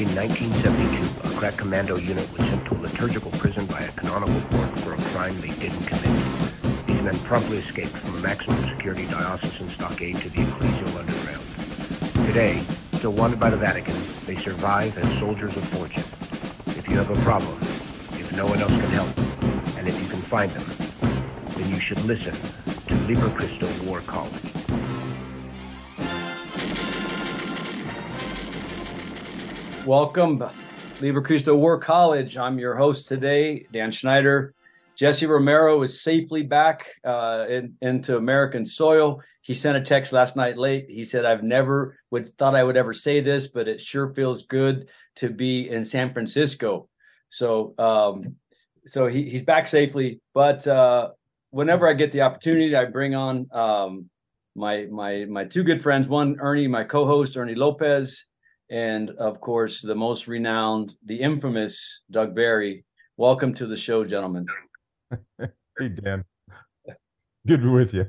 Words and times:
In 0.00 0.08
1972, 0.16 1.28
a 1.28 1.38
crack 1.38 1.58
commando 1.58 1.96
unit 1.96 2.26
was 2.32 2.48
sent 2.48 2.64
to 2.64 2.74
a 2.74 2.80
liturgical 2.80 3.30
prison 3.32 3.66
by 3.66 3.80
a 3.80 3.92
canonical 3.92 4.40
court 4.48 4.78
for 4.78 4.94
a 4.94 4.96
crime 5.12 5.38
they 5.42 5.52
didn't 5.60 5.84
commit. 5.84 6.86
These 6.86 7.02
men 7.02 7.18
promptly 7.28 7.58
escaped 7.58 7.90
from 7.90 8.14
a 8.16 8.22
maximum 8.22 8.66
security 8.70 9.04
diocesan 9.04 9.68
stockade 9.68 10.16
to 10.16 10.30
the 10.30 10.38
ecclesial 10.38 10.98
underground. 10.98 12.26
Today, 12.26 12.62
still 12.94 13.12
wanted 13.12 13.38
by 13.38 13.50
the 13.50 13.58
Vatican, 13.58 13.94
they 14.24 14.36
survive 14.36 14.96
as 14.96 15.18
soldiers 15.18 15.54
of 15.54 15.64
fortune. 15.64 16.08
If 16.78 16.88
you 16.88 16.96
have 16.96 17.10
a 17.10 17.20
problem, 17.20 17.58
if 17.60 18.34
no 18.34 18.46
one 18.46 18.58
else 18.58 18.72
can 18.72 18.90
help, 18.96 19.18
and 19.76 19.86
if 19.86 20.00
you 20.00 20.08
can 20.08 20.22
find 20.22 20.50
them, 20.50 20.64
then 21.58 21.68
you 21.68 21.78
should 21.78 22.02
listen 22.06 22.32
to 22.86 22.94
Liber 23.06 23.28
Christo 23.36 23.68
War 23.84 24.00
College. 24.06 24.39
Welcome, 29.86 30.44
Liber 31.00 31.22
Christo 31.22 31.56
War 31.56 31.78
College. 31.78 32.36
I'm 32.36 32.58
your 32.58 32.76
host 32.76 33.08
today, 33.08 33.66
Dan 33.72 33.90
Schneider. 33.90 34.54
Jesse 34.94 35.24
Romero 35.24 35.80
is 35.80 36.02
safely 36.02 36.42
back 36.42 36.86
uh, 37.02 37.46
in, 37.48 37.74
into 37.80 38.18
American 38.18 38.66
soil. 38.66 39.22
He 39.40 39.54
sent 39.54 39.78
a 39.78 39.80
text 39.80 40.12
last 40.12 40.36
night 40.36 40.58
late. 40.58 40.84
He 40.90 41.02
said, 41.02 41.24
"I've 41.24 41.42
never 41.42 41.96
would 42.10 42.28
thought 42.36 42.54
I 42.54 42.62
would 42.62 42.76
ever 42.76 42.92
say 42.92 43.22
this, 43.22 43.48
but 43.48 43.68
it 43.68 43.80
sure 43.80 44.12
feels 44.12 44.44
good 44.44 44.88
to 45.16 45.30
be 45.30 45.70
in 45.70 45.82
San 45.82 46.12
Francisco." 46.12 46.86
So, 47.30 47.74
um, 47.78 48.36
so 48.86 49.06
he, 49.06 49.30
he's 49.30 49.42
back 49.42 49.66
safely. 49.66 50.20
But 50.34 50.66
uh, 50.68 51.12
whenever 51.50 51.88
I 51.88 51.94
get 51.94 52.12
the 52.12 52.20
opportunity, 52.20 52.76
I 52.76 52.84
bring 52.84 53.14
on 53.14 53.48
um, 53.50 54.10
my 54.54 54.84
my 54.90 55.24
my 55.24 55.44
two 55.44 55.62
good 55.62 55.82
friends. 55.82 56.06
One, 56.06 56.36
Ernie, 56.38 56.68
my 56.68 56.84
co-host, 56.84 57.34
Ernie 57.38 57.54
Lopez, 57.54 58.26
and 58.70 59.10
of 59.10 59.40
course, 59.40 59.82
the 59.82 59.94
most 59.94 60.28
renowned, 60.28 60.94
the 61.04 61.20
infamous 61.20 62.00
Doug 62.10 62.34
Barry. 62.34 62.84
Welcome 63.16 63.52
to 63.54 63.66
the 63.66 63.76
show, 63.76 64.04
gentlemen. 64.04 64.46
hey, 65.38 65.88
Dan. 65.88 66.24
Good 67.46 67.58
to 67.60 67.66
be 67.66 67.68
with 67.68 67.92
you. 67.92 68.06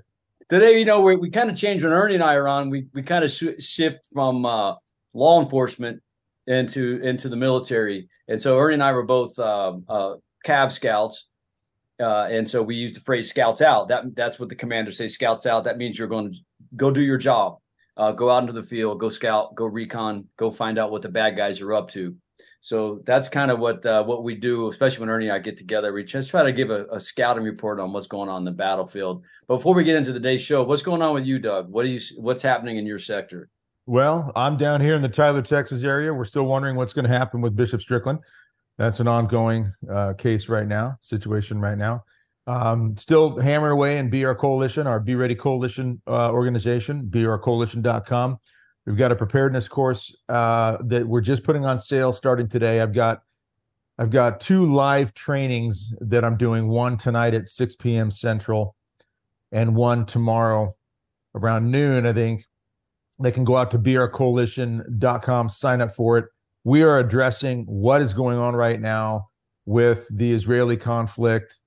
Today, 0.50 0.78
you 0.78 0.86
know, 0.86 1.02
we, 1.02 1.16
we 1.16 1.32
kind 1.32 1.50
of 1.50 1.58
changed 1.58 1.84
when 1.84 1.94
Ernie 1.94 2.16
and 2.16 2.24
I 2.24 2.36
are 2.36 2.48
on. 2.48 2.70
We 2.70 2.88
we 2.94 3.02
kind 3.02 3.26
of 3.26 3.32
sh- 3.32 3.60
shift 3.60 4.06
from 4.14 4.46
uh, 4.46 4.76
law 5.14 5.42
enforcement 5.42 6.02
into 6.46 7.00
into 7.02 7.28
the 7.28 7.36
military, 7.36 8.10
and 8.28 8.40
so 8.40 8.60
Ernie 8.60 8.76
and 8.76 8.84
I 8.84 8.92
were 8.92 9.04
both 9.04 9.38
um, 9.40 9.86
uh, 9.88 10.16
Cav 10.46 10.72
scouts, 10.74 11.28
uh, 12.00 12.28
and 12.30 12.48
so 12.48 12.62
we 12.62 12.76
use 12.76 12.94
the 12.94 13.00
phrase 13.00 13.30
"scouts 13.30 13.62
out." 13.62 13.88
That 13.88 14.14
that's 14.14 14.40
what 14.40 14.50
the 14.50 14.56
commanders 14.56 14.98
say. 14.98 15.08
Scouts 15.08 15.46
out. 15.46 15.64
That 15.64 15.78
means 15.78 15.98
you're 15.98 16.10
going 16.10 16.34
to 16.34 16.38
go 16.76 16.92
do 16.92 17.02
your 17.02 17.18
job 17.18 17.61
uh, 18.02 18.12
go 18.12 18.32
out 18.32 18.42
into 18.42 18.52
the 18.52 18.64
field, 18.64 19.00
go 19.00 19.10
scout, 19.10 19.54
go 19.54 19.66
recon, 19.66 20.28
go 20.36 20.50
find 20.50 20.80
out 20.80 20.90
what 20.90 21.04
the 21.04 21.10
bad 21.10 21.38
guys 21.38 21.62
are 21.62 21.72
up 21.76 21.88
to. 21.92 22.16
So 22.60 23.02
that's 23.06 23.30
kind 23.30 23.52
of 23.52 23.60
what 23.60 23.86
uh, 23.86 24.04
what 24.04 24.24
we 24.24 24.34
do, 24.34 24.70
especially 24.70 25.02
when 25.02 25.10
Ernie 25.10 25.28
and 25.28 25.36
I 25.36 25.40
get 25.40 25.56
together. 25.56 25.94
We 25.94 26.04
just 26.04 26.32
try 26.32 26.42
to 26.42 26.52
give 26.52 26.72
a, 26.72 26.86
a, 26.92 27.00
scouting 27.00 27.44
report 27.44 27.80
on 27.80 27.94
what's 27.94 28.08
going 28.08 28.28
on 28.28 28.42
in 28.42 28.46
the 28.46 28.52
battlefield. 28.52 29.24
Before 29.48 29.76
we 29.76 29.84
get 29.84 29.98
into 29.98 30.14
the 30.14 30.20
today's 30.20 30.42
show, 30.42 30.64
what's 30.64 30.82
going 30.82 31.04
on 31.04 31.14
with 31.14 31.26
you, 31.26 31.38
Doug? 31.38 31.70
What 31.70 31.88
you 31.88 32.00
what's 32.18 32.42
happening 32.42 32.78
in 32.78 32.88
your 32.88 33.00
sector? 33.00 33.50
Well, 33.86 34.32
I'm 34.36 34.58
down 34.58 34.82
here 34.82 34.96
in 34.96 35.04
the 35.04 35.10
Tyler, 35.10 35.44
Texas 35.44 35.84
area. 35.84 36.12
We're 36.12 36.26
still 36.26 36.46
wondering 36.46 36.76
what's 36.76 36.94
going 36.94 37.06
to 37.06 37.16
happen 37.16 37.40
with 37.40 37.56
Bishop 37.56 37.82
Strickland. 37.82 38.20
That's 38.80 39.00
an 39.00 39.08
ongoing 39.08 39.74
uh, 39.92 40.14
case 40.14 40.50
right 40.50 40.68
now, 40.68 40.98
situation 41.02 41.60
right 41.60 41.78
now. 41.78 42.04
Um, 42.48 42.98
still 42.98 43.38
hammering 43.38 43.74
away 43.74 43.98
in 43.98 44.10
BR 44.10 44.34
Coalition, 44.34 44.88
our 44.88 45.00
Be 45.00 45.16
Ready 45.16 45.36
Coalition 45.36 46.02
uh, 46.08 46.32
organization, 46.32 47.08
brcoalition.com. 47.10 48.40
We've 48.86 48.98
got 48.98 49.12
a 49.12 49.16
preparedness 49.16 49.68
course 49.68 50.16
uh, 50.28 50.78
that 50.86 51.08
we're 51.08 51.22
just 51.22 51.44
putting 51.44 51.66
on 51.66 51.80
sale 51.80 52.12
starting 52.14 52.48
today. 52.48 52.82
I've 52.82 52.94
got 52.94 53.22
I've 54.00 54.10
got 54.10 54.42
two 54.42 54.66
live 54.74 55.14
trainings 55.14 55.94
that 56.02 56.26
I'm 56.26 56.36
doing. 56.36 56.68
One 56.68 56.98
tonight 56.98 57.36
at 57.36 57.50
6 57.50 57.76
p.m. 57.76 58.10
Central, 58.10 58.76
and 59.52 59.76
one 59.76 60.08
tomorrow 60.08 60.76
around 61.36 61.70
noon. 61.70 62.08
I 62.08 62.14
think 62.14 62.46
they 63.22 63.32
can 63.32 63.44
go 63.44 63.58
out 63.58 63.70
to 63.72 63.80
brcoalition.com, 63.80 65.50
sign 65.50 65.82
up 65.82 65.96
for 65.96 66.18
it. 66.18 66.26
We 66.64 66.82
are 66.82 66.98
addressing 66.98 67.66
what 67.66 68.02
is 68.02 68.14
going 68.14 68.40
on 68.40 68.56
right 68.56 68.80
now 68.80 69.30
with 69.66 70.08
the 70.10 70.32
Israeli 70.32 70.78
conflict 70.78 71.61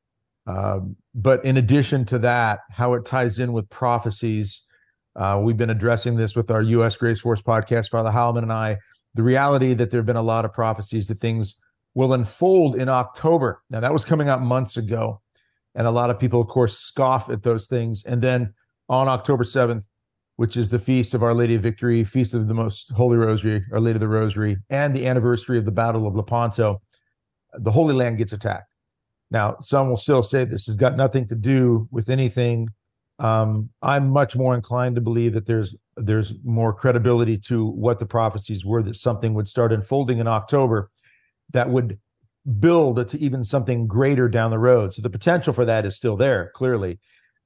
um, 0.46 0.96
but 1.14 1.44
in 1.44 1.56
addition 1.56 2.04
to 2.06 2.18
that, 2.20 2.60
how 2.70 2.94
it 2.94 3.04
ties 3.04 3.38
in 3.38 3.52
with 3.52 3.68
prophecies. 3.70 4.62
Uh, 5.16 5.40
we've 5.42 5.56
been 5.56 5.70
addressing 5.70 6.16
this 6.16 6.34
with 6.34 6.50
our 6.50 6.62
U.S. 6.62 6.96
Grace 6.96 7.20
Force 7.20 7.40
podcast, 7.40 7.90
Father 7.90 8.10
Heilman 8.10 8.42
and 8.42 8.52
I. 8.52 8.78
The 9.14 9.22
reality 9.22 9.74
that 9.74 9.90
there 9.90 9.98
have 9.98 10.06
been 10.06 10.16
a 10.16 10.22
lot 10.22 10.44
of 10.44 10.52
prophecies 10.52 11.08
that 11.08 11.20
things 11.20 11.54
will 11.94 12.12
unfold 12.12 12.76
in 12.76 12.88
October. 12.88 13.62
Now, 13.70 13.80
that 13.80 13.92
was 13.92 14.04
coming 14.04 14.28
out 14.28 14.42
months 14.42 14.76
ago. 14.76 15.20
And 15.76 15.86
a 15.86 15.90
lot 15.90 16.10
of 16.10 16.18
people, 16.18 16.40
of 16.40 16.48
course, 16.48 16.78
scoff 16.78 17.30
at 17.30 17.42
those 17.42 17.66
things. 17.66 18.04
And 18.04 18.20
then 18.20 18.52
on 18.88 19.08
October 19.08 19.44
7th, 19.44 19.84
which 20.36 20.56
is 20.56 20.68
the 20.68 20.78
feast 20.78 21.14
of 21.14 21.22
Our 21.22 21.34
Lady 21.34 21.54
of 21.54 21.62
Victory, 21.62 22.02
feast 22.02 22.34
of 22.34 22.48
the 22.48 22.54
Most 22.54 22.90
Holy 22.90 23.16
Rosary, 23.16 23.64
Our 23.72 23.80
Lady 23.80 23.96
of 23.96 24.00
the 24.00 24.08
Rosary, 24.08 24.56
and 24.68 24.94
the 24.94 25.06
anniversary 25.06 25.58
of 25.58 25.64
the 25.64 25.70
Battle 25.70 26.06
of 26.08 26.16
Lepanto, 26.16 26.82
the 27.56 27.70
Holy 27.70 27.94
Land 27.94 28.18
gets 28.18 28.32
attacked. 28.32 28.73
Now, 29.34 29.56
some 29.62 29.88
will 29.88 29.96
still 29.96 30.22
say 30.22 30.44
this 30.44 30.66
has 30.66 30.76
got 30.76 30.96
nothing 30.96 31.26
to 31.26 31.34
do 31.34 31.88
with 31.90 32.08
anything. 32.08 32.68
Um, 33.18 33.68
I'm 33.82 34.08
much 34.08 34.36
more 34.36 34.54
inclined 34.54 34.94
to 34.94 35.00
believe 35.00 35.34
that 35.34 35.44
there's 35.44 35.74
there's 35.96 36.34
more 36.44 36.72
credibility 36.72 37.38
to 37.38 37.66
what 37.66 37.98
the 37.98 38.06
prophecies 38.06 38.64
were 38.64 38.80
that 38.84 38.94
something 38.94 39.34
would 39.34 39.48
start 39.48 39.72
unfolding 39.72 40.18
in 40.18 40.28
October 40.28 40.88
that 41.52 41.68
would 41.68 41.98
build 42.60 43.08
to 43.08 43.18
even 43.18 43.42
something 43.42 43.88
greater 43.88 44.28
down 44.28 44.52
the 44.52 44.58
road. 44.58 44.94
So 44.94 45.02
the 45.02 45.10
potential 45.10 45.52
for 45.52 45.64
that 45.64 45.84
is 45.84 45.96
still 45.96 46.16
there, 46.16 46.52
clearly. 46.54 47.00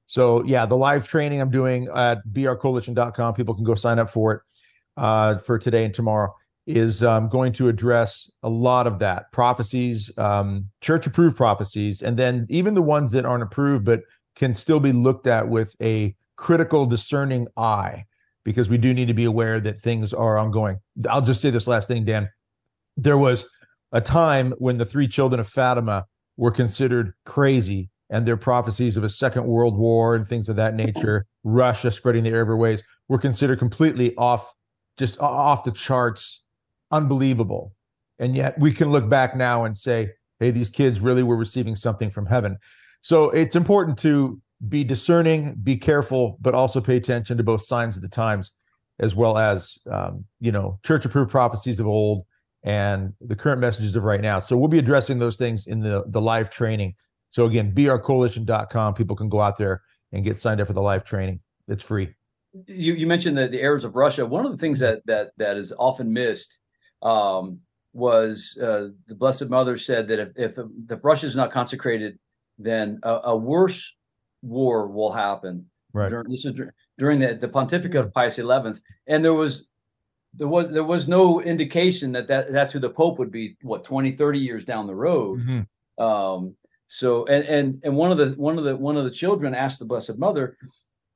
So 0.05 0.43
yeah, 0.45 0.67
the 0.67 0.77
live 0.77 1.07
training 1.07 1.41
I'm 1.41 1.49
doing 1.49 1.87
at 1.87 2.19
brcoalition.com, 2.31 3.33
people 3.33 3.55
can 3.55 3.63
go 3.63 3.73
sign 3.73 3.97
up 3.97 4.11
for 4.11 4.33
it 4.33 4.41
uh, 4.95 5.39
for 5.39 5.57
today 5.57 5.85
and 5.85 5.93
tomorrow 5.93 6.35
is 6.69 7.01
um, 7.01 7.27
going 7.29 7.51
to 7.51 7.67
address 7.67 8.31
a 8.43 8.49
lot 8.49 8.85
of 8.85 8.99
that 8.99 9.31
prophecies, 9.31 10.15
um, 10.19 10.69
church 10.81 11.07
approved 11.07 11.35
prophecies, 11.35 12.03
and 12.03 12.15
then 12.15 12.45
even 12.47 12.75
the 12.75 12.81
ones 12.81 13.11
that 13.11 13.25
aren't 13.25 13.41
approved 13.41 13.85
but 13.85 14.01
can 14.35 14.53
still 14.53 14.79
be 14.79 14.91
looked 14.91 15.25
at 15.25 15.49
with 15.49 15.75
a 15.81 16.15
critical, 16.35 16.85
discerning 16.85 17.47
eye, 17.57 18.05
because 18.45 18.69
we 18.69 18.77
do 18.77 18.93
need 18.93 19.07
to 19.07 19.15
be 19.15 19.25
aware 19.25 19.59
that 19.59 19.81
things 19.81 20.13
are 20.13 20.37
ongoing. 20.37 20.79
I'll 21.09 21.23
just 21.23 21.41
say 21.41 21.49
this 21.49 21.67
last 21.67 21.87
thing, 21.87 22.05
Dan. 22.05 22.29
There 22.95 23.17
was 23.17 23.45
a 23.91 23.99
time 23.99 24.53
when 24.59 24.77
the 24.77 24.85
three 24.85 25.07
children 25.07 25.39
of 25.39 25.49
Fatima 25.49 26.05
were 26.37 26.51
considered 26.51 27.13
crazy 27.25 27.89
and 28.11 28.27
their 28.27 28.37
prophecies 28.37 28.95
of 28.95 29.03
a 29.03 29.09
second 29.09 29.45
world 29.45 29.75
war 29.75 30.13
and 30.13 30.27
things 30.27 30.49
of 30.49 30.55
that 30.57 30.75
nature, 30.75 31.25
Russia 31.43 31.89
spreading 31.89 32.25
the 32.25 32.29
airways, 32.29 32.83
were 33.07 33.17
considered 33.17 33.57
completely 33.57 34.15
off, 34.17 34.53
just 34.97 35.19
off 35.19 35.63
the 35.63 35.71
charts 35.71 36.43
unbelievable. 36.91 37.73
And 38.19 38.35
yet 38.35 38.59
we 38.59 38.71
can 38.71 38.91
look 38.91 39.07
back 39.09 39.35
now 39.35 39.63
and 39.63 39.77
say, 39.77 40.11
hey, 40.39 40.51
these 40.51 40.69
kids 40.69 40.99
really 40.99 41.23
were 41.23 41.37
receiving 41.37 41.75
something 41.75 42.09
from 42.09 42.25
heaven. 42.25 42.57
So 43.01 43.29
it's 43.29 43.55
important 43.55 43.97
to 43.99 44.41
be 44.67 44.83
discerning, 44.83 45.55
be 45.63 45.77
careful, 45.77 46.37
but 46.41 46.53
also 46.53 46.81
pay 46.81 46.97
attention 46.97 47.37
to 47.37 47.43
both 47.43 47.61
signs 47.61 47.95
of 47.95 48.01
the 48.01 48.09
times, 48.09 48.51
as 48.99 49.15
well 49.15 49.37
as 49.37 49.77
um, 49.89 50.25
you 50.41 50.51
know 50.51 50.79
church 50.83 51.05
approved 51.05 51.31
prophecies 51.31 51.79
of 51.79 51.87
old 51.87 52.25
and 52.63 53.13
the 53.21 53.35
current 53.35 53.61
messages 53.61 53.95
of 53.95 54.03
right 54.03 54.19
now. 54.19 54.39
So 54.41 54.57
we'll 54.57 54.67
be 54.67 54.79
addressing 54.79 55.19
those 55.19 55.37
things 55.37 55.67
in 55.67 55.79
the 55.79 56.03
the 56.07 56.19
live 56.19 56.49
training. 56.49 56.95
So 57.29 57.45
again, 57.45 57.73
brcoalition.com. 57.73 58.95
People 58.95 59.15
can 59.15 59.29
go 59.29 59.39
out 59.39 59.57
there 59.57 59.83
and 60.11 60.25
get 60.25 60.39
signed 60.39 60.59
up 60.59 60.67
for 60.67 60.73
the 60.73 60.81
live 60.81 61.05
training. 61.05 61.39
It's 61.67 61.83
free. 61.83 62.13
You 62.67 62.93
you 62.93 63.07
mentioned 63.07 63.37
the, 63.37 63.47
the 63.47 63.61
errors 63.61 63.85
of 63.85 63.95
Russia. 63.95 64.25
One 64.25 64.45
of 64.45 64.51
the 64.51 64.57
things 64.57 64.79
that 64.79 65.05
that 65.05 65.31
that 65.37 65.55
is 65.55 65.71
often 65.77 66.11
missed 66.11 66.57
um, 67.01 67.59
was 67.93 68.57
uh, 68.61 68.89
the 69.07 69.15
Blessed 69.15 69.49
Mother 69.49 69.77
said 69.77 70.07
that 70.09 70.19
if, 70.19 70.29
if, 70.35 70.65
if 70.89 71.03
Russia 71.03 71.27
is 71.27 71.35
not 71.35 71.51
consecrated, 71.51 72.19
then 72.57 72.99
a, 73.03 73.19
a, 73.25 73.37
worse 73.37 73.95
war 74.41 74.87
will 74.87 75.11
happen. 75.11 75.65
Right. 75.93 76.09
During, 76.09 76.29
this 76.29 76.45
is 76.45 76.59
during 76.97 77.19
the, 77.19 77.35
the 77.35 77.47
pontificate 77.47 78.05
of 78.05 78.13
Pius 78.13 78.35
XI, 78.35 78.43
and 79.07 79.25
there 79.25 79.33
was 79.33 79.67
there 80.33 80.47
was 80.47 80.69
there 80.69 80.83
was 80.83 81.07
no 81.07 81.41
indication 81.41 82.11
that, 82.11 82.27
that 82.27 82.51
that's 82.51 82.73
who 82.73 82.79
the 82.79 82.89
Pope 82.89 83.17
would 83.17 83.31
be. 83.31 83.57
What 83.61 83.83
20, 83.83 84.11
30 84.11 84.39
years 84.39 84.65
down 84.65 84.85
the 84.85 84.95
road. 84.95 85.39
Mm-hmm. 85.39 86.03
Um, 86.03 86.55
so 86.87 87.25
and 87.25 87.45
and 87.45 87.81
and 87.83 87.95
one 87.95 88.11
of 88.11 88.17
the 88.17 88.29
one 88.31 88.57
of 88.57 88.63
the 88.63 88.75
one 88.75 88.97
of 88.97 89.05
the 89.05 89.11
children 89.11 89.55
asked 89.55 89.79
the 89.79 89.85
Blessed 89.85 90.17
Mother, 90.17 90.57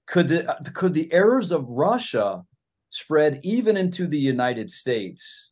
could 0.07 0.27
the 0.27 0.71
could 0.73 0.93
the 0.93 1.11
errors 1.11 1.51
of 1.51 1.67
Russia 1.67 2.43
spread 2.89 3.39
even 3.43 3.77
into 3.77 4.07
the 4.07 4.17
United 4.17 4.71
States? 4.71 5.51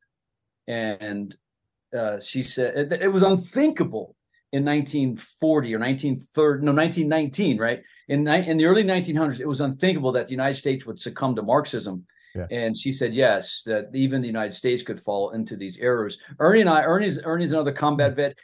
And 0.72 1.36
uh, 1.98 2.20
she 2.20 2.42
said 2.42 2.78
it, 2.78 3.02
it, 3.02 3.08
was 3.08 3.24
unthinkable 3.24 4.16
in 4.54 4.64
1940 4.64 5.76
or 5.76 5.80
1930 5.80 6.66
no 6.66 6.74
1919 6.74 7.58
right 7.58 7.82
in, 8.08 8.28
in 8.28 8.58
the 8.58 8.66
early 8.66 8.84
1900s 8.84 9.40
it 9.40 9.48
was 9.48 9.62
unthinkable 9.62 10.12
that 10.12 10.28
the 10.28 10.32
united 10.32 10.56
states 10.56 10.86
would 10.86 11.00
succumb 11.00 11.36
to 11.36 11.44
marxism 11.44 12.06
Yeah. 12.36 12.48
And 12.50 12.78
she 12.78 12.92
said 12.92 13.14
yes, 13.14 13.62
that 13.66 13.90
even 13.94 14.22
the 14.22 14.28
United 14.28 14.54
States 14.54 14.84
could 14.84 15.02
fall 15.02 15.32
into 15.32 15.58
these 15.58 15.78
errors. 15.80 16.18
Ernie 16.40 16.62
and 16.62 16.70
I, 16.70 16.84
Ernie's 16.84 17.22
Ernie's 17.22 17.52
another 17.52 17.74
combat 17.74 18.16
vet. 18.16 18.38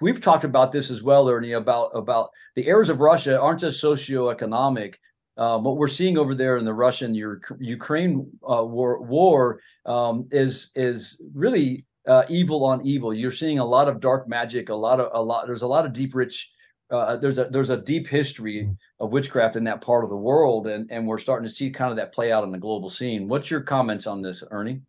We've 0.00 0.20
talked 0.20 0.44
about 0.44 0.72
this 0.72 0.90
as 0.90 1.02
well, 1.02 1.28
Ernie, 1.28 1.52
about 1.52 1.90
about 1.94 2.30
the 2.54 2.66
errors 2.66 2.90
of 2.90 3.00
Russia 3.00 3.40
aren't 3.40 3.60
just 3.60 3.82
socioeconomic. 3.82 4.96
Um, 5.40 5.64
what 5.64 5.78
we're 5.78 5.88
seeing 5.88 6.18
over 6.18 6.34
there 6.34 6.58
in 6.58 6.66
the 6.66 6.74
Russian 6.74 7.14
Ukraine 7.14 8.30
uh, 8.42 8.62
war, 8.62 9.00
war 9.00 9.60
um, 9.86 10.28
is 10.30 10.68
is 10.74 11.18
really 11.32 11.86
uh, 12.06 12.24
evil 12.28 12.62
on 12.62 12.84
evil. 12.84 13.14
You're 13.14 13.32
seeing 13.32 13.58
a 13.58 13.64
lot 13.64 13.88
of 13.88 14.00
dark 14.00 14.28
magic, 14.28 14.68
a 14.68 14.74
lot 14.74 15.00
of 15.00 15.08
a 15.14 15.22
lot. 15.22 15.46
There's 15.46 15.62
a 15.62 15.66
lot 15.66 15.86
of 15.86 15.94
deep, 15.94 16.14
rich. 16.14 16.50
Uh, 16.90 17.16
there's 17.16 17.38
a 17.38 17.46
there's 17.46 17.70
a 17.70 17.78
deep 17.78 18.06
history 18.06 18.64
mm. 18.64 18.76
of 19.00 19.12
witchcraft 19.12 19.56
in 19.56 19.64
that 19.64 19.80
part 19.80 20.04
of 20.04 20.10
the 20.10 20.16
world, 20.16 20.66
and 20.66 20.90
and 20.90 21.06
we're 21.06 21.18
starting 21.18 21.48
to 21.48 21.54
see 21.54 21.70
kind 21.70 21.90
of 21.90 21.96
that 21.96 22.12
play 22.12 22.30
out 22.30 22.44
on 22.44 22.52
the 22.52 22.58
global 22.58 22.90
scene. 22.90 23.26
What's 23.26 23.50
your 23.50 23.62
comments 23.62 24.06
on 24.06 24.20
this, 24.20 24.44
Ernie? 24.50 24.82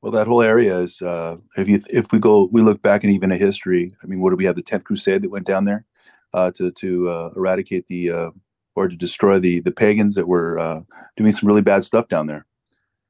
Well, 0.00 0.12
that 0.12 0.28
whole 0.28 0.42
area 0.42 0.78
is 0.78 1.02
uh, 1.02 1.38
if 1.56 1.68
you 1.68 1.80
if 1.90 2.12
we 2.12 2.20
go 2.20 2.48
we 2.52 2.62
look 2.62 2.80
back 2.82 3.02
and 3.02 3.12
even 3.12 3.32
a 3.32 3.36
history. 3.36 3.92
I 4.00 4.06
mean, 4.06 4.20
what 4.20 4.30
do 4.30 4.36
we 4.36 4.44
have? 4.44 4.54
The 4.54 4.62
tenth 4.62 4.84
Crusade 4.84 5.22
that 5.22 5.30
went 5.30 5.48
down 5.48 5.64
there 5.64 5.84
uh, 6.34 6.52
to 6.52 6.70
to 6.70 7.08
uh, 7.08 7.30
eradicate 7.34 7.88
the 7.88 8.10
uh, 8.12 8.30
or 8.78 8.88
to 8.88 8.96
destroy 8.96 9.38
the 9.38 9.60
the 9.60 9.72
pagans 9.72 10.14
that 10.14 10.28
were 10.28 10.58
uh, 10.58 10.80
doing 11.16 11.32
some 11.32 11.48
really 11.48 11.62
bad 11.62 11.84
stuff 11.84 12.08
down 12.08 12.26
there, 12.26 12.46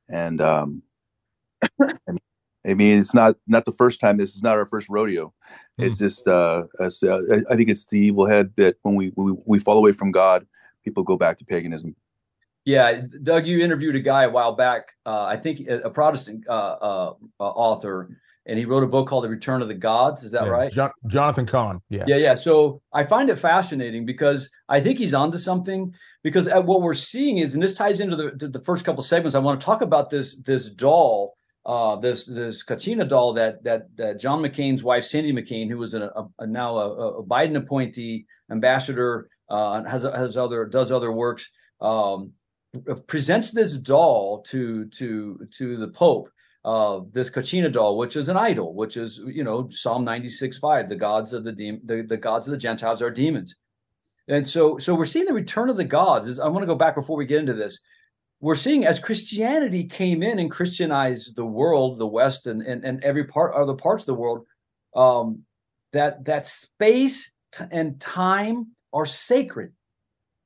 and 0.09 0.41
um, 0.41 0.82
I 2.67 2.75
mean, 2.75 2.99
it's 2.99 3.15
not 3.15 3.37
not 3.47 3.65
the 3.65 3.73
first 3.73 4.00
time. 4.00 4.17
This 4.17 4.35
is 4.35 4.43
not 4.43 4.56
our 4.56 4.67
first 4.67 4.88
rodeo. 4.88 5.32
Mm. 5.81 5.87
It's 5.87 5.99
just, 5.99 6.26
uh, 6.26 6.65
uh, 6.81 6.91
I 7.50 7.56
think 7.56 7.69
it's 7.70 7.87
the 7.87 7.99
evil 7.99 8.26
head 8.26 8.53
that 8.56 8.76
when 8.82 8.94
we, 8.94 9.12
we 9.17 9.35
we 9.44 9.59
fall 9.59 9.79
away 9.79 9.93
from 9.93 10.11
God, 10.11 10.47
people 10.85 11.03
go 11.03 11.17
back 11.17 11.38
to 11.38 11.44
paganism. 11.44 11.94
Yeah, 12.64 13.03
Doug, 13.23 13.47
you 13.47 13.61
interviewed 13.61 13.97
a 13.97 14.00
guy 14.00 14.25
a 14.25 14.31
while 14.31 14.53
back. 14.53 14.93
Uh, 15.06 15.25
I 15.25 15.37
think 15.37 15.67
a 15.69 15.88
Protestant 15.88 16.47
uh, 16.49 16.53
uh, 16.53 17.14
uh, 17.41 17.43
author, 17.43 18.11
and 18.49 18.59
he 18.59 18.65
wrote 18.65 18.83
a 18.83 18.87
book 18.87 19.09
called 19.09 19.25
The 19.25 19.29
Return 19.29 19.62
of 19.62 19.69
the 19.69 19.75
Gods. 19.75 20.25
Is 20.25 20.33
that 20.33 20.45
yeah, 20.45 20.50
right? 20.50 20.73
John, 20.73 20.91
Jonathan 21.06 21.47
Cahn. 21.47 21.81
Yeah, 21.91 22.05
yeah, 22.06 22.17
yeah. 22.17 22.35
So 22.35 22.81
I 22.93 23.05
find 23.05 23.31
it 23.31 23.39
fascinating 23.39 24.06
because 24.06 24.50
I 24.69 24.81
think 24.81 24.99
he's 24.99 25.15
onto 25.15 25.39
something. 25.39 25.95
Because 26.25 26.47
what 26.47 26.83
we're 26.83 26.95
seeing 26.95 27.39
is, 27.39 27.55
and 27.55 27.62
this 27.62 27.75
ties 27.75 28.00
into 28.00 28.17
the 28.17 28.49
the 28.49 28.61
first 28.61 28.85
couple 28.85 29.03
segments. 29.03 29.37
I 29.37 29.39
want 29.39 29.61
to 29.61 29.65
talk 29.65 29.83
about 29.83 30.11
this 30.11 30.37
this 30.45 30.69
doll 30.69 31.37
uh, 31.69 31.97
this 31.97 32.25
this 32.25 32.65
Kachina 32.65 33.06
doll 33.06 33.35
that 33.35 33.62
that 33.62 33.95
that 33.97 34.19
John 34.19 34.41
McCain's 34.41 34.83
wife 34.83 35.05
Cindy 35.05 35.33
McCain, 35.33 35.69
who 35.69 35.77
was 35.77 35.93
a, 35.93 36.11
a, 36.39 36.47
now 36.47 36.79
a, 36.79 37.19
a, 37.19 37.23
Biden 37.23 37.59
appointee 37.59 38.27
ambassador, 38.50 39.29
uh, 39.50 39.85
has 39.85 40.03
has 40.03 40.37
other 40.39 40.65
does 40.65 40.91
other 40.91 41.12
works, 41.12 41.47
um, 41.83 42.33
presents 43.06 43.50
this 43.50 43.77
doll 43.77 44.43
to 44.49 44.87
to 44.87 45.47
to 45.59 45.77
the 45.77 45.89
Pope. 45.89 46.31
Uh, 46.65 47.01
this 47.13 47.31
Kachina 47.31 47.73
doll, 47.73 47.97
which 47.97 48.17
is 48.17 48.29
an 48.29 48.37
idol, 48.37 48.75
which 48.75 48.97
is 48.97 49.21
you 49.25 49.45
know 49.45 49.69
Psalm 49.71 50.05
ninety 50.05 50.29
six 50.29 50.59
five, 50.59 50.89
the 50.89 50.97
gods 50.97 51.33
of 51.33 51.45
the, 51.45 51.53
de- 51.53 51.81
the 51.85 52.03
the 52.03 52.17
gods 52.17 52.49
of 52.49 52.53
the 52.53 52.59
Gentiles 52.59 53.01
are 53.01 53.11
demons, 53.11 53.55
and 54.27 54.47
so 54.47 54.79
so 54.79 54.95
we're 54.95 55.07
seeing 55.07 55.25
the 55.25 55.33
return 55.33 55.71
of 55.71 55.77
the 55.77 55.85
gods. 55.85 56.39
I 56.39 56.49
want 56.49 56.63
to 56.63 56.67
go 56.67 56.75
back 56.75 56.95
before 56.95 57.17
we 57.17 57.27
get 57.27 57.39
into 57.39 57.55
this 57.55 57.79
we're 58.41 58.55
seeing 58.55 58.87
as 58.87 59.01
Christianity 59.01 59.85
came 59.85 60.23
in 60.23 60.39
and 60.39 60.51
Christianized 60.51 61.35
the 61.35 61.45
world, 61.45 61.99
the 61.99 62.07
West, 62.07 62.47
and 62.47 62.63
and, 62.63 62.85
and 62.85 63.03
every 63.03 63.25
part 63.25 63.55
other 63.55 63.75
parts 63.75 64.03
of 64.03 64.07
the 64.07 64.15
world, 64.15 64.47
um, 64.95 65.45
that 65.93 66.25
that 66.27 66.47
space 66.47 67.33
t- 67.53 67.65
and 67.71 68.01
time 68.01 68.69
are 68.93 69.07
sacred, 69.07 69.73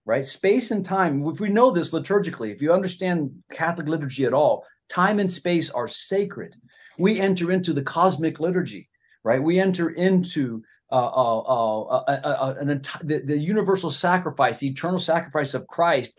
right? 0.07 0.25
Space 0.25 0.71
and 0.71 0.85
time. 0.85 1.23
If 1.27 1.41
we 1.41 1.51
know 1.51 1.71
this 1.71 1.91
liturgically, 1.91 2.55
if 2.55 2.63
you 2.63 2.73
understand 2.73 3.43
Catholic 3.53 3.89
liturgy 3.89 4.25
at 4.25 4.33
all, 4.33 4.65
time 4.93 5.19
and 5.19 5.33
space 5.33 5.71
are 5.71 5.89
sacred. 5.89 6.55
We 6.99 7.21
enter 7.21 7.51
into 7.51 7.73
the 7.73 7.83
cosmic 7.83 8.39
liturgy, 8.41 8.89
right? 9.25 9.43
We 9.43 9.59
enter 9.59 9.91
into 9.91 10.63
uh, 10.91 10.95
uh, 10.95 11.39
uh, 11.41 12.05
uh 12.07 12.55
an, 12.61 12.83
the, 13.03 13.23
the 13.25 13.39
universal 13.39 13.91
sacrifice, 13.91 14.59
the 14.59 14.69
eternal 14.69 14.99
sacrifice 14.99 15.55
of 15.55 15.67
Christ 15.67 16.13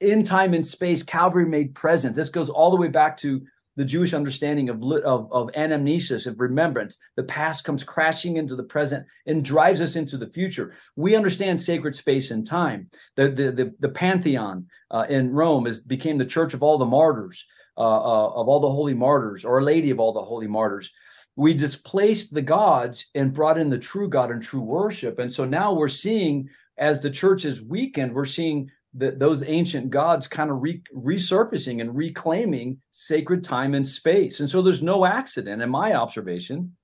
in 0.00 0.24
time 0.24 0.54
and 0.54 0.66
space, 0.66 1.02
Calvary 1.02 1.46
made 1.46 1.74
present. 1.74 2.14
This 2.14 2.28
goes 2.28 2.50
all 2.50 2.70
the 2.70 2.76
way 2.76 2.88
back 2.88 3.16
to 3.18 3.42
the 3.76 3.84
Jewish 3.84 4.14
understanding 4.14 4.70
of, 4.70 4.82
of, 4.82 5.30
of 5.32 5.48
anamnesis, 5.52 6.26
of 6.26 6.40
remembrance. 6.40 6.96
The 7.16 7.24
past 7.24 7.64
comes 7.64 7.84
crashing 7.84 8.38
into 8.38 8.56
the 8.56 8.64
present 8.64 9.06
and 9.26 9.44
drives 9.44 9.82
us 9.82 9.96
into 9.96 10.16
the 10.16 10.28
future. 10.28 10.74
We 10.96 11.14
understand 11.14 11.60
sacred 11.60 11.94
space 11.94 12.30
and 12.30 12.46
time. 12.46 12.90
The, 13.16 13.28
the, 13.28 13.52
the, 13.52 13.74
the 13.78 13.88
Pantheon 13.90 14.66
uh, 14.90 15.04
in 15.08 15.32
Rome 15.32 15.66
is, 15.66 15.80
became 15.80 16.16
the 16.16 16.24
church 16.24 16.54
of 16.54 16.62
all 16.62 16.78
the 16.78 16.86
martyrs, 16.86 17.44
uh, 17.78 17.80
uh, 17.80 18.28
of 18.28 18.48
all 18.48 18.60
the 18.60 18.70
holy 18.70 18.94
martyrs, 18.94 19.44
or 19.44 19.58
a 19.58 19.64
lady 19.64 19.90
of 19.90 20.00
all 20.00 20.12
the 20.12 20.22
holy 20.22 20.46
martyrs. 20.46 20.90
We 21.36 21.52
displaced 21.52 22.32
the 22.32 22.42
gods 22.42 23.06
and 23.14 23.34
brought 23.34 23.58
in 23.58 23.68
the 23.68 23.78
true 23.78 24.08
God 24.08 24.30
and 24.30 24.42
true 24.42 24.62
worship. 24.62 25.18
And 25.18 25.30
so 25.30 25.44
now 25.44 25.74
we're 25.74 25.90
seeing, 25.90 26.48
as 26.78 27.02
the 27.02 27.10
church 27.10 27.44
is 27.44 27.60
weakened, 27.60 28.14
we're 28.14 28.24
seeing 28.24 28.70
the, 28.94 29.10
those 29.10 29.42
ancient 29.42 29.90
gods 29.90 30.26
kind 30.26 30.50
of 30.50 30.62
re, 30.62 30.82
resurfacing 30.94 31.82
and 31.82 31.94
reclaiming 31.94 32.80
sacred 32.90 33.44
time 33.44 33.74
and 33.74 33.86
space. 33.86 34.40
And 34.40 34.48
so 34.48 34.62
there's 34.62 34.82
no 34.82 35.04
accident, 35.04 35.60
in 35.60 35.68
my 35.68 35.92
observation, 35.92 36.74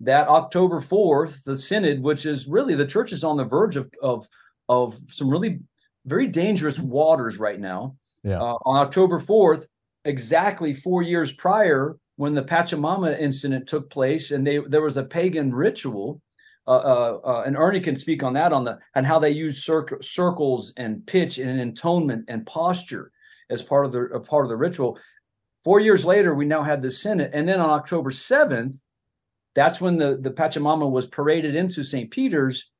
that 0.00 0.26
October 0.26 0.80
4th, 0.80 1.44
the 1.44 1.56
synod, 1.56 2.02
which 2.02 2.26
is 2.26 2.48
really 2.48 2.74
the 2.74 2.86
church 2.86 3.12
is 3.12 3.22
on 3.22 3.36
the 3.36 3.44
verge 3.44 3.76
of 3.76 3.90
of, 4.02 4.28
of 4.68 4.98
some 5.10 5.30
really 5.30 5.60
very 6.04 6.26
dangerous 6.26 6.78
waters 6.78 7.38
right 7.38 7.60
now. 7.60 7.96
Yeah. 8.24 8.40
Uh, 8.40 8.56
on 8.64 8.80
October 8.84 9.20
4th, 9.20 9.66
exactly 10.04 10.74
four 10.74 11.02
years 11.02 11.32
prior, 11.32 11.96
when 12.16 12.34
the 12.34 12.42
Pachamama 12.42 13.18
incident 13.18 13.66
took 13.66 13.90
place, 13.90 14.30
and 14.30 14.46
they 14.46 14.58
there 14.68 14.82
was 14.82 14.96
a 14.96 15.02
pagan 15.02 15.52
ritual 15.52 16.20
uh, 16.66 16.70
uh, 16.70 17.20
uh, 17.24 17.42
and 17.46 17.56
Ernie 17.56 17.80
can 17.80 17.96
speak 17.96 18.22
on 18.22 18.32
that 18.34 18.52
on 18.52 18.64
the 18.64 18.78
and 18.94 19.06
how 19.06 19.18
they 19.18 19.30
use 19.30 19.64
cir- 19.64 20.00
circles 20.00 20.72
and 20.76 21.06
pitch 21.06 21.38
and 21.38 21.60
intonement 21.60 22.24
and 22.28 22.46
posture 22.46 23.12
as 23.50 23.62
part 23.62 23.84
of 23.84 23.92
the 23.92 24.20
part 24.20 24.46
of 24.46 24.48
the 24.48 24.56
ritual. 24.56 24.98
Four 25.62 25.80
years 25.80 26.04
later, 26.04 26.34
we 26.34 26.46
now 26.46 26.62
had 26.62 26.80
the 26.80 26.90
synod, 26.90 27.30
and 27.34 27.46
then 27.46 27.60
on 27.60 27.68
October 27.68 28.10
seventh, 28.10 28.80
that's 29.54 29.80
when 29.80 29.98
the 29.98 30.16
the 30.16 30.30
Pachamama 30.30 30.90
was 30.90 31.06
paraded 31.06 31.54
into 31.54 31.84
St. 31.84 32.10
Peter's. 32.10 32.70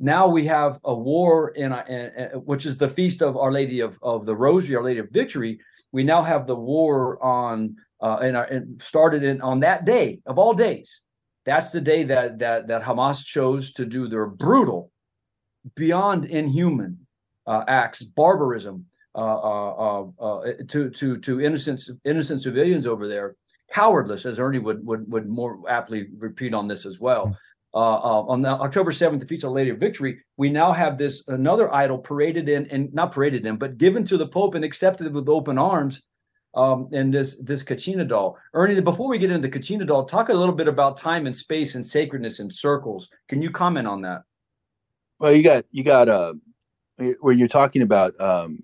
Now 0.00 0.26
we 0.26 0.46
have 0.46 0.80
a 0.84 0.94
war 0.94 1.50
in, 1.50 1.72
in, 1.72 2.10
in, 2.16 2.28
which 2.44 2.66
is 2.66 2.76
the 2.76 2.88
feast 2.88 3.22
of 3.22 3.36
Our 3.36 3.52
Lady 3.52 3.80
of, 3.80 3.96
of 4.02 4.26
the 4.26 4.34
Rosary, 4.34 4.74
Our 4.74 4.82
Lady 4.82 4.98
of 5.00 5.10
Victory. 5.10 5.60
We 5.94 6.02
now 6.02 6.22
have 6.22 6.46
the 6.46 6.56
war 6.56 7.22
on 7.22 7.76
uh, 8.02 8.18
and, 8.20 8.36
and 8.36 8.82
started 8.82 9.22
in 9.22 9.40
on 9.40 9.60
that 9.60 9.84
day 9.84 10.20
of 10.26 10.38
all 10.38 10.52
days 10.52 11.02
that's 11.44 11.70
the 11.70 11.80
day 11.80 12.04
that 12.04 12.38
that 12.38 12.68
that 12.68 12.82
Hamas 12.82 13.24
chose 13.24 13.72
to 13.74 13.84
do 13.84 14.08
their 14.08 14.26
brutal, 14.26 14.90
beyond 15.74 16.24
inhuman 16.24 17.06
uh, 17.46 17.64
acts, 17.68 18.02
barbarism 18.02 18.86
uh, 19.14 19.18
uh, 19.18 20.06
uh, 20.20 20.24
uh 20.24 20.52
to 20.68 20.90
to 20.90 21.18
to 21.18 21.40
innocent 21.40 21.82
innocent 22.04 22.42
civilians 22.42 22.86
over 22.86 23.06
there, 23.06 23.36
cowardless, 23.72 24.24
as 24.24 24.40
Ernie 24.40 24.58
would 24.58 24.84
would 24.86 25.10
would 25.10 25.28
more 25.28 25.60
aptly 25.68 26.08
repeat 26.18 26.54
on 26.54 26.66
this 26.66 26.86
as 26.86 26.98
well. 26.98 27.36
Hmm. 27.74 27.80
Uh, 27.80 28.22
on 28.28 28.42
the 28.42 28.50
October 28.50 28.92
7th, 28.92 29.20
the 29.20 29.26
Feast 29.26 29.44
of 29.44 29.52
Lady 29.52 29.70
of 29.70 29.78
Victory, 29.78 30.20
we 30.36 30.48
now 30.48 30.72
have 30.72 30.96
this 30.96 31.22
another 31.28 31.74
idol 31.74 31.98
paraded 31.98 32.48
in 32.48 32.66
and 32.66 32.92
not 32.94 33.12
paraded 33.12 33.46
in, 33.46 33.56
but 33.56 33.78
given 33.78 34.04
to 34.06 34.16
the 34.16 34.28
Pope 34.28 34.54
and 34.54 34.64
accepted 34.64 35.12
with 35.12 35.28
open 35.28 35.58
arms 35.58 36.02
um, 36.54 36.88
and 36.92 37.12
this 37.12 37.36
this 37.40 37.62
Kachina 37.62 38.06
doll. 38.06 38.38
Ernie, 38.52 38.80
before 38.80 39.08
we 39.08 39.18
get 39.18 39.30
into 39.30 39.48
the 39.48 39.58
Kachina 39.58 39.86
doll, 39.86 40.04
talk 40.04 40.28
a 40.28 40.34
little 40.34 40.54
bit 40.54 40.68
about 40.68 40.96
time 40.96 41.26
and 41.26 41.36
space 41.36 41.74
and 41.74 41.86
sacredness 41.86 42.38
and 42.38 42.52
circles. 42.52 43.08
Can 43.28 43.42
you 43.42 43.50
comment 43.50 43.88
on 43.88 44.02
that? 44.02 44.22
Well, 45.18 45.32
you 45.32 45.42
got 45.42 45.64
you 45.72 45.82
got 45.82 46.08
uh, 46.08 46.34
when 47.20 47.38
you're 47.38 47.48
talking 47.48 47.82
about 47.82 48.18
um, 48.20 48.60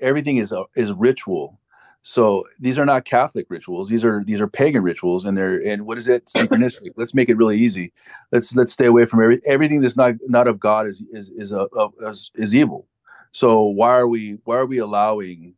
everything 0.00 0.38
is 0.38 0.52
uh, 0.52 0.64
is 0.76 0.92
ritual. 0.92 1.60
So 2.08 2.44
these 2.60 2.78
are 2.78 2.86
not 2.86 3.04
Catholic 3.04 3.46
rituals. 3.48 3.88
These 3.88 4.04
are 4.04 4.22
these 4.22 4.40
are 4.40 4.46
pagan 4.46 4.84
rituals, 4.84 5.24
and 5.24 5.36
they're 5.36 5.60
and 5.66 5.86
what 5.86 5.98
is 5.98 6.06
it? 6.06 6.24
Synchronistic. 6.36 6.92
let's 6.94 7.14
make 7.14 7.28
it 7.28 7.36
really 7.36 7.58
easy. 7.58 7.92
Let's 8.30 8.54
let's 8.54 8.72
stay 8.72 8.86
away 8.86 9.06
from 9.06 9.24
every 9.24 9.40
everything 9.44 9.80
that's 9.80 9.96
not 9.96 10.14
not 10.28 10.46
of 10.46 10.60
God 10.60 10.86
is 10.86 11.02
is 11.10 11.30
is 11.30 11.52
uh, 11.52 11.66
a, 11.76 11.88
a, 12.04 12.10
is, 12.10 12.30
is 12.36 12.54
evil. 12.54 12.86
So 13.32 13.60
why 13.60 13.90
are 13.98 14.06
we 14.06 14.38
why 14.44 14.54
are 14.56 14.66
we 14.66 14.78
allowing 14.78 15.54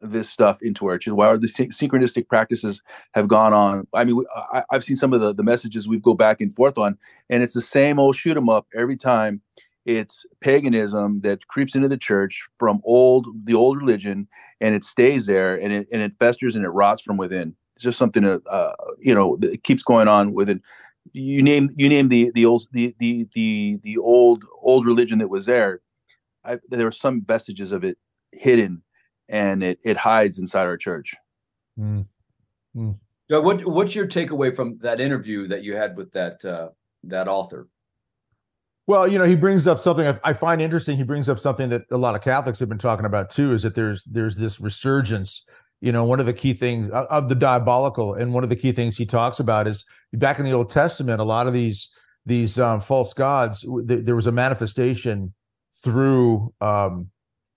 this 0.00 0.28
stuff 0.28 0.60
into 0.60 0.88
our 0.88 0.98
church? 0.98 1.12
Why 1.12 1.28
are 1.28 1.38
the 1.38 1.46
synchronistic 1.46 2.26
practices 2.26 2.82
have 3.14 3.28
gone 3.28 3.52
on? 3.52 3.86
I 3.94 4.02
mean, 4.02 4.24
I, 4.52 4.64
have 4.72 4.82
seen 4.82 4.96
some 4.96 5.12
of 5.12 5.20
the, 5.20 5.32
the 5.32 5.44
messages 5.44 5.86
we 5.86 6.00
go 6.00 6.14
back 6.14 6.40
and 6.40 6.52
forth 6.52 6.78
on, 6.78 6.98
and 7.30 7.44
it's 7.44 7.54
the 7.54 7.62
same 7.62 8.00
old 8.00 8.16
shoot 8.16 8.36
'em 8.36 8.48
up 8.48 8.66
every 8.74 8.96
time. 8.96 9.40
It's 9.84 10.24
paganism 10.40 11.20
that 11.22 11.46
creeps 11.48 11.74
into 11.74 11.88
the 11.88 11.96
church 11.96 12.48
from 12.58 12.80
old 12.84 13.26
the 13.44 13.54
old 13.54 13.78
religion, 13.78 14.28
and 14.60 14.74
it 14.74 14.84
stays 14.84 15.26
there, 15.26 15.56
and 15.56 15.72
it 15.72 15.88
and 15.92 16.02
it 16.02 16.14
festers 16.18 16.54
and 16.54 16.64
it 16.64 16.70
rots 16.70 17.02
from 17.02 17.16
within. 17.16 17.54
It's 17.74 17.84
just 17.84 17.98
something 17.98 18.22
that 18.22 18.42
uh, 18.46 18.74
you 19.00 19.14
know 19.14 19.36
that 19.38 19.64
keeps 19.64 19.82
going 19.82 20.08
on 20.08 20.32
within. 20.32 20.62
You 21.12 21.42
name 21.42 21.70
you 21.76 21.88
name 21.88 22.08
the 22.08 22.30
the 22.34 22.46
old 22.46 22.68
the 22.72 22.94
the 22.98 23.28
the 23.34 23.78
the 23.82 23.98
old 23.98 24.44
old 24.60 24.86
religion 24.86 25.18
that 25.18 25.28
was 25.28 25.46
there. 25.46 25.80
I, 26.44 26.58
there 26.68 26.84
were 26.84 26.92
some 26.92 27.22
vestiges 27.22 27.72
of 27.72 27.84
it 27.84 27.98
hidden 28.32 28.82
and 29.28 29.62
it, 29.62 29.78
it 29.84 29.96
hides 29.96 30.38
inside 30.38 30.64
our 30.64 30.76
church. 30.76 31.14
Mm. 31.78 32.06
Mm. 32.76 32.98
So 33.30 33.40
what 33.40 33.64
what's 33.64 33.94
your 33.94 34.06
takeaway 34.06 34.54
from 34.54 34.78
that 34.82 35.00
interview 35.00 35.48
that 35.48 35.62
you 35.62 35.74
had 35.74 35.96
with 35.96 36.12
that 36.12 36.44
uh, 36.44 36.68
that 37.04 37.28
author? 37.28 37.68
Well, 38.86 39.06
you 39.06 39.18
know, 39.18 39.24
he 39.24 39.36
brings 39.36 39.68
up 39.68 39.80
something 39.80 40.18
I, 40.24 40.32
find 40.32 40.60
interesting. 40.60 40.96
He 40.96 41.04
brings 41.04 41.28
up 41.28 41.38
something 41.38 41.68
that 41.68 41.82
a 41.92 41.96
lot 41.96 42.16
of 42.16 42.22
Catholics 42.22 42.58
have 42.58 42.68
been 42.68 42.78
talking 42.78 43.06
about 43.06 43.30
too. 43.30 43.52
Is 43.52 43.62
that 43.62 43.74
there's 43.74 44.04
there's 44.04 44.36
this 44.36 44.60
resurgence. 44.60 45.44
You 45.80 45.92
know, 45.92 46.04
one 46.04 46.20
of 46.20 46.26
the 46.26 46.32
key 46.32 46.52
things 46.52 46.90
of, 46.90 47.06
of 47.06 47.28
the 47.28 47.34
diabolical, 47.34 48.14
and 48.14 48.34
one 48.34 48.42
of 48.42 48.50
the 48.50 48.56
key 48.56 48.72
things 48.72 48.96
he 48.96 49.06
talks 49.06 49.40
about 49.40 49.68
is 49.68 49.84
back 50.14 50.38
in 50.38 50.44
the 50.44 50.52
Old 50.52 50.70
Testament. 50.70 51.20
A 51.20 51.24
lot 51.24 51.46
of 51.46 51.52
these 51.52 51.90
these 52.26 52.58
um, 52.58 52.80
false 52.80 53.12
gods, 53.12 53.64
th- 53.88 54.04
there 54.04 54.16
was 54.16 54.26
a 54.26 54.32
manifestation 54.32 55.32
through 55.82 56.52
um, 56.60 57.08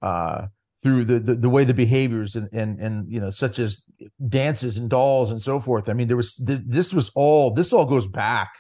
uh, 0.04 0.48
through 0.84 1.06
the, 1.06 1.20
the, 1.20 1.36
the 1.36 1.50
way 1.50 1.64
the 1.64 1.74
behaviors 1.74 2.36
and 2.36 2.50
and 2.52 2.80
and 2.80 3.12
you 3.12 3.20
know 3.20 3.32
such 3.32 3.58
as 3.58 3.84
dances 4.30 4.78
and 4.78 4.92
dolls 4.92 5.32
and 5.32 5.42
so 5.42 5.60
forth. 5.60 5.90
I 5.90 5.94
mean, 5.94 6.08
there 6.08 6.18
was 6.18 6.36
th- 6.36 6.62
this 6.66 6.94
was 6.94 7.10
all 7.16 7.52
this 7.52 7.74
all 7.74 7.86
goes 7.86 8.06
back 8.06 8.52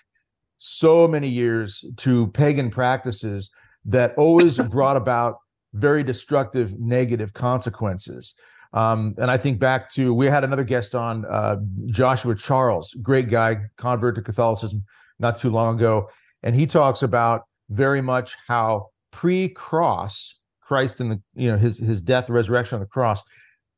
so 0.58 1.08
many 1.08 1.28
years 1.28 1.84
to 1.98 2.28
pagan 2.28 2.70
practices 2.70 3.50
that 3.86 4.14
always 4.18 4.58
brought 4.70 4.98
about 4.98 5.38
very 5.74 6.04
destructive 6.04 6.80
negative 6.80 7.34
consequences. 7.34 8.34
Um, 8.74 9.16
and 9.18 9.32
I 9.32 9.38
think 9.38 9.60
back 9.60 9.90
to 9.92 10.14
we 10.14 10.26
had 10.26 10.44
another 10.44 10.64
guest 10.64 10.96
on 10.96 11.26
uh, 11.26 11.58
Joshua 11.88 12.36
Charles, 12.36 12.94
great 13.02 13.30
guy, 13.30 13.58
convert 13.78 14.16
to 14.16 14.22
Catholicism 14.22 14.84
not 15.20 15.40
too 15.40 15.50
long 15.50 15.78
ago, 15.78 16.10
and 16.44 16.56
he 16.56 16.68
talks 16.68 17.02
about 17.02 17.44
very 17.70 18.02
much 18.02 18.36
how 18.48 18.90
pre-cross 19.12 20.40
Christ 20.62 21.00
and 21.00 21.12
the 21.12 21.22
you 21.36 21.52
know 21.52 21.58
his 21.58 21.78
his 21.78 22.02
death 22.02 22.30
resurrection 22.30 22.76
on 22.76 22.80
the 22.82 22.88
cross 22.88 23.22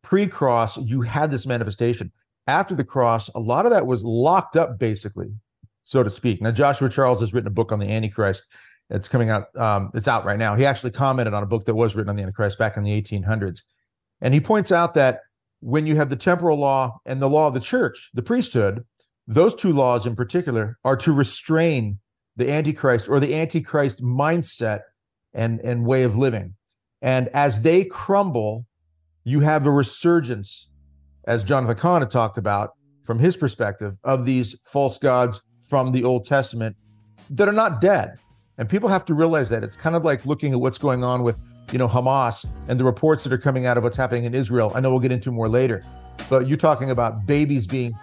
pre-cross 0.03 0.77
you 0.77 1.01
had 1.01 1.29
this 1.29 1.45
manifestation 1.45 2.11
after 2.47 2.73
the 2.73 2.83
cross 2.83 3.29
a 3.35 3.39
lot 3.39 3.65
of 3.65 3.71
that 3.71 3.85
was 3.85 4.03
locked 4.03 4.55
up 4.55 4.79
basically 4.79 5.27
so 5.87 6.03
to 6.03 6.09
speak. 6.09 6.41
Now 6.41 6.51
Joshua 6.51 6.89
Charles 6.89 7.21
has 7.21 7.33
written 7.33 7.47
a 7.47 7.51
book 7.51 7.71
on 7.71 7.79
the 7.79 7.89
Antichrist. 7.89 8.45
It's 8.89 9.07
coming 9.07 9.29
out 9.29 9.55
um, 9.55 9.89
it's 9.93 10.07
out 10.07 10.25
right 10.25 10.37
now. 10.37 10.55
He 10.55 10.65
actually 10.65 10.91
commented 10.91 11.33
on 11.33 11.43
a 11.43 11.47
book 11.47 11.65
that 11.65 11.75
was 11.75 11.95
written 11.95 12.09
on 12.09 12.17
the 12.17 12.21
Antichrist 12.21 12.59
back 12.59 12.77
in 12.77 12.83
the 12.83 13.01
1800s 13.01 13.61
and 14.21 14.33
he 14.33 14.39
points 14.39 14.71
out 14.71 14.93
that 14.95 15.21
when 15.61 15.87
you 15.87 15.95
have 15.95 16.09
the 16.09 16.15
temporal 16.15 16.57
law 16.57 16.99
and 17.05 17.21
the 17.21 17.29
law 17.29 17.47
of 17.47 17.53
the 17.53 17.59
church 17.59 18.11
the 18.13 18.21
priesthood 18.21 18.83
those 19.27 19.55
two 19.55 19.73
laws 19.73 20.05
in 20.05 20.15
particular 20.15 20.77
are 20.83 20.95
to 20.97 21.11
restrain 21.11 21.99
the 22.35 22.51
antichrist 22.51 23.09
or 23.09 23.19
the 23.19 23.33
antichrist 23.33 24.01
mindset 24.03 24.81
and 25.33 25.59
and 25.61 25.85
way 25.85 26.03
of 26.03 26.17
living. 26.17 26.53
And 27.01 27.29
as 27.29 27.61
they 27.61 27.85
crumble 27.85 28.65
you 29.23 29.39
have 29.39 29.65
a 29.65 29.71
resurgence 29.71 30.69
as 31.25 31.43
jonathan 31.43 31.77
cahn 31.77 32.01
had 32.01 32.11
talked 32.11 32.37
about 32.37 32.71
from 33.05 33.19
his 33.19 33.37
perspective 33.37 33.95
of 34.03 34.25
these 34.25 34.59
false 34.65 34.97
gods 34.97 35.41
from 35.67 35.91
the 35.91 36.03
old 36.03 36.25
testament 36.25 36.75
that 37.31 37.47
are 37.47 37.53
not 37.53 37.81
dead. 37.81 38.17
And 38.57 38.67
people 38.67 38.89
have 38.89 39.05
to 39.05 39.13
realize 39.13 39.49
that. 39.49 39.63
It's 39.63 39.75
kind 39.75 39.95
of 39.95 40.03
like 40.03 40.25
looking 40.25 40.53
at 40.53 40.59
what's 40.59 40.77
going 40.77 41.03
on 41.03 41.23
with 41.23 41.39
you 41.71 41.77
know 41.77 41.87
hamas 41.87 42.45
and 42.67 42.79
the 42.79 42.83
reports 42.83 43.23
that 43.25 43.33
are 43.33 43.37
coming 43.37 43.65
out 43.65 43.77
of 43.77 43.83
what's 43.83 43.97
happening 43.97 44.23
in 44.23 44.33
israel. 44.33 44.71
I 44.73 44.79
know 44.79 44.89
we'll 44.89 44.99
get 44.99 45.11
into 45.11 45.31
more 45.31 45.49
later. 45.49 45.81
But 46.29 46.47
you're 46.47 46.57
talking 46.57 46.89
about 46.89 47.25
babies 47.25 47.67
being 47.67 47.93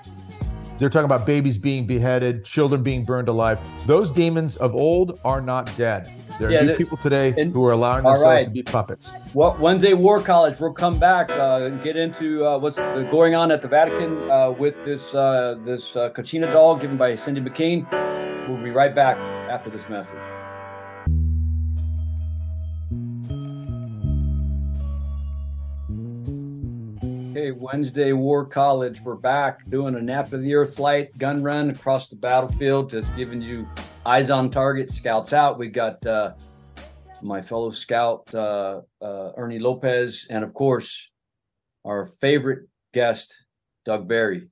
they're 0.79 0.89
talking 0.89 1.05
about 1.05 1.27
babies 1.27 1.59
being 1.59 1.87
beheaded, 1.87 2.45
children 2.45 2.83
being 2.83 3.05
burned 3.05 3.29
alive. 3.29 3.61
Those 3.87 4.11
demons 4.11 4.57
of 4.57 4.75
old 4.75 5.21
are 5.25 5.41
not 5.41 5.75
dead. 5.77 6.11
There 6.39 6.49
are 6.49 6.53
yeah, 6.53 6.63
new 6.63 6.77
people 6.77 6.97
today 6.97 7.31
who 7.53 7.65
are 7.65 7.73
allowing 7.73 8.03
themselves 8.03 8.25
right. 8.25 8.45
to 8.45 8.51
be 8.51 8.63
puppets. 8.63 9.15
Well, 9.35 9.57
Wednesday 9.61 9.95
War 9.95 10.21
College, 10.21 10.59
we'll 10.59 10.73
come 10.73 10.99
back 10.99 11.31
uh, 11.31 11.61
and 11.63 11.83
get 11.83 11.97
into 11.97 12.45
uh, 12.45 12.59
what's 12.59 12.77
going 12.77 13.35
on 13.35 13.53
at 13.53 13.63
the 13.63 13.69
Vatican 13.69 14.29
uh, 14.31 14.51
with 14.51 14.75
this 14.85 15.15
uh, 15.15 15.57
this 15.65 15.95
uh, 15.95 16.11
Kachina 16.11 16.53
doll 16.53 16.77
given 16.77 16.97
by 16.97 17.15
Cindy 17.15 17.41
McCain. 17.41 17.89
We'll 18.49 18.63
be 18.63 18.71
right 18.71 18.95
back 18.95 19.17
after 19.49 19.71
this 19.71 19.89
message. 19.89 20.19
Okay, 27.37 27.51
Wednesday 27.51 28.13
War 28.13 28.47
College. 28.47 29.01
We're 29.01 29.17
back 29.17 29.69
doing 29.69 29.97
a 29.97 30.01
nap 30.01 30.33
of 30.33 30.43
the 30.43 30.55
earth 30.55 30.77
flight, 30.77 31.19
gun 31.19 31.43
run 31.43 31.71
across 31.71 32.07
the 32.07 32.15
battlefield, 32.15 32.91
just 32.91 33.09
giving 33.17 33.41
you 33.41 33.69
eyes 34.07 34.31
on 34.31 34.53
target, 34.53 34.93
scouts 34.93 35.33
out. 35.33 35.59
We 35.59 35.67
got 35.67 36.07
uh, 36.07 36.35
my 37.23 37.43
fellow 37.43 37.73
scout 37.73 38.33
uh, 38.33 38.83
uh, 39.03 39.33
Ernie 39.37 39.59
Lopez, 39.59 40.29
and 40.31 40.45
of 40.45 40.55
course 40.55 41.11
our 41.85 42.07
favorite 42.21 42.69
guest, 42.93 43.35
Doug 43.85 44.07
Barry. 44.07 44.47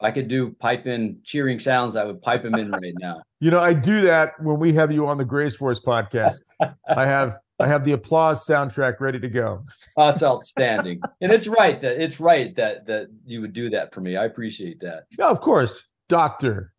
I 0.00 0.10
could 0.10 0.26
do 0.26 0.56
pipe 0.58 0.88
in 0.88 1.20
cheering 1.22 1.60
sounds. 1.60 1.94
I 1.94 2.02
would 2.02 2.20
pipe 2.20 2.44
him 2.44 2.56
in 2.56 2.72
right 2.72 2.94
now. 2.98 3.22
You 3.38 3.50
know, 3.50 3.58
I 3.58 3.74
do 3.74 4.00
that 4.02 4.34
when 4.40 4.60
we 4.60 4.72
have 4.74 4.92
you 4.92 5.08
on 5.08 5.18
the 5.18 5.24
Grace 5.24 5.56
Force 5.56 5.80
podcast. 5.80 6.36
I 6.96 7.06
have 7.06 7.38
I 7.60 7.66
have 7.66 7.84
the 7.84 7.92
applause 7.92 8.46
soundtrack 8.46 9.00
ready 9.00 9.20
to 9.20 9.28
go. 9.28 9.64
oh, 9.96 10.08
it's 10.08 10.22
outstanding, 10.22 11.00
and 11.20 11.32
it's 11.32 11.46
right 11.46 11.80
that 11.80 12.02
it's 12.02 12.20
right 12.20 12.54
that 12.56 12.86
that 12.86 13.08
you 13.24 13.40
would 13.40 13.52
do 13.52 13.70
that 13.70 13.94
for 13.94 14.00
me. 14.00 14.16
I 14.16 14.24
appreciate 14.24 14.80
that. 14.80 15.04
Yeah, 15.18 15.28
of 15.28 15.40
course, 15.40 15.86
Doctor 16.08 16.72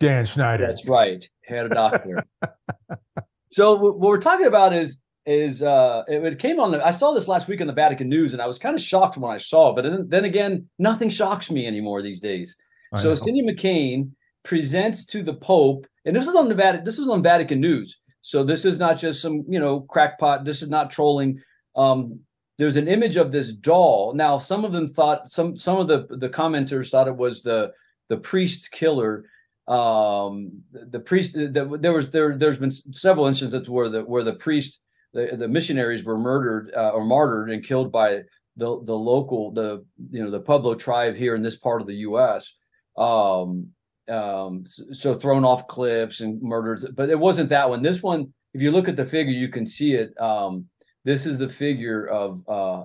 Dan 0.00 0.26
Schneider. 0.26 0.66
That's 0.66 0.86
right, 0.86 1.26
had 1.44 1.66
a 1.66 1.68
doctor. 1.70 2.24
so 3.52 3.74
what 3.74 4.00
we're 4.00 4.18
talking 4.18 4.46
about 4.46 4.72
is 4.72 5.00
is 5.24 5.62
uh 5.62 6.02
it, 6.08 6.38
came 6.38 6.58
on 6.58 6.70
the 6.72 6.84
I 6.84 6.90
saw 6.90 7.12
this 7.12 7.28
last 7.28 7.48
week 7.48 7.60
in 7.60 7.66
the 7.66 7.72
Vatican 7.72 8.08
News, 8.08 8.32
and 8.32 8.42
I 8.42 8.46
was 8.46 8.58
kind 8.58 8.74
of 8.74 8.82
shocked 8.82 9.16
when 9.16 9.32
I 9.32 9.38
saw 9.38 9.70
it. 9.70 9.76
But 9.76 9.82
then, 9.82 10.08
then 10.08 10.24
again, 10.24 10.68
nothing 10.78 11.10
shocks 11.10 11.50
me 11.50 11.66
anymore 11.66 12.02
these 12.02 12.20
days. 12.20 12.56
I 12.92 13.00
so 13.00 13.10
know. 13.10 13.14
Cindy 13.14 13.42
McCain 13.42 14.10
presents 14.42 15.04
to 15.06 15.22
the 15.22 15.34
Pope, 15.34 15.86
and 16.04 16.14
this 16.14 16.26
is 16.26 16.34
on 16.34 16.48
the 16.48 16.54
Vatican. 16.54 16.84
This 16.84 16.98
was 16.98 17.08
on 17.08 17.22
Vatican 17.22 17.60
News 17.60 17.98
so 18.28 18.44
this 18.44 18.66
is 18.66 18.78
not 18.78 18.98
just 18.98 19.22
some, 19.22 19.46
you 19.48 19.58
know, 19.58 19.80
crackpot. 19.80 20.44
This 20.44 20.60
is 20.60 20.68
not 20.68 20.90
trolling. 20.90 21.40
Um, 21.74 22.20
there's 22.58 22.76
an 22.76 22.86
image 22.86 23.16
of 23.16 23.32
this 23.32 23.54
doll. 23.54 24.12
Now, 24.12 24.36
some 24.36 24.66
of 24.66 24.72
them 24.72 24.86
thought 24.86 25.30
some 25.30 25.56
some 25.56 25.78
of 25.78 25.88
the 25.88 26.06
the 26.10 26.28
commenters 26.28 26.90
thought 26.90 27.08
it 27.08 27.16
was 27.16 27.42
the 27.42 27.72
the 28.10 28.18
priest 28.18 28.70
killer. 28.70 29.24
Um, 29.66 30.60
the, 30.72 31.00
priest. 31.00 31.32
The, 31.32 31.78
there 31.80 31.94
was 31.94 32.10
there 32.10 32.36
there's 32.36 32.58
been 32.58 32.70
several 32.70 33.28
instances 33.28 33.66
where 33.66 33.88
the 33.88 34.02
where 34.02 34.24
the 34.24 34.34
priest 34.34 34.78
the, 35.14 35.34
the 35.34 35.48
missionaries 35.48 36.04
were 36.04 36.18
murdered 36.18 36.70
uh, 36.76 36.90
or 36.90 37.06
martyred 37.06 37.50
and 37.50 37.64
killed 37.64 37.90
by 37.90 38.24
the 38.58 38.82
the 38.84 38.94
local 38.94 39.52
the 39.52 39.86
you 40.10 40.22
know 40.22 40.30
the 40.30 40.40
Pueblo 40.40 40.74
tribe 40.74 41.16
here 41.16 41.34
in 41.34 41.40
this 41.40 41.56
part 41.56 41.80
of 41.80 41.86
the 41.86 42.04
U.S. 42.08 42.52
Um, 42.94 43.68
um, 44.08 44.64
so 44.66 45.14
thrown 45.14 45.44
off 45.44 45.66
cliffs 45.68 46.20
and 46.20 46.40
murdered. 46.42 46.94
But 46.94 47.10
it 47.10 47.18
wasn't 47.18 47.50
that 47.50 47.68
one. 47.68 47.82
This 47.82 48.02
one, 48.02 48.32
if 48.54 48.62
you 48.62 48.70
look 48.70 48.88
at 48.88 48.96
the 48.96 49.06
figure, 49.06 49.32
you 49.32 49.48
can 49.48 49.66
see 49.66 49.94
it. 49.94 50.18
Um, 50.20 50.66
this 51.04 51.26
is 51.26 51.38
the 51.38 51.48
figure 51.48 52.06
of 52.06 52.42
uh, 52.48 52.84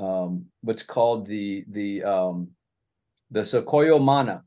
um, 0.00 0.46
what's 0.62 0.82
called 0.82 1.26
the 1.26 1.64
the 1.70 2.02
um, 2.04 2.48
the 3.30 3.40
Sokoyo 3.40 4.00
Mana. 4.00 4.44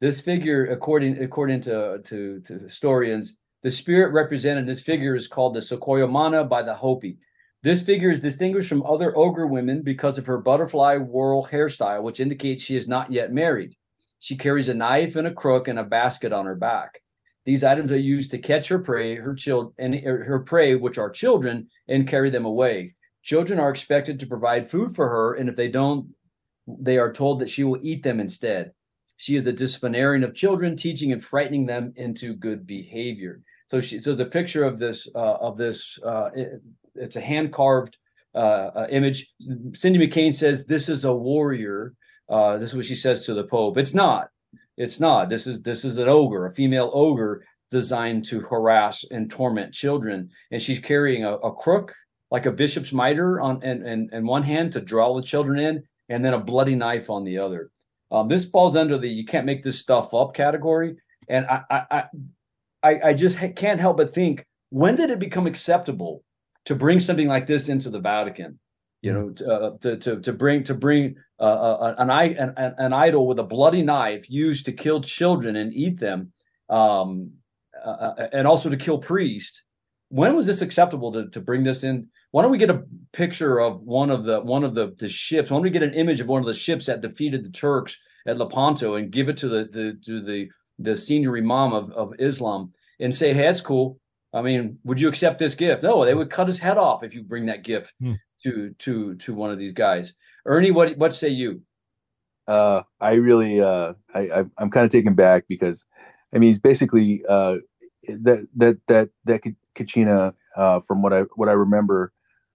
This 0.00 0.20
figure, 0.20 0.66
according 0.66 1.22
according 1.22 1.62
to, 1.62 2.00
to 2.04 2.40
to 2.40 2.58
historians, 2.58 3.36
the 3.62 3.70
spirit 3.70 4.12
represented 4.12 4.66
this 4.66 4.82
figure 4.82 5.14
is 5.14 5.28
called 5.28 5.54
the 5.54 5.60
Sokoyo 5.60 6.10
Mana 6.10 6.44
by 6.44 6.62
the 6.62 6.74
Hopi. 6.74 7.18
This 7.62 7.80
figure 7.80 8.10
is 8.10 8.20
distinguished 8.20 8.68
from 8.68 8.84
other 8.84 9.16
ogre 9.16 9.46
women 9.46 9.80
because 9.80 10.18
of 10.18 10.26
her 10.26 10.36
butterfly 10.36 10.98
whorl 10.98 11.46
hairstyle, 11.46 12.02
which 12.02 12.20
indicates 12.20 12.62
she 12.62 12.76
is 12.76 12.86
not 12.86 13.10
yet 13.10 13.32
married. 13.32 13.74
She 14.24 14.36
carries 14.38 14.70
a 14.70 14.74
knife 14.74 15.16
and 15.16 15.26
a 15.26 15.34
crook 15.34 15.68
and 15.68 15.78
a 15.78 15.84
basket 15.84 16.32
on 16.32 16.46
her 16.46 16.54
back. 16.54 17.02
These 17.44 17.62
items 17.62 17.92
are 17.92 17.98
used 17.98 18.30
to 18.30 18.38
catch 18.38 18.68
her 18.68 18.78
prey, 18.78 19.16
her 19.16 19.34
child, 19.34 19.74
and 19.76 19.94
her 19.94 20.40
prey, 20.40 20.76
which 20.76 20.96
are 20.96 21.10
children, 21.10 21.68
and 21.88 22.08
carry 22.08 22.30
them 22.30 22.46
away. 22.46 22.94
Children 23.22 23.60
are 23.60 23.68
expected 23.68 24.18
to 24.18 24.26
provide 24.26 24.70
food 24.70 24.94
for 24.94 25.10
her, 25.10 25.34
and 25.34 25.50
if 25.50 25.56
they 25.56 25.68
don't, 25.68 26.08
they 26.66 26.96
are 26.96 27.12
told 27.12 27.40
that 27.40 27.50
she 27.50 27.64
will 27.64 27.78
eat 27.82 28.02
them 28.02 28.18
instead. 28.18 28.72
She 29.18 29.36
is 29.36 29.46
a 29.46 29.52
disciplinarian 29.52 30.24
of 30.24 30.34
children, 30.34 30.74
teaching 30.74 31.12
and 31.12 31.22
frightening 31.22 31.66
them 31.66 31.92
into 31.96 32.32
good 32.32 32.66
behavior. 32.66 33.42
So 33.66 33.82
she, 33.82 34.00
so 34.00 34.14
the 34.14 34.24
picture 34.24 34.64
of 34.64 34.78
this 34.78 35.06
uh, 35.14 35.36
of 35.48 35.58
this 35.58 35.98
uh, 36.02 36.30
it, 36.34 36.62
it's 36.94 37.16
a 37.16 37.20
hand 37.20 37.52
carved 37.52 37.98
uh, 38.34 38.70
uh, 38.74 38.86
image. 38.88 39.30
Cindy 39.74 39.98
McCain 39.98 40.32
says 40.32 40.64
this 40.64 40.88
is 40.88 41.04
a 41.04 41.14
warrior 41.14 41.92
uh, 42.28 42.58
this 42.58 42.70
is 42.70 42.76
what 42.76 42.86
she 42.86 42.96
says 42.96 43.24
to 43.26 43.34
the 43.34 43.44
Pope. 43.44 43.76
It's 43.76 43.94
not. 43.94 44.28
It's 44.76 44.98
not. 44.98 45.28
This 45.28 45.46
is 45.46 45.62
this 45.62 45.84
is 45.84 45.98
an 45.98 46.08
ogre, 46.08 46.46
a 46.46 46.52
female 46.52 46.90
ogre 46.92 47.44
designed 47.70 48.24
to 48.26 48.40
harass 48.40 49.04
and 49.10 49.30
torment 49.30 49.72
children. 49.72 50.30
And 50.50 50.60
she's 50.60 50.80
carrying 50.80 51.24
a, 51.24 51.34
a 51.34 51.54
crook 51.54 51.94
like 52.30 52.46
a 52.46 52.52
bishop's 52.52 52.92
mitre 52.92 53.40
on 53.40 53.62
and, 53.62 53.86
and, 53.86 54.10
and 54.12 54.26
one 54.26 54.42
hand 54.42 54.72
to 54.72 54.80
draw 54.80 55.14
the 55.14 55.22
children 55.22 55.58
in, 55.58 55.82
and 56.08 56.24
then 56.24 56.34
a 56.34 56.38
bloody 56.38 56.74
knife 56.74 57.08
on 57.10 57.24
the 57.24 57.38
other. 57.38 57.70
Um, 58.10 58.28
this 58.28 58.44
falls 58.44 58.76
under 58.76 58.98
the 58.98 59.08
you 59.08 59.24
can't 59.24 59.46
make 59.46 59.62
this 59.62 59.78
stuff 59.78 60.12
up 60.14 60.34
category. 60.34 60.96
And 61.28 61.46
I 61.46 61.62
I 61.70 62.04
I, 62.82 63.00
I 63.04 63.14
just 63.14 63.38
can't 63.56 63.80
help 63.80 63.96
but 63.96 64.14
think 64.14 64.44
when 64.70 64.96
did 64.96 65.10
it 65.10 65.18
become 65.18 65.46
acceptable 65.46 66.24
to 66.64 66.74
bring 66.74 66.98
something 67.00 67.28
like 67.28 67.46
this 67.46 67.68
into 67.68 67.90
the 67.90 68.00
Vatican? 68.00 68.58
You 69.04 69.12
know, 69.12 69.28
to, 69.28 69.52
uh, 69.52 69.70
to, 69.82 69.96
to 69.98 70.20
to 70.20 70.32
bring 70.32 70.64
to 70.64 70.72
bring 70.72 71.16
uh, 71.38 71.42
uh 71.42 71.94
an, 71.98 72.10
an 72.10 72.74
an 72.78 72.92
idol 72.94 73.26
with 73.26 73.38
a 73.38 73.42
bloody 73.42 73.82
knife 73.82 74.30
used 74.30 74.64
to 74.64 74.72
kill 74.72 75.02
children 75.02 75.56
and 75.56 75.74
eat 75.74 76.00
them, 76.00 76.32
um, 76.70 77.32
uh, 77.84 77.90
uh, 77.90 78.28
and 78.32 78.48
also 78.48 78.70
to 78.70 78.78
kill 78.78 78.96
priests. 78.96 79.62
When 80.08 80.34
was 80.34 80.46
this 80.46 80.62
acceptable 80.62 81.12
to 81.12 81.28
to 81.28 81.40
bring 81.42 81.64
this 81.64 81.84
in? 81.84 82.08
Why 82.30 82.40
don't 82.40 82.50
we 82.50 82.56
get 82.56 82.70
a 82.70 82.84
picture 83.12 83.60
of 83.60 83.82
one 83.82 84.10
of 84.10 84.24
the 84.24 84.40
one 84.40 84.64
of 84.64 84.74
the 84.74 84.94
the 84.98 85.10
ships? 85.10 85.50
Why 85.50 85.56
don't 85.56 85.64
we 85.64 85.70
get 85.70 85.82
an 85.82 85.92
image 85.92 86.20
of 86.20 86.26
one 86.26 86.40
of 86.40 86.46
the 86.46 86.54
ships 86.54 86.86
that 86.86 87.02
defeated 87.02 87.44
the 87.44 87.50
Turks 87.50 87.98
at 88.26 88.38
Lepanto 88.38 88.94
and 88.94 89.12
give 89.12 89.28
it 89.28 89.36
to 89.38 89.48
the, 89.48 89.64
the 89.70 90.00
to 90.06 90.22
the 90.22 90.48
the 90.78 90.96
senior 90.96 91.36
imam 91.36 91.74
of, 91.74 91.90
of 91.92 92.14
Islam 92.18 92.72
and 92.98 93.14
say, 93.14 93.34
hey, 93.34 93.42
that's 93.42 93.60
cool. 93.60 93.98
I 94.34 94.42
mean, 94.42 94.78
would 94.84 95.00
you 95.00 95.08
accept 95.08 95.38
this 95.38 95.54
gift? 95.54 95.82
No, 95.82 96.04
they 96.04 96.14
would 96.14 96.30
cut 96.30 96.48
his 96.48 96.58
head 96.58 96.76
off 96.76 97.04
if 97.04 97.14
you 97.14 97.22
bring 97.22 97.46
that 97.46 97.62
gift 97.62 97.92
hmm. 98.00 98.14
to 98.42 98.74
to 98.80 99.14
to 99.16 99.34
one 99.34 99.50
of 99.50 99.58
these 99.58 99.72
guys. 99.72 100.12
Ernie, 100.44 100.72
what 100.72 100.98
what 100.98 101.14
say 101.14 101.28
you? 101.28 101.62
Uh, 102.46 102.82
I 103.00 103.14
really, 103.14 103.60
uh, 103.60 103.94
I, 104.14 104.44
I'm 104.58 104.70
kind 104.70 104.84
of 104.84 104.90
taken 104.90 105.14
back 105.14 105.44
because, 105.48 105.84
I 106.34 106.38
mean, 106.38 106.56
basically, 106.56 107.24
uh, 107.26 107.58
that 108.08 108.46
that 108.56 108.78
that 108.88 109.10
that 109.24 109.40
Kachina, 109.74 110.34
uh, 110.56 110.80
from 110.80 111.00
what 111.00 111.12
I 111.12 111.22
what 111.36 111.48
I 111.48 111.52
remember, 111.52 112.12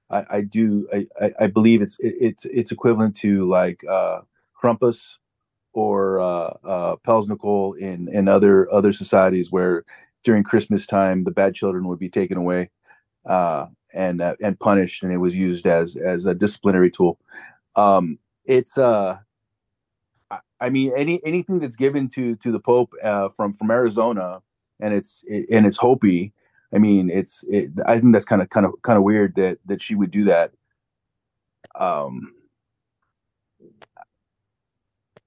I, 0.09 0.25
I 0.29 0.41
do 0.41 0.87
I, 0.93 1.31
I 1.39 1.47
believe 1.47 1.81
it's 1.81 1.97
it's 1.99 2.45
it's 2.45 2.71
equivalent 2.71 3.15
to 3.17 3.45
like 3.45 3.83
uh, 3.89 4.21
Krampus 4.61 5.15
or 5.73 6.19
uh, 6.19 6.53
uh, 6.63 6.95
Pelsnickel 6.97 7.77
in 7.77 8.07
in 8.09 8.27
other 8.27 8.71
other 8.71 8.93
societies 8.93 9.51
where 9.51 9.85
during 10.23 10.43
Christmas 10.43 10.85
time 10.85 11.23
the 11.23 11.31
bad 11.31 11.53
children 11.53 11.87
would 11.87 11.99
be 11.99 12.09
taken 12.09 12.37
away 12.37 12.69
uh, 13.25 13.67
and 13.93 14.21
uh, 14.21 14.35
and 14.41 14.59
punished, 14.59 15.03
and 15.03 15.11
it 15.11 15.17
was 15.17 15.35
used 15.35 15.65
as 15.65 15.95
as 15.95 16.25
a 16.25 16.35
disciplinary 16.35 16.91
tool. 16.91 17.19
Um, 17.75 18.19
it's 18.45 18.77
uh, 18.77 19.17
I 20.59 20.69
mean 20.69 20.91
any 20.95 21.23
anything 21.25 21.59
that's 21.59 21.75
given 21.75 22.07
to 22.09 22.35
to 22.37 22.51
the 22.51 22.59
Pope 22.59 22.93
uh, 23.03 23.29
from 23.29 23.53
from 23.53 23.71
Arizona, 23.71 24.41
and 24.79 24.93
it's 24.93 25.23
it, 25.27 25.45
and 25.51 25.65
it's 25.65 25.77
Hopi. 25.77 26.33
I 26.73 26.77
mean, 26.77 27.09
it's 27.09 27.43
it, 27.49 27.71
I 27.85 27.99
think 27.99 28.13
that's 28.13 28.25
kind 28.25 28.41
of 28.41 28.49
kind 28.49 28.65
of 28.65 28.73
kind 28.83 28.97
of 28.97 29.03
weird 29.03 29.35
that 29.35 29.59
that 29.65 29.81
she 29.81 29.95
would 29.95 30.11
do 30.11 30.25
that. 30.25 30.51
Um, 31.75 32.33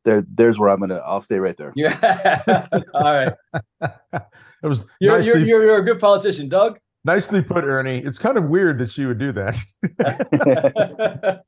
there 0.04 0.24
there's 0.34 0.58
where 0.58 0.68
I'm 0.68 0.80
gonna 0.80 1.02
I'll 1.04 1.20
stay 1.20 1.38
right 1.38 1.56
there. 1.56 1.72
Yeah. 1.76 2.66
All 2.94 3.02
right. 3.02 3.32
it 3.82 4.66
was 4.66 4.84
you're, 5.00 5.16
nicely, 5.16 5.28
you're, 5.28 5.38
you're, 5.38 5.62
you're 5.64 5.78
a 5.78 5.84
good 5.84 6.00
politician, 6.00 6.48
Doug. 6.48 6.78
Nicely 7.04 7.42
put, 7.42 7.64
Ernie. 7.64 7.98
It's 7.98 8.18
kind 8.18 8.38
of 8.38 8.44
weird 8.44 8.78
that 8.78 8.88
she 8.88 9.06
would 9.06 9.18
do 9.18 9.32
that. 9.32 9.56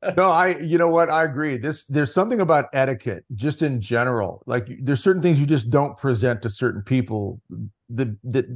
no, 0.16 0.24
I 0.24 0.58
you 0.58 0.78
know 0.78 0.88
what? 0.88 1.08
I 1.10 1.22
agree. 1.22 1.58
This 1.58 1.84
there's 1.84 2.12
something 2.12 2.40
about 2.40 2.66
etiquette 2.72 3.24
just 3.36 3.62
in 3.62 3.80
general. 3.80 4.42
Like 4.46 4.66
there's 4.80 5.02
certain 5.02 5.22
things 5.22 5.38
you 5.38 5.46
just 5.46 5.70
don't 5.70 5.96
present 5.96 6.42
to 6.42 6.50
certain 6.50 6.82
people 6.82 7.40
that 7.90 8.16
that 8.24 8.46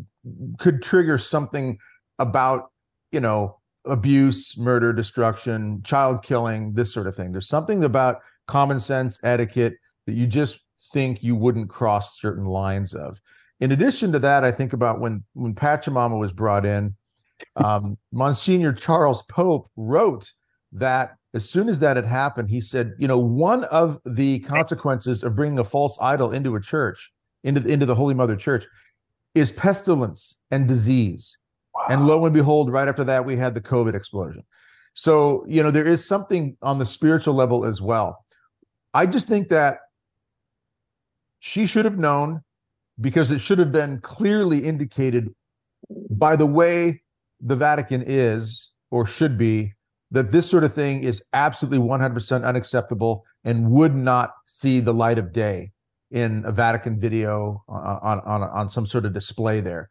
could 0.59 0.83
trigger 0.83 1.19
something 1.19 1.78
about, 2.19 2.73
you 3.12 3.21
know, 3.21 3.61
abuse, 3.85 4.59
murder, 4.59 4.93
destruction, 4.93 5.81
child 5.85 6.25
killing, 6.25 6.75
this 6.75 6.93
sort 6.93 7.07
of 7.07 7.14
thing. 7.14 7.31
There's 7.31 7.49
something 7.49 7.85
about 7.85 8.23
common 8.49 8.81
sense, 8.81 9.21
etiquette 9.23 9.75
that 10.09 10.15
you 10.15 10.27
just 10.27 10.61
think 10.95 11.23
you 11.23 11.37
wouldn't 11.37 11.69
cross 11.69 12.19
certain 12.19 12.47
lines 12.47 12.95
of. 12.95 13.21
In 13.61 13.73
addition 13.73 14.11
to 14.12 14.19
that, 14.21 14.43
I 14.43 14.50
think 14.50 14.73
about 14.73 15.00
when 15.00 15.23
when 15.35 15.55
Pachamama 15.55 16.19
was 16.19 16.33
brought 16.33 16.65
in, 16.65 16.97
um, 17.57 17.99
Monsignor 18.11 18.73
Charles 18.73 19.23
Pope 19.25 19.69
wrote 19.77 20.33
that 20.73 21.17
as 21.35 21.49
soon 21.49 21.69
as 21.69 21.79
that 21.81 21.97
had 21.97 22.07
happened, 22.07 22.49
he 22.49 22.62
said, 22.62 22.95
you 22.99 23.07
know, 23.07 23.19
one 23.19 23.65
of 23.65 24.00
the 24.07 24.38
consequences 24.41 25.23
of 25.23 25.37
bringing 25.37 25.59
a 25.59 25.65
false 25.65 25.99
idol 26.00 26.33
into 26.33 26.57
a 26.57 26.61
church, 26.61 27.12
into 27.44 27.61
the, 27.61 27.71
into 27.71 27.85
the 27.85 27.94
Holy 27.94 28.14
Mother 28.14 28.35
Church, 28.35 28.66
is 29.35 29.53
pestilence 29.53 30.37
and 30.51 30.66
disease. 30.66 31.37
Wow. 31.75 31.87
And 31.90 32.07
lo 32.07 32.25
and 32.25 32.33
behold, 32.33 32.73
right 32.73 32.88
after 32.88 33.05
that, 33.05 33.27
we 33.27 33.37
had 33.37 33.55
the 33.55 33.61
COVID 33.61 33.94
explosion. 33.94 34.42
So, 34.94 35.44
you 35.47 35.62
know, 35.62 35.71
there 35.71 35.87
is 35.87 36.03
something 36.03 36.57
on 36.62 36.79
the 36.79 36.87
spiritual 36.87 37.35
level 37.35 37.66
as 37.66 37.83
well. 37.83 38.25
I 38.94 39.05
just 39.05 39.29
think 39.29 39.51
that 39.51 39.81
she 41.40 41.66
should 41.66 41.85
have 41.85 41.98
known 41.98 42.42
because 43.01 43.31
it 43.31 43.40
should 43.40 43.59
have 43.59 43.72
been 43.72 44.01
clearly 44.01 44.64
indicated 44.64 45.29
by 46.11 46.37
the 46.37 46.46
way 46.46 47.03
the 47.40 47.57
Vatican 47.57 48.03
is 48.07 48.70
or 48.90 49.07
should 49.07 49.38
be 49.38 49.72
that 50.11 50.33
this 50.33 50.48
sort 50.48 50.64
of 50.64 50.74
thing 50.74 51.05
is 51.05 51.22
absolutely 51.33 51.79
100% 51.79 52.44
unacceptable 52.44 53.24
and 53.44 53.70
would 53.70 53.94
not 53.94 54.33
see 54.46 54.81
the 54.81 54.94
light 54.94 55.18
of 55.18 55.33
day 55.33 55.70
in 56.11 56.42
a 56.46 56.53
Vatican 56.53 56.98
video 56.98 57.62
uh, 57.68 57.98
on, 58.03 58.20
on, 58.20 58.42
on 58.42 58.70
some 58.70 58.87
sort 58.87 59.05
of 59.05 59.12
display 59.12 59.61
there. 59.61 59.88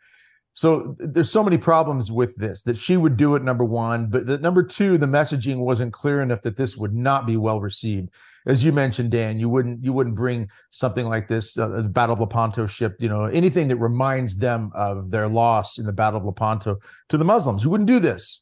So 0.57 0.95
there's 0.97 1.29
so 1.29 1.43
many 1.43 1.59
problems 1.59 2.11
with 2.11 2.35
this 2.35 2.63
that 2.63 2.77
she 2.77 2.97
would 2.97 3.15
do 3.15 3.35
it 3.35 3.43
number 3.43 3.63
one, 3.63 4.07
but 4.07 4.25
that 4.25 4.41
number 4.41 4.63
two, 4.63 4.97
the 4.97 5.05
messaging 5.05 5.59
wasn't 5.59 5.93
clear 5.93 6.19
enough 6.23 6.41
that 6.41 6.57
this 6.57 6.75
would 6.75 6.95
not 6.95 7.27
be 7.27 7.37
well 7.37 7.61
received. 7.61 8.09
As 8.47 8.63
you 8.63 8.71
mentioned, 8.71 9.11
Dan, 9.11 9.37
you 9.37 9.49
wouldn't 9.49 9.83
you 9.83 9.93
wouldn't 9.93 10.15
bring 10.15 10.49
something 10.71 11.05
like 11.05 11.27
this, 11.27 11.59
uh, 11.59 11.67
the 11.67 11.83
Battle 11.83 12.13
of 12.13 12.21
Lepanto 12.21 12.65
ship, 12.65 12.95
you 12.97 13.07
know, 13.07 13.25
anything 13.25 13.67
that 13.67 13.75
reminds 13.75 14.35
them 14.35 14.71
of 14.73 15.11
their 15.11 15.27
loss 15.27 15.77
in 15.77 15.85
the 15.85 15.93
Battle 15.93 16.21
of 16.21 16.25
Lepanto 16.25 16.79
to 17.09 17.17
the 17.19 17.23
Muslims. 17.23 17.63
You 17.63 17.69
wouldn't 17.69 17.87
do 17.87 17.99
this. 17.99 18.41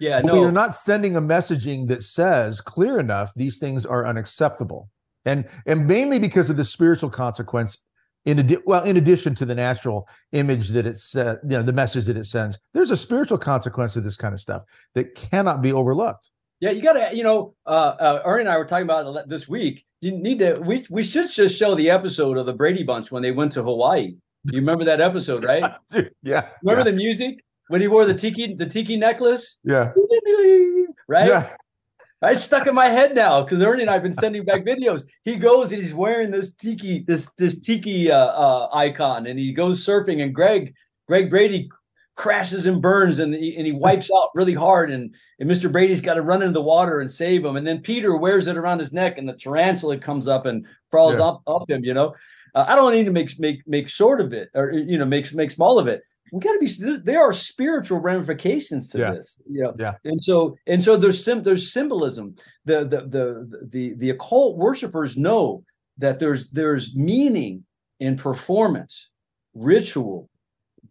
Yeah, 0.00 0.22
but 0.22 0.28
no, 0.28 0.40
you're 0.40 0.50
not 0.50 0.78
sending 0.78 1.16
a 1.16 1.20
messaging 1.20 1.88
that 1.88 2.04
says 2.04 2.62
clear 2.62 2.98
enough 2.98 3.34
these 3.36 3.58
things 3.58 3.84
are 3.84 4.06
unacceptable, 4.06 4.88
and 5.26 5.46
and 5.66 5.86
mainly 5.86 6.18
because 6.18 6.48
of 6.48 6.56
the 6.56 6.64
spiritual 6.64 7.10
consequence 7.10 7.76
in 8.24 8.38
adi- 8.38 8.58
well 8.66 8.84
in 8.84 8.96
addition 8.96 9.34
to 9.34 9.44
the 9.44 9.54
natural 9.54 10.08
image 10.32 10.68
that 10.70 10.86
it's 10.86 11.16
uh, 11.16 11.36
you 11.42 11.50
know 11.50 11.62
the 11.62 11.72
message 11.72 12.04
that 12.06 12.16
it 12.16 12.26
sends 12.26 12.58
there's 12.72 12.90
a 12.90 12.96
spiritual 12.96 13.38
consequence 13.38 13.96
of 13.96 14.04
this 14.04 14.16
kind 14.16 14.34
of 14.34 14.40
stuff 14.40 14.62
that 14.94 15.14
cannot 15.14 15.62
be 15.62 15.72
overlooked. 15.72 16.30
Yeah 16.60 16.70
you 16.70 16.82
gotta 16.82 17.14
you 17.14 17.24
know 17.24 17.54
uh, 17.66 17.94
uh 17.98 18.22
ernie 18.24 18.42
and 18.42 18.48
i 18.48 18.56
were 18.56 18.64
talking 18.64 18.84
about 18.84 19.28
this 19.28 19.48
week. 19.48 19.84
You 20.00 20.12
need 20.12 20.38
to 20.40 20.54
we, 20.54 20.84
we 20.90 21.02
should 21.02 21.30
just 21.30 21.56
show 21.56 21.74
the 21.74 21.90
episode 21.90 22.36
of 22.36 22.46
the 22.46 22.52
brady 22.52 22.82
bunch 22.82 23.10
when 23.10 23.22
they 23.22 23.32
went 23.32 23.52
to 23.52 23.62
hawaii. 23.62 24.14
You 24.44 24.58
remember 24.58 24.84
that 24.84 25.00
episode 25.00 25.44
right? 25.44 25.72
Dude, 25.90 26.12
yeah. 26.22 26.48
Remember 26.62 26.88
yeah. 26.88 26.92
the 26.92 26.96
music? 26.96 27.44
When 27.68 27.80
he 27.80 27.86
wore 27.86 28.04
the 28.04 28.14
tiki 28.14 28.54
the 28.54 28.66
tiki 28.66 28.96
necklace? 28.96 29.58
Yeah. 29.64 29.92
Right? 31.08 31.26
Yeah 31.26 31.48
it's 32.30 32.44
stuck 32.44 32.66
in 32.66 32.74
my 32.74 32.88
head 32.88 33.14
now 33.14 33.42
because 33.42 33.62
Ernie 33.62 33.82
and 33.82 33.90
I've 33.90 34.02
been 34.02 34.14
sending 34.14 34.44
back 34.44 34.64
videos. 34.64 35.04
He 35.24 35.36
goes 35.36 35.72
and 35.72 35.82
he's 35.82 35.94
wearing 35.94 36.30
this 36.30 36.52
tiki, 36.52 37.04
this 37.06 37.28
this 37.36 37.60
tiki 37.60 38.10
uh, 38.10 38.16
uh, 38.16 38.68
icon, 38.72 39.26
and 39.26 39.38
he 39.38 39.52
goes 39.52 39.84
surfing. 39.84 40.22
And 40.22 40.34
Greg, 40.34 40.74
Greg 41.08 41.30
Brady, 41.30 41.68
crashes 42.14 42.66
and 42.66 42.80
burns, 42.80 43.18
and 43.18 43.34
he, 43.34 43.56
and 43.56 43.66
he 43.66 43.72
wipes 43.72 44.10
out 44.16 44.30
really 44.34 44.54
hard. 44.54 44.90
And 44.90 45.14
and 45.40 45.50
Mr. 45.50 45.70
Brady's 45.70 46.00
got 46.00 46.14
to 46.14 46.22
run 46.22 46.42
into 46.42 46.54
the 46.54 46.62
water 46.62 47.00
and 47.00 47.10
save 47.10 47.44
him. 47.44 47.56
And 47.56 47.66
then 47.66 47.80
Peter 47.80 48.16
wears 48.16 48.46
it 48.46 48.56
around 48.56 48.78
his 48.78 48.92
neck, 48.92 49.18
and 49.18 49.28
the 49.28 49.34
tarantula 49.34 49.98
comes 49.98 50.28
up 50.28 50.46
and 50.46 50.64
crawls 50.90 51.18
yeah. 51.18 51.24
up 51.24 51.42
up 51.48 51.68
him. 51.68 51.84
You 51.84 51.94
know, 51.94 52.14
uh, 52.54 52.64
I 52.68 52.76
don't 52.76 52.94
need 52.94 53.04
to 53.04 53.12
make 53.12 53.38
make 53.40 53.66
make 53.66 53.88
short 53.88 54.20
of 54.20 54.32
it, 54.32 54.48
or 54.54 54.70
you 54.70 54.98
know, 54.98 55.06
make 55.06 55.32
make 55.34 55.50
small 55.50 55.78
of 55.78 55.88
it 55.88 56.02
we 56.32 56.40
got 56.40 56.54
to 56.54 56.58
be 56.58 56.96
there 57.04 57.20
are 57.20 57.32
spiritual 57.34 57.98
ramifications 57.98 58.88
to 58.88 58.98
yeah. 58.98 59.12
this 59.12 59.36
yeah. 59.48 59.70
Yeah. 59.78 59.94
And 60.04 60.24
so 60.24 60.56
and 60.66 60.82
so 60.82 60.96
there's 60.96 61.22
sim 61.22 61.42
there's 61.42 61.72
symbolism. 61.72 62.36
The, 62.64 62.80
the 62.80 63.00
the 63.06 63.68
the 63.70 63.94
the 63.98 64.10
occult 64.10 64.56
worshipers 64.56 65.16
know 65.16 65.62
that 65.98 66.18
there's 66.18 66.50
there's 66.50 66.96
meaning 66.96 67.64
in 68.00 68.16
performance 68.16 69.10
ritual 69.54 70.30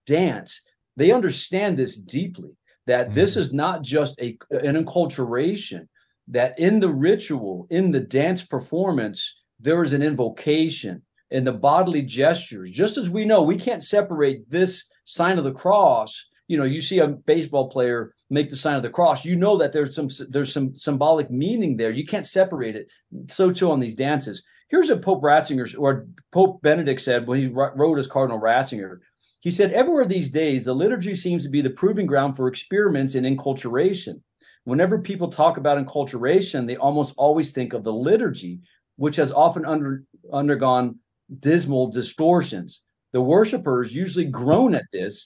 dance. 0.06 0.62
They 0.96 1.12
understand 1.12 1.78
this 1.78 1.98
deeply 1.98 2.52
that 2.86 3.08
mm-hmm. 3.08 3.16
this 3.16 3.36
is 3.36 3.52
not 3.52 3.82
just 3.82 4.20
a 4.22 4.38
an 4.52 4.76
enculturation 4.76 5.88
that 6.28 6.58
in 6.60 6.80
the 6.80 6.90
ritual 6.90 7.66
in 7.72 7.92
the 7.92 8.00
dance 8.00 8.44
performance 8.44 9.38
there 9.60 9.82
is 9.82 9.94
an 9.94 10.04
invocation 10.04 11.02
in 11.32 11.46
the 11.46 11.52
bodily 11.52 12.04
gestures. 12.04 12.70
Just 12.70 12.98
as 12.98 13.10
we 13.10 13.26
know 13.26 13.42
we 13.42 13.58
can't 13.58 13.84
separate 13.84 14.48
this 14.52 14.86
sign 15.12 15.38
of 15.38 15.44
the 15.44 15.52
cross, 15.52 16.26
you 16.48 16.58
know, 16.58 16.64
you 16.64 16.82
see 16.82 17.00
a 17.00 17.08
baseball 17.08 17.70
player 17.70 18.14
make 18.30 18.50
the 18.50 18.56
sign 18.56 18.76
of 18.76 18.84
the 18.84 18.90
cross, 18.90 19.26
you 19.26 19.36
know 19.36 19.58
that 19.58 19.74
there's 19.74 19.94
some 19.94 20.10
there's 20.30 20.54
some 20.54 20.76
symbolic 20.78 21.30
meaning 21.30 21.76
there. 21.76 21.92
You 21.92 22.06
can't 22.06 22.26
separate 22.26 22.78
it. 22.78 22.88
So 23.28 23.52
too 23.52 23.72
on 23.72 23.82
these 23.82 23.96
dances. 23.96 24.44
Here's 24.70 24.90
what 24.90 25.02
Pope 25.02 25.22
Ratzinger 25.22 25.76
or 25.78 26.08
Pope 26.32 26.62
Benedict 26.62 27.02
said 27.02 27.28
when 27.28 27.40
he 27.40 27.48
wrote 27.48 28.00
as 28.00 28.08
Cardinal 28.08 28.40
Ratzinger. 28.40 29.00
He 29.42 29.52
said, 29.52 29.74
Everywhere 29.74 30.06
these 30.06 30.30
days, 30.30 30.64
the 30.66 30.74
liturgy 30.74 31.14
seems 31.14 31.44
to 31.44 31.50
be 31.50 31.62
the 31.62 31.70
proving 31.70 32.06
ground 32.06 32.38
for 32.38 32.48
experiments 32.48 33.16
in 33.16 33.26
enculturation. 33.26 34.22
Whenever 34.64 35.00
people 35.00 35.30
talk 35.30 35.58
about 35.58 35.84
enculturation, 35.84 36.68
they 36.68 36.78
almost 36.78 37.14
always 37.18 37.52
think 37.52 37.74
of 37.74 37.84
the 37.84 37.92
liturgy, 37.92 38.62
which 38.96 39.18
has 39.18 39.32
often 39.32 39.66
under, 39.66 40.04
undergone 40.32 41.00
dismal 41.40 41.92
distortions. 41.92 42.82
The 43.14 43.22
worshippers 43.22 43.94
usually 43.94 44.26
groan 44.26 44.74
at 44.74 44.86
this, 44.94 45.26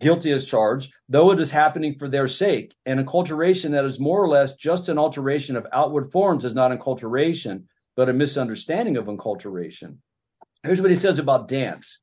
guilty 0.00 0.32
as 0.32 0.46
charged, 0.46 0.92
though 1.08 1.30
it 1.32 1.40
is 1.40 1.50
happening 1.50 1.96
for 1.98 2.08
their 2.08 2.28
sake. 2.28 2.74
And 2.86 2.98
acculturation 2.98 3.70
that 3.72 3.84
is 3.84 4.00
more 4.00 4.22
or 4.22 4.28
less 4.28 4.54
just 4.54 4.88
an 4.88 4.98
alteration 4.98 5.56
of 5.56 5.66
outward 5.72 6.10
forms 6.12 6.44
is 6.44 6.54
not 6.54 6.70
acculturation, 6.70 7.64
but 7.96 8.08
a 8.08 8.12
misunderstanding 8.12 8.96
of 8.96 9.06
acculturation. 9.06 9.98
Here's 10.62 10.80
what 10.80 10.90
he 10.90 10.96
says 10.96 11.18
about 11.18 11.48
dance. 11.48 12.00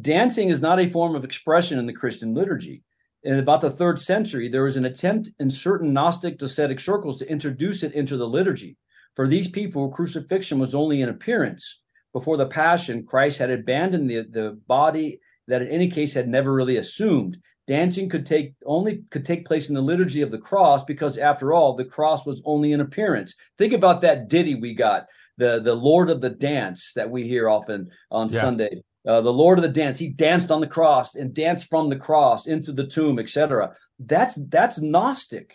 Dancing 0.00 0.48
is 0.48 0.60
not 0.60 0.80
a 0.80 0.90
form 0.90 1.14
of 1.14 1.24
expression 1.24 1.78
in 1.78 1.86
the 1.86 1.92
Christian 1.92 2.34
liturgy. 2.34 2.82
In 3.22 3.38
about 3.38 3.62
the 3.62 3.70
third 3.70 3.98
century, 3.98 4.48
there 4.48 4.64
was 4.64 4.76
an 4.76 4.84
attempt 4.84 5.30
in 5.38 5.50
certain 5.50 5.94
Gnostic 5.94 6.38
docetic 6.38 6.80
circles 6.80 7.18
to 7.18 7.30
introduce 7.30 7.82
it 7.82 7.92
into 7.92 8.18
the 8.18 8.28
liturgy. 8.28 8.76
For 9.16 9.26
these 9.26 9.48
people, 9.48 9.88
crucifixion 9.88 10.58
was 10.58 10.74
only 10.74 11.00
an 11.00 11.08
appearance. 11.08 11.80
Before 12.14 12.36
the 12.36 12.46
Passion, 12.46 13.04
Christ 13.04 13.38
had 13.38 13.50
abandoned 13.50 14.08
the, 14.08 14.22
the 14.22 14.58
body 14.68 15.20
that 15.48 15.62
in 15.62 15.68
any 15.68 15.90
case 15.90 16.14
had 16.14 16.28
never 16.28 16.54
really 16.54 16.76
assumed. 16.76 17.36
Dancing 17.66 18.08
could 18.08 18.24
take 18.24 18.54
only 18.64 19.02
could 19.10 19.24
take 19.24 19.46
place 19.46 19.68
in 19.68 19.74
the 19.74 19.80
liturgy 19.80 20.22
of 20.22 20.30
the 20.30 20.38
cross 20.38 20.84
because 20.84 21.18
after 21.18 21.52
all, 21.52 21.74
the 21.74 21.84
cross 21.84 22.24
was 22.24 22.40
only 22.44 22.72
an 22.72 22.80
appearance. 22.80 23.34
Think 23.58 23.72
about 23.72 24.02
that 24.02 24.28
ditty 24.28 24.54
we 24.54 24.74
got, 24.74 25.06
the 25.38 25.60
the 25.60 25.74
Lord 25.74 26.08
of 26.08 26.20
the 26.20 26.30
Dance 26.30 26.92
that 26.94 27.10
we 27.10 27.26
hear 27.26 27.48
often 27.48 27.90
on 28.10 28.28
yeah. 28.28 28.40
Sunday. 28.40 28.82
Uh, 29.06 29.20
the 29.20 29.32
Lord 29.32 29.58
of 29.58 29.62
the 29.62 29.68
Dance, 29.68 29.98
he 29.98 30.08
danced 30.08 30.50
on 30.50 30.60
the 30.60 30.66
cross 30.66 31.14
and 31.14 31.34
danced 31.34 31.68
from 31.68 31.90
the 31.90 31.96
cross 31.96 32.46
into 32.46 32.72
the 32.72 32.86
tomb, 32.86 33.18
etc. 33.18 33.74
That's 33.98 34.38
that's 34.48 34.78
Gnostic. 34.78 35.54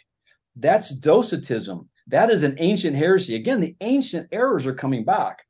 That's 0.56 0.90
Docetism. 0.90 1.90
That 2.08 2.32
is 2.32 2.44
an 2.44 2.56
ancient 2.60 2.98
heresy. 2.98 3.36
Again, 3.36 3.62
the 3.62 3.76
ancient 3.82 4.28
errors 4.32 4.66
are 4.66 4.74
coming 4.74 5.06
back. 5.06 5.46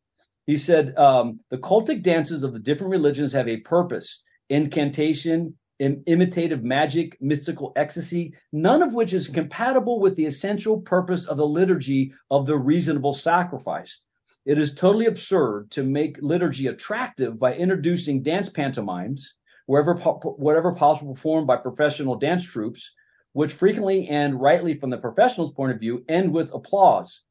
He 0.49 0.57
said 0.57 0.97
um, 0.97 1.41
the 1.51 1.59
cultic 1.59 2.01
dances 2.01 2.41
of 2.41 2.53
the 2.53 2.59
different 2.59 2.89
religions 2.89 3.33
have 3.33 3.47
a 3.47 3.57
purpose 3.57 4.23
incantation, 4.49 5.55
Im- 5.77 6.01
imitative 6.07 6.63
magic, 6.63 7.15
mystical 7.21 7.71
ecstasy, 7.75 8.33
none 8.51 8.81
of 8.81 8.95
which 8.95 9.13
is 9.13 9.27
compatible 9.27 9.99
with 9.99 10.15
the 10.15 10.25
essential 10.25 10.81
purpose 10.81 11.25
of 11.25 11.37
the 11.37 11.45
liturgy 11.45 12.11
of 12.31 12.47
the 12.47 12.57
reasonable 12.57 13.13
sacrifice. 13.13 13.99
It 14.43 14.57
is 14.57 14.73
totally 14.73 15.05
absurd 15.05 15.69
to 15.69 15.83
make 15.83 16.17
liturgy 16.19 16.65
attractive 16.65 17.37
by 17.37 17.53
introducing 17.53 18.23
dance 18.23 18.49
pantomimes, 18.49 19.35
wherever 19.67 19.93
po- 19.93 20.33
whatever 20.39 20.73
possible 20.73 21.13
performed 21.13 21.45
by 21.45 21.57
professional 21.57 22.15
dance 22.15 22.43
troupes, 22.43 22.91
which 23.33 23.53
frequently 23.53 24.07
and 24.07 24.41
rightly 24.41 24.79
from 24.79 24.89
the 24.89 24.97
professional's 24.97 25.53
point 25.53 25.73
of 25.73 25.79
view 25.79 26.03
end 26.09 26.33
with 26.33 26.51
applause. 26.55 27.21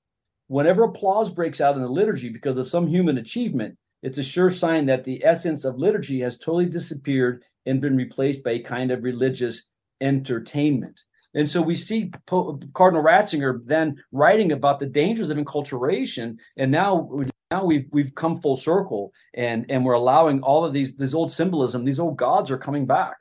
Whenever 0.48 0.84
applause 0.84 1.30
breaks 1.30 1.60
out 1.60 1.76
in 1.76 1.82
the 1.82 1.88
liturgy 1.88 2.30
because 2.30 2.58
of 2.58 2.68
some 2.68 2.86
human 2.86 3.18
achievement, 3.18 3.76
it's 4.02 4.18
a 4.18 4.22
sure 4.22 4.50
sign 4.50 4.86
that 4.86 5.04
the 5.04 5.24
essence 5.24 5.64
of 5.64 5.78
liturgy 5.78 6.20
has 6.20 6.38
totally 6.38 6.66
disappeared 6.66 7.42
and 7.66 7.80
been 7.80 7.96
replaced 7.96 8.42
by 8.42 8.52
a 8.52 8.62
kind 8.62 8.90
of 8.90 9.04
religious 9.04 9.64
entertainment. 10.00 11.00
And 11.34 11.48
so 11.48 11.60
we 11.60 11.74
see 11.76 12.10
Cardinal 12.26 13.04
Ratzinger 13.04 13.60
then 13.66 14.02
writing 14.12 14.52
about 14.52 14.80
the 14.80 14.86
dangers 14.86 15.28
of 15.30 15.36
enculturation, 15.36 16.36
and 16.56 16.70
now 16.70 17.10
now 17.50 17.64
we've 17.64 17.86
we've 17.92 18.14
come 18.14 18.40
full 18.40 18.56
circle, 18.56 19.12
and 19.34 19.66
and 19.68 19.84
we're 19.84 19.92
allowing 19.92 20.40
all 20.42 20.64
of 20.64 20.72
these 20.72 20.96
this 20.96 21.12
old 21.12 21.30
symbolism, 21.30 21.84
these 21.84 22.00
old 22.00 22.16
gods 22.16 22.50
are 22.50 22.58
coming 22.58 22.86
back. 22.86 23.16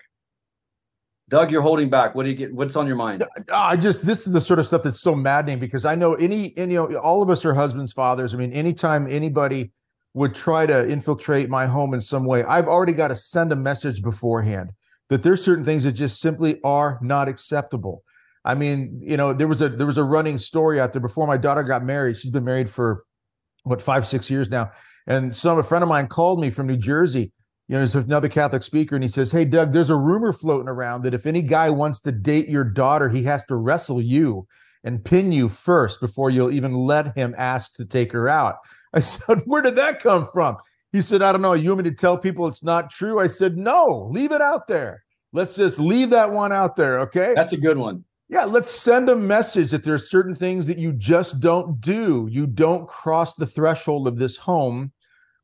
Doug, 1.29 1.51
you're 1.51 1.61
holding 1.61 1.89
back. 1.89 2.15
What 2.15 2.23
do 2.23 2.29
you 2.29 2.35
get? 2.35 2.53
What's 2.53 2.77
on 2.77 2.87
your 2.87 2.95
mind? 2.95 3.23
Uh, 3.23 3.27
I 3.51 3.75
just 3.75 4.05
this 4.05 4.25
is 4.25 4.33
the 4.33 4.39
sort 4.39 4.59
of 4.59 4.67
stuff 4.67 4.83
that's 4.83 5.01
so 5.01 5.13
maddening 5.13 5.59
because 5.59 5.83
I 5.83 5.93
know 5.93 6.13
any, 6.15 6.53
any 6.57 6.73
you 6.73 6.89
know 6.89 6.97
all 6.99 7.21
of 7.21 7.29
us 7.29 7.43
are 7.43 7.53
husbands, 7.53 7.91
fathers. 7.91 8.33
I 8.33 8.37
mean, 8.37 8.53
anytime 8.53 9.07
anybody 9.09 9.71
would 10.13 10.33
try 10.33 10.65
to 10.65 10.87
infiltrate 10.87 11.49
my 11.49 11.65
home 11.65 11.93
in 11.93 11.99
some 11.99 12.25
way, 12.25 12.43
I've 12.43 12.67
already 12.67 12.93
got 12.93 13.09
to 13.09 13.15
send 13.15 13.51
a 13.51 13.57
message 13.57 14.01
beforehand 14.01 14.71
that 15.09 15.21
there's 15.21 15.43
certain 15.43 15.65
things 15.65 15.83
that 15.83 15.93
just 15.93 16.21
simply 16.21 16.61
are 16.63 16.97
not 17.01 17.27
acceptable. 17.27 18.03
I 18.45 18.55
mean, 18.55 19.01
you 19.03 19.17
know, 19.17 19.33
there 19.33 19.49
was 19.49 19.61
a 19.61 19.67
there 19.67 19.85
was 19.87 19.97
a 19.97 20.05
running 20.05 20.37
story 20.37 20.79
out 20.79 20.93
there 20.93 21.01
before 21.01 21.27
my 21.27 21.37
daughter 21.37 21.63
got 21.63 21.83
married. 21.83 22.17
She's 22.17 22.31
been 22.31 22.45
married 22.45 22.69
for 22.69 23.03
what 23.63 23.81
five 23.81 24.07
six 24.07 24.29
years 24.29 24.49
now, 24.49 24.71
and 25.07 25.35
some 25.35 25.59
a 25.59 25.63
friend 25.63 25.83
of 25.83 25.89
mine 25.89 26.07
called 26.07 26.39
me 26.39 26.51
from 26.51 26.67
New 26.67 26.77
Jersey. 26.77 27.33
You 27.67 27.73
know, 27.73 27.79
there's 27.79 27.95
another 27.95 28.29
Catholic 28.29 28.63
speaker, 28.63 28.95
and 28.95 29.03
he 29.03 29.09
says, 29.09 29.31
"Hey, 29.31 29.45
Doug, 29.45 29.73
there's 29.73 29.89
a 29.89 29.95
rumor 29.95 30.31
floating 30.31 30.69
around 30.69 31.03
that 31.03 31.13
if 31.13 31.25
any 31.25 31.41
guy 31.41 31.69
wants 31.69 31.99
to 32.01 32.11
date 32.11 32.47
your 32.47 32.63
daughter, 32.63 33.09
he 33.09 33.23
has 33.23 33.45
to 33.45 33.55
wrestle 33.55 34.01
you 34.01 34.47
and 34.83 35.03
pin 35.03 35.31
you 35.31 35.49
first 35.49 35.99
before 35.99 36.29
you'll 36.29 36.51
even 36.51 36.73
let 36.73 37.15
him 37.15 37.35
ask 37.37 37.75
to 37.75 37.85
take 37.85 38.11
her 38.11 38.29
out." 38.29 38.57
I 38.93 38.99
said, 39.01 39.41
Where 39.45 39.61
did 39.61 39.75
that 39.75 40.01
come 40.01 40.27
from? 40.31 40.57
He 40.91 41.01
said, 41.01 41.21
I 41.21 41.31
don't 41.31 41.41
know. 41.41 41.53
You 41.53 41.69
want 41.69 41.83
me 41.83 41.89
to 41.91 41.95
tell 41.95 42.17
people 42.17 42.47
it's 42.47 42.63
not 42.63 42.89
true? 42.89 43.19
I 43.19 43.27
said, 43.27 43.57
No, 43.57 44.09
leave 44.11 44.31
it 44.31 44.41
out 44.41 44.67
there. 44.67 45.03
Let's 45.33 45.55
just 45.55 45.79
leave 45.79 46.09
that 46.11 46.31
one 46.31 46.51
out 46.51 46.75
there. 46.75 46.99
Okay. 47.01 47.33
That's 47.35 47.53
a 47.53 47.57
good 47.57 47.77
one. 47.77 48.03
Yeah, 48.29 48.43
let's 48.43 48.71
send 48.71 49.07
a 49.09 49.15
message 49.15 49.71
that 49.71 49.83
there 49.83 49.93
are 49.93 49.99
certain 49.99 50.35
things 50.35 50.67
that 50.67 50.77
you 50.77 50.91
just 50.93 51.39
don't 51.39 51.79
do. 51.79 52.27
You 52.29 52.45
don't 52.45 52.87
cross 52.87 53.35
the 53.35 53.45
threshold 53.45 54.07
of 54.07 54.17
this 54.17 54.35
home 54.35 54.91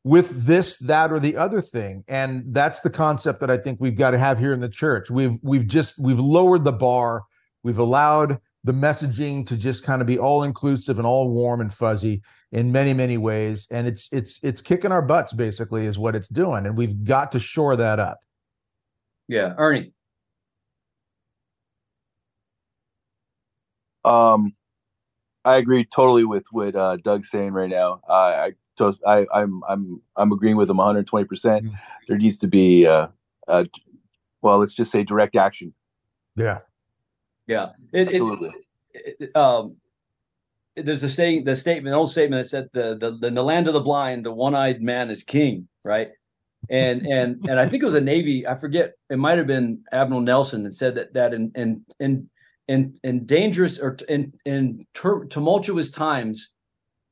with 0.04 0.44
this, 0.44 0.76
that, 0.78 1.10
or 1.10 1.18
the 1.18 1.36
other 1.36 1.62
thing. 1.62 2.04
And 2.08 2.44
that's 2.54 2.80
the 2.80 2.90
concept 2.90 3.40
that 3.40 3.50
I 3.50 3.56
think 3.56 3.80
we've 3.80 3.96
got 3.96 4.10
to 4.10 4.18
have 4.18 4.38
here 4.38 4.52
in 4.52 4.60
the 4.60 4.68
church. 4.68 5.10
We've 5.10 5.38
we've 5.42 5.66
just 5.66 5.98
we've 5.98 6.20
lowered 6.20 6.64
the 6.64 6.72
bar. 6.72 7.24
We've 7.62 7.78
allowed 7.78 8.38
the 8.64 8.72
messaging 8.72 9.46
to 9.46 9.56
just 9.56 9.84
kind 9.84 10.00
of 10.00 10.06
be 10.06 10.18
all 10.18 10.42
inclusive 10.42 10.98
and 10.98 11.06
all 11.06 11.30
warm 11.30 11.60
and 11.60 11.72
fuzzy 11.72 12.22
in 12.52 12.72
many 12.72 12.94
many 12.94 13.18
ways 13.18 13.68
and 13.70 13.86
it's 13.86 14.08
it's 14.10 14.38
it's 14.42 14.62
kicking 14.62 14.90
our 14.90 15.02
butts 15.02 15.32
basically 15.32 15.84
is 15.84 15.98
what 15.98 16.16
it's 16.16 16.28
doing 16.28 16.66
and 16.66 16.76
we've 16.76 17.04
got 17.04 17.30
to 17.32 17.38
shore 17.38 17.76
that 17.76 17.98
up 17.98 18.20
yeah 19.28 19.54
ernie 19.58 19.92
um 24.04 24.54
i 25.44 25.56
agree 25.56 25.84
totally 25.84 26.24
with 26.24 26.44
what 26.50 26.74
uh, 26.74 26.96
doug's 26.96 27.30
saying 27.30 27.52
right 27.52 27.70
now 27.70 28.00
uh, 28.08 28.12
i 28.12 28.52
i 29.06 29.26
i'm 29.32 29.62
i'm 29.68 30.00
i'm 30.16 30.32
agreeing 30.32 30.56
with 30.56 30.68
him 30.68 30.76
120% 30.76 31.06
mm-hmm. 31.06 31.68
there 32.08 32.18
needs 32.18 32.38
to 32.38 32.46
be 32.46 32.86
uh, 32.86 33.08
uh 33.48 33.64
well 34.42 34.58
let's 34.58 34.74
just 34.74 34.90
say 34.90 35.02
direct 35.02 35.36
action 35.36 35.72
yeah 36.36 36.58
yeah, 37.46 37.70
it, 37.92 38.08
Absolutely. 38.08 38.50
It, 38.92 39.16
it, 39.20 39.36
um, 39.36 39.76
there's 40.76 41.02
a 41.02 41.10
saying, 41.10 41.44
the 41.44 41.56
statement, 41.56 41.88
an 41.88 41.98
old 41.98 42.10
statement 42.10 42.42
that 42.42 42.48
said, 42.48 42.68
"the 42.72 42.96
the 42.96 43.26
in 43.26 43.34
the 43.34 43.44
land 43.44 43.68
of 43.68 43.74
the 43.74 43.80
blind, 43.80 44.24
the 44.24 44.32
one-eyed 44.32 44.82
man 44.82 45.10
is 45.10 45.22
king." 45.22 45.68
Right, 45.84 46.10
and 46.70 47.06
and 47.06 47.44
and 47.48 47.60
I 47.60 47.68
think 47.68 47.82
it 47.82 47.86
was 47.86 47.94
a 47.94 48.00
Navy. 48.00 48.46
I 48.46 48.58
forget. 48.58 48.94
It 49.10 49.18
might 49.18 49.38
have 49.38 49.46
been 49.46 49.84
Admiral 49.92 50.20
Nelson 50.20 50.64
that 50.64 50.74
said 50.74 50.94
that 50.96 51.12
that 51.14 51.34
in 51.34 51.52
in 51.54 51.84
in 52.00 52.30
in, 52.66 52.98
in 53.04 53.26
dangerous 53.26 53.78
or 53.78 53.96
in 54.08 54.32
in 54.46 54.86
tumultuous 54.94 55.90
times, 55.90 56.50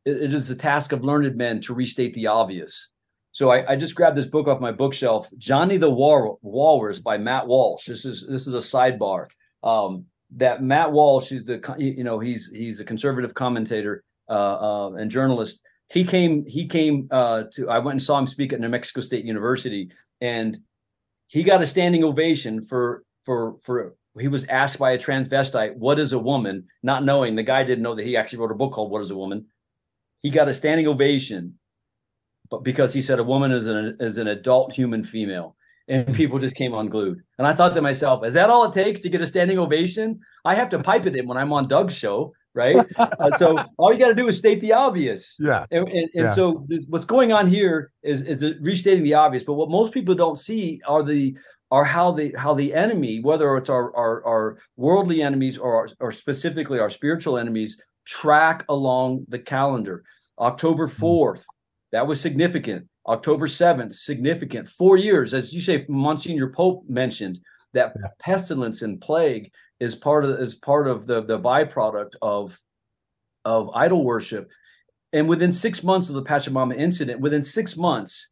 it 0.04 0.34
is 0.34 0.48
the 0.48 0.54
task 0.54 0.92
of 0.92 1.04
learned 1.04 1.36
men 1.36 1.60
to 1.62 1.74
restate 1.74 2.14
the 2.14 2.26
obvious. 2.26 2.88
So 3.32 3.50
I, 3.50 3.72
I, 3.72 3.76
just 3.76 3.94
grabbed 3.94 4.16
this 4.16 4.26
book 4.26 4.46
off 4.46 4.60
my 4.60 4.72
bookshelf, 4.72 5.28
Johnny 5.38 5.78
the 5.78 5.90
Wal- 5.90 6.38
Walrus 6.42 7.00
by 7.00 7.16
Matt 7.16 7.46
Walsh. 7.46 7.86
This 7.86 8.04
is 8.04 8.26
this 8.28 8.46
is 8.46 8.54
a 8.54 8.58
sidebar. 8.58 9.26
Um, 9.62 10.04
that 10.36 10.62
Matt 10.62 10.92
Walsh, 10.92 11.28
he's 11.28 11.44
the 11.44 11.74
you 11.78 12.04
know 12.04 12.18
he's 12.18 12.50
he's 12.52 12.80
a 12.80 12.84
conservative 12.84 13.32
commentator 13.34 14.04
uh, 14.28 14.32
uh, 14.32 14.92
and 14.94 15.10
journalist. 15.10 15.60
He 15.88 16.04
came 16.04 16.44
he 16.46 16.66
came 16.68 17.08
uh, 17.10 17.44
to 17.54 17.70
I 17.70 17.78
went 17.78 17.94
and 17.94 18.02
saw 18.02 18.18
him 18.18 18.26
speak 18.26 18.52
at 18.52 18.60
New 18.60 18.68
Mexico 18.68 19.00
State 19.00 19.24
University, 19.24 19.90
and 20.20 20.58
he 21.28 21.42
got 21.42 21.62
a 21.62 21.66
standing 21.66 22.04
ovation 22.04 22.66
for 22.66 23.02
for 23.24 23.56
for 23.64 23.94
he 24.18 24.28
was 24.28 24.44
asked 24.46 24.78
by 24.78 24.92
a 24.92 24.98
transvestite 24.98 25.76
what 25.76 25.98
is 25.98 26.12
a 26.12 26.18
woman, 26.18 26.66
not 26.82 27.04
knowing 27.04 27.34
the 27.34 27.42
guy 27.42 27.64
didn't 27.64 27.82
know 27.82 27.94
that 27.94 28.06
he 28.06 28.16
actually 28.16 28.40
wrote 28.40 28.50
a 28.50 28.56
book 28.56 28.72
called 28.72 28.90
What 28.90 29.00
is 29.00 29.10
a 29.10 29.16
Woman. 29.16 29.46
He 30.22 30.30
got 30.30 30.48
a 30.48 30.54
standing 30.54 30.86
ovation, 30.86 31.54
but 32.50 32.62
because 32.62 32.94
he 32.94 33.02
said 33.02 33.18
a 33.18 33.24
woman 33.24 33.52
is 33.52 33.66
an 33.66 33.96
is 34.00 34.18
an 34.18 34.28
adult 34.28 34.72
human 34.72 35.04
female 35.04 35.56
and 35.88 36.08
hmm. 36.08 36.14
people 36.14 36.38
just 36.38 36.56
came 36.56 36.74
unglued. 36.74 37.22
And 37.38 37.46
I 37.46 37.54
thought 37.54 37.74
to 37.74 37.82
myself, 37.82 38.24
is 38.24 38.34
that 38.34 38.50
all 38.50 38.64
it 38.64 38.72
takes 38.72 39.00
to 39.02 39.08
get 39.08 39.20
a 39.20 39.26
standing 39.26 39.58
ovation? 39.58 40.20
I 40.44 40.54
have 40.54 40.68
to 40.70 40.78
pipe 40.78 41.06
it 41.06 41.16
in 41.16 41.26
when 41.26 41.36
I'm 41.36 41.52
on 41.52 41.68
Doug's 41.68 41.94
show, 41.94 42.32
right? 42.54 42.86
uh, 42.96 43.36
so 43.36 43.58
all 43.76 43.92
you 43.92 43.98
got 43.98 44.08
to 44.08 44.14
do 44.14 44.28
is 44.28 44.38
state 44.38 44.60
the 44.60 44.72
obvious. 44.72 45.36
Yeah. 45.38 45.66
And, 45.70 45.88
and, 45.88 46.08
and 46.14 46.24
yeah. 46.24 46.34
so 46.34 46.64
this, 46.68 46.86
what's 46.88 47.04
going 47.04 47.32
on 47.32 47.46
here 47.48 47.92
is 48.02 48.22
is 48.22 48.54
restating 48.60 49.04
the 49.04 49.14
obvious. 49.14 49.42
But 49.42 49.54
what 49.54 49.70
most 49.70 49.92
people 49.92 50.14
don't 50.14 50.38
see 50.38 50.80
are 50.86 51.02
the 51.02 51.36
are 51.70 51.84
how 51.84 52.12
the 52.12 52.34
how 52.36 52.54
the 52.54 52.74
enemy, 52.74 53.20
whether 53.20 53.56
it's 53.56 53.70
our 53.70 53.94
our, 53.96 54.24
our 54.24 54.58
worldly 54.76 55.22
enemies 55.22 55.58
or 55.58 55.76
our, 55.76 55.88
or 56.00 56.12
specifically 56.12 56.78
our 56.78 56.90
spiritual 56.90 57.38
enemies, 57.38 57.76
track 58.04 58.64
along 58.68 59.26
the 59.28 59.38
calendar. 59.38 60.04
October 60.38 60.88
hmm. 60.88 60.94
fourth, 60.94 61.46
that 61.92 62.06
was 62.06 62.20
significant. 62.20 62.88
October 63.06 63.48
7th, 63.48 63.94
significant. 63.94 64.68
Four 64.68 64.96
years, 64.96 65.34
as 65.34 65.52
you 65.52 65.60
say, 65.60 65.84
Monsignor 65.88 66.50
Pope 66.50 66.84
mentioned, 66.88 67.40
that 67.74 67.92
yeah. 67.96 68.08
pestilence 68.20 68.82
and 68.82 69.00
plague 69.00 69.50
is 69.80 69.94
part 69.94 70.24
of 70.24 70.40
is 70.40 70.54
part 70.54 70.86
of 70.86 71.06
the, 71.06 71.22
the 71.22 71.38
byproduct 71.38 72.14
of 72.22 72.58
of 73.44 73.70
idol 73.74 74.04
worship. 74.04 74.48
And 75.12 75.28
within 75.28 75.52
six 75.52 75.82
months 75.82 76.08
of 76.08 76.14
the 76.14 76.22
Pachamama 76.22 76.76
incident, 76.76 77.20
within 77.20 77.42
six 77.42 77.76
months, 77.76 78.28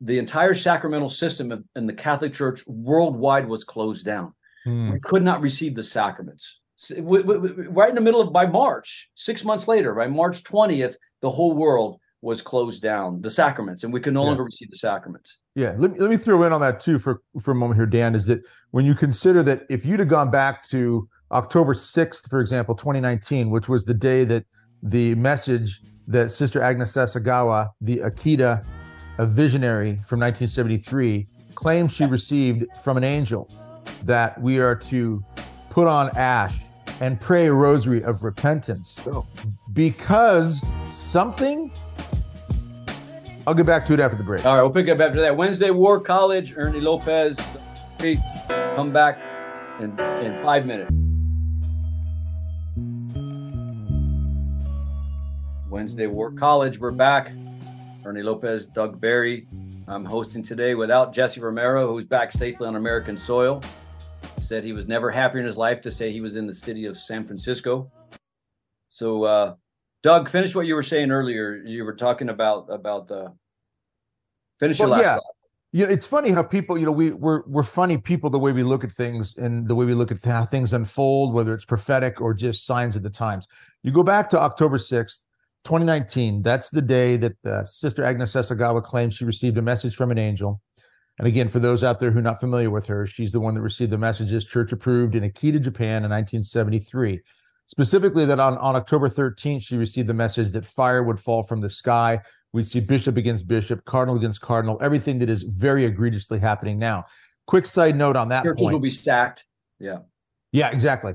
the 0.00 0.18
entire 0.18 0.54
sacramental 0.54 1.08
system 1.08 1.64
in 1.76 1.86
the 1.86 1.92
Catholic 1.92 2.34
Church 2.34 2.62
worldwide 2.66 3.48
was 3.48 3.64
closed 3.64 4.04
down. 4.04 4.34
Hmm. 4.64 4.92
We 4.92 5.00
could 5.00 5.22
not 5.22 5.40
receive 5.40 5.74
the 5.74 5.82
sacraments. 5.82 6.60
Right 6.88 7.88
in 7.88 7.94
the 7.94 8.00
middle 8.00 8.20
of 8.20 8.32
by 8.32 8.46
March, 8.46 9.10
six 9.14 9.44
months 9.44 9.68
later, 9.68 9.94
by 9.94 10.06
March 10.06 10.42
20th, 10.42 10.94
the 11.20 11.30
whole 11.30 11.54
world 11.54 12.00
was 12.22 12.42
closed 12.42 12.82
down, 12.82 13.20
the 13.22 13.30
sacraments, 13.30 13.82
and 13.82 13.92
we 13.92 14.00
could 14.00 14.12
no 14.12 14.22
yeah. 14.22 14.28
longer 14.28 14.44
receive 14.44 14.70
the 14.70 14.76
sacraments. 14.76 15.38
Yeah, 15.54 15.74
let 15.78 15.92
me, 15.92 15.98
let 15.98 16.10
me 16.10 16.16
throw 16.16 16.42
in 16.42 16.52
on 16.52 16.60
that 16.60 16.80
too 16.80 16.98
for, 16.98 17.22
for 17.40 17.52
a 17.52 17.54
moment 17.54 17.78
here, 17.78 17.86
Dan, 17.86 18.14
is 18.14 18.26
that 18.26 18.40
when 18.72 18.84
you 18.84 18.94
consider 18.94 19.42
that 19.44 19.62
if 19.68 19.84
you'd 19.84 20.00
have 20.00 20.08
gone 20.08 20.30
back 20.30 20.62
to 20.68 21.08
October 21.32 21.74
6th, 21.74 22.28
for 22.28 22.40
example, 22.40 22.74
2019, 22.74 23.50
which 23.50 23.68
was 23.68 23.84
the 23.84 23.94
day 23.94 24.24
that 24.24 24.44
the 24.82 25.14
message 25.14 25.80
that 26.08 26.30
Sister 26.32 26.62
Agnes 26.62 26.92
Sasagawa, 26.92 27.70
the 27.80 27.98
Akita, 27.98 28.64
a 29.18 29.26
visionary 29.26 29.92
from 30.06 30.20
1973, 30.20 31.26
claims 31.54 31.92
she 31.92 32.04
received 32.04 32.64
from 32.82 32.96
an 32.96 33.04
angel 33.04 33.48
that 34.04 34.40
we 34.40 34.58
are 34.58 34.74
to 34.74 35.22
put 35.68 35.86
on 35.86 36.10
ash 36.16 36.58
and 37.00 37.20
pray 37.20 37.46
a 37.46 37.52
rosary 37.52 38.02
of 38.04 38.22
repentance 38.22 38.98
because 39.72 40.62
something 40.92 41.72
I'll 43.46 43.54
get 43.54 43.66
back 43.66 43.86
to 43.86 43.94
it 43.94 44.00
after 44.00 44.16
the 44.16 44.22
break. 44.22 44.44
All 44.44 44.54
right, 44.54 44.62
we'll 44.62 44.70
pick 44.70 44.88
up 44.88 45.00
after 45.00 45.20
that. 45.22 45.36
Wednesday 45.36 45.70
War 45.70 45.98
College, 45.98 46.54
Ernie 46.56 46.80
Lopez. 46.80 47.38
Come 48.76 48.92
back 48.92 49.18
in, 49.80 49.98
in 49.98 50.42
five 50.42 50.66
minutes. 50.66 50.90
Wednesday 55.68 56.06
War 56.06 56.32
College, 56.32 56.78
we're 56.78 56.90
back. 56.90 57.32
Ernie 58.04 58.22
Lopez, 58.22 58.66
Doug 58.66 59.00
Barry. 59.00 59.46
I'm 59.88 60.04
hosting 60.04 60.42
today 60.42 60.74
without 60.74 61.12
Jesse 61.12 61.40
Romero, 61.40 61.88
who's 61.88 62.04
back 62.04 62.32
safely 62.32 62.66
on 62.66 62.76
American 62.76 63.16
soil. 63.16 63.62
Said 64.50 64.64
he 64.64 64.72
was 64.72 64.88
never 64.88 65.12
happier 65.12 65.38
in 65.38 65.46
his 65.46 65.56
life 65.56 65.80
to 65.82 65.92
say 65.92 66.10
he 66.10 66.20
was 66.20 66.34
in 66.34 66.44
the 66.44 66.52
city 66.52 66.86
of 66.86 66.96
San 66.96 67.24
Francisco. 67.24 67.88
So, 68.88 69.22
uh, 69.22 69.54
Doug, 70.02 70.28
finish 70.28 70.56
what 70.56 70.66
you 70.66 70.74
were 70.74 70.82
saying 70.82 71.12
earlier. 71.12 71.62
You 71.64 71.84
were 71.84 71.94
talking 71.94 72.30
about 72.30 72.66
about 72.68 73.08
uh, 73.12 73.28
finish 74.58 74.80
well, 74.80 74.88
your 74.88 74.96
last 74.96 75.04
yeah. 75.04 75.14
thought. 75.14 75.22
Yeah, 75.70 75.86
it's 75.86 76.04
funny 76.04 76.32
how 76.32 76.42
people, 76.42 76.76
you 76.76 76.84
know, 76.84 76.90
we 76.90 77.12
we're 77.12 77.44
we're 77.46 77.62
funny 77.62 77.96
people 77.96 78.28
the 78.28 78.40
way 78.40 78.50
we 78.50 78.64
look 78.64 78.82
at 78.82 78.90
things 78.90 79.36
and 79.36 79.68
the 79.68 79.74
way 79.76 79.86
we 79.86 79.94
look 79.94 80.10
at 80.10 80.24
how 80.24 80.44
things 80.44 80.72
unfold, 80.72 81.32
whether 81.32 81.54
it's 81.54 81.64
prophetic 81.64 82.20
or 82.20 82.34
just 82.34 82.66
signs 82.66 82.96
of 82.96 83.04
the 83.04 83.10
times. 83.10 83.46
You 83.84 83.92
go 83.92 84.02
back 84.02 84.28
to 84.30 84.40
October 84.40 84.78
sixth, 84.78 85.20
2019. 85.62 86.42
That's 86.42 86.70
the 86.70 86.82
day 86.82 87.16
that 87.18 87.36
uh, 87.46 87.64
Sister 87.66 88.02
Agnes 88.02 88.32
Sasagawa 88.32 88.82
claims 88.82 89.14
she 89.14 89.24
received 89.24 89.58
a 89.58 89.62
message 89.62 89.94
from 89.94 90.10
an 90.10 90.18
angel. 90.18 90.60
And 91.20 91.26
again, 91.26 91.48
for 91.48 91.58
those 91.58 91.84
out 91.84 92.00
there 92.00 92.10
who 92.10 92.20
are 92.20 92.22
not 92.22 92.40
familiar 92.40 92.70
with 92.70 92.86
her, 92.86 93.06
she's 93.06 93.30
the 93.30 93.40
one 93.40 93.52
that 93.52 93.60
received 93.60 93.92
the 93.92 93.98
messages 93.98 94.46
church 94.46 94.72
approved 94.72 95.14
in 95.14 95.22
Akita, 95.22 95.60
Japan 95.60 96.02
in 96.02 96.10
1973. 96.10 97.20
Specifically, 97.66 98.24
that 98.24 98.40
on, 98.40 98.56
on 98.56 98.74
October 98.74 99.10
13th, 99.10 99.60
she 99.60 99.76
received 99.76 100.08
the 100.08 100.14
message 100.14 100.50
that 100.52 100.64
fire 100.64 101.02
would 101.02 101.20
fall 101.20 101.42
from 101.42 101.60
the 101.60 101.68
sky. 101.68 102.18
We'd 102.54 102.66
see 102.66 102.80
bishop 102.80 103.18
against 103.18 103.46
bishop, 103.46 103.84
cardinal 103.84 104.16
against 104.16 104.40
cardinal, 104.40 104.78
everything 104.80 105.18
that 105.18 105.28
is 105.28 105.42
very 105.42 105.84
egregiously 105.84 106.38
happening 106.38 106.78
now. 106.78 107.04
Quick 107.46 107.66
side 107.66 107.96
note 107.96 108.16
on 108.16 108.30
that 108.30 108.42
Churches 108.42 108.62
point. 108.62 108.72
will 108.72 108.80
be 108.80 108.88
stacked. 108.88 109.44
Yeah. 109.78 109.98
Yeah, 110.52 110.70
exactly. 110.70 111.12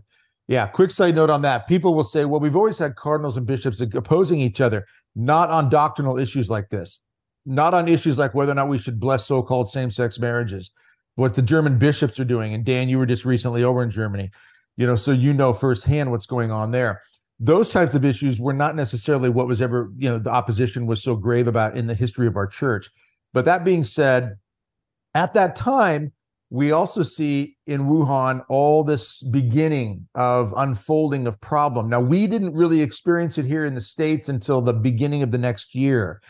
Yeah. 0.47 0.67
Quick 0.67 0.91
side 0.91 1.15
note 1.15 1.31
on 1.31 1.41
that. 1.41 1.67
People 1.67 1.95
will 1.95 2.03
say, 2.03 2.25
well, 2.25 2.39
we've 2.39 2.55
always 2.55 2.77
had 2.77 2.95
cardinals 2.95 3.37
and 3.37 3.47
bishops 3.47 3.81
opposing 3.81 4.39
each 4.39 4.61
other, 4.61 4.85
not 5.15 5.49
on 5.49 5.67
doctrinal 5.67 6.19
issues 6.19 6.47
like 6.47 6.69
this, 6.69 7.01
not 7.45 7.73
on 7.73 7.87
issues 7.87 8.17
like 8.17 8.33
whether 8.33 8.51
or 8.51 8.55
not 8.55 8.69
we 8.69 8.77
should 8.77 8.99
bless 8.99 9.25
so 9.25 9.41
called 9.41 9.71
same 9.71 9.91
sex 9.91 10.19
marriages, 10.19 10.71
what 11.15 11.35
the 11.35 11.41
German 11.41 11.77
bishops 11.77 12.19
are 12.19 12.25
doing. 12.25 12.53
And 12.53 12.65
Dan, 12.65 12.89
you 12.89 12.97
were 12.97 13.05
just 13.05 13.25
recently 13.25 13.63
over 13.63 13.83
in 13.83 13.91
Germany 13.91 14.31
you 14.77 14.85
know, 14.85 14.95
so 14.95 15.11
you 15.11 15.33
know 15.33 15.53
firsthand 15.53 16.11
what's 16.11 16.25
going 16.25 16.51
on 16.51 16.71
there. 16.71 17.01
Those 17.39 17.69
types 17.69 17.95
of 17.95 18.05
issues 18.05 18.39
were 18.39 18.53
not 18.53 18.75
necessarily 18.75 19.29
what 19.29 19.47
was 19.47 19.61
ever, 19.61 19.91
you 19.97 20.09
know, 20.09 20.19
the 20.19 20.31
opposition 20.31 20.85
was 20.85 21.03
so 21.03 21.15
grave 21.15 21.47
about 21.47 21.77
in 21.77 21.87
the 21.87 21.93
history 21.93 22.27
of 22.27 22.37
our 22.37 22.47
church. 22.47 22.89
But 23.33 23.45
that 23.45 23.65
being 23.65 23.83
said, 23.83 24.37
at 25.13 25.33
that 25.33 25.55
time, 25.55 26.13
we 26.49 26.71
also 26.71 27.03
see 27.03 27.57
in 27.67 27.87
Wuhan 27.87 28.45
all 28.47 28.83
this 28.83 29.21
beginning 29.23 30.07
of 30.15 30.53
unfolding 30.55 31.27
of 31.27 31.39
problem. 31.41 31.89
Now, 31.89 31.99
we 31.99 32.27
didn't 32.27 32.53
really 32.53 32.81
experience 32.81 33.37
it 33.37 33.45
here 33.45 33.65
in 33.65 33.75
the 33.75 33.81
States 33.81 34.29
until 34.29 34.61
the 34.61 34.73
beginning 34.73 35.23
of 35.23 35.31
the 35.31 35.37
next 35.37 35.75
year. 35.75 36.21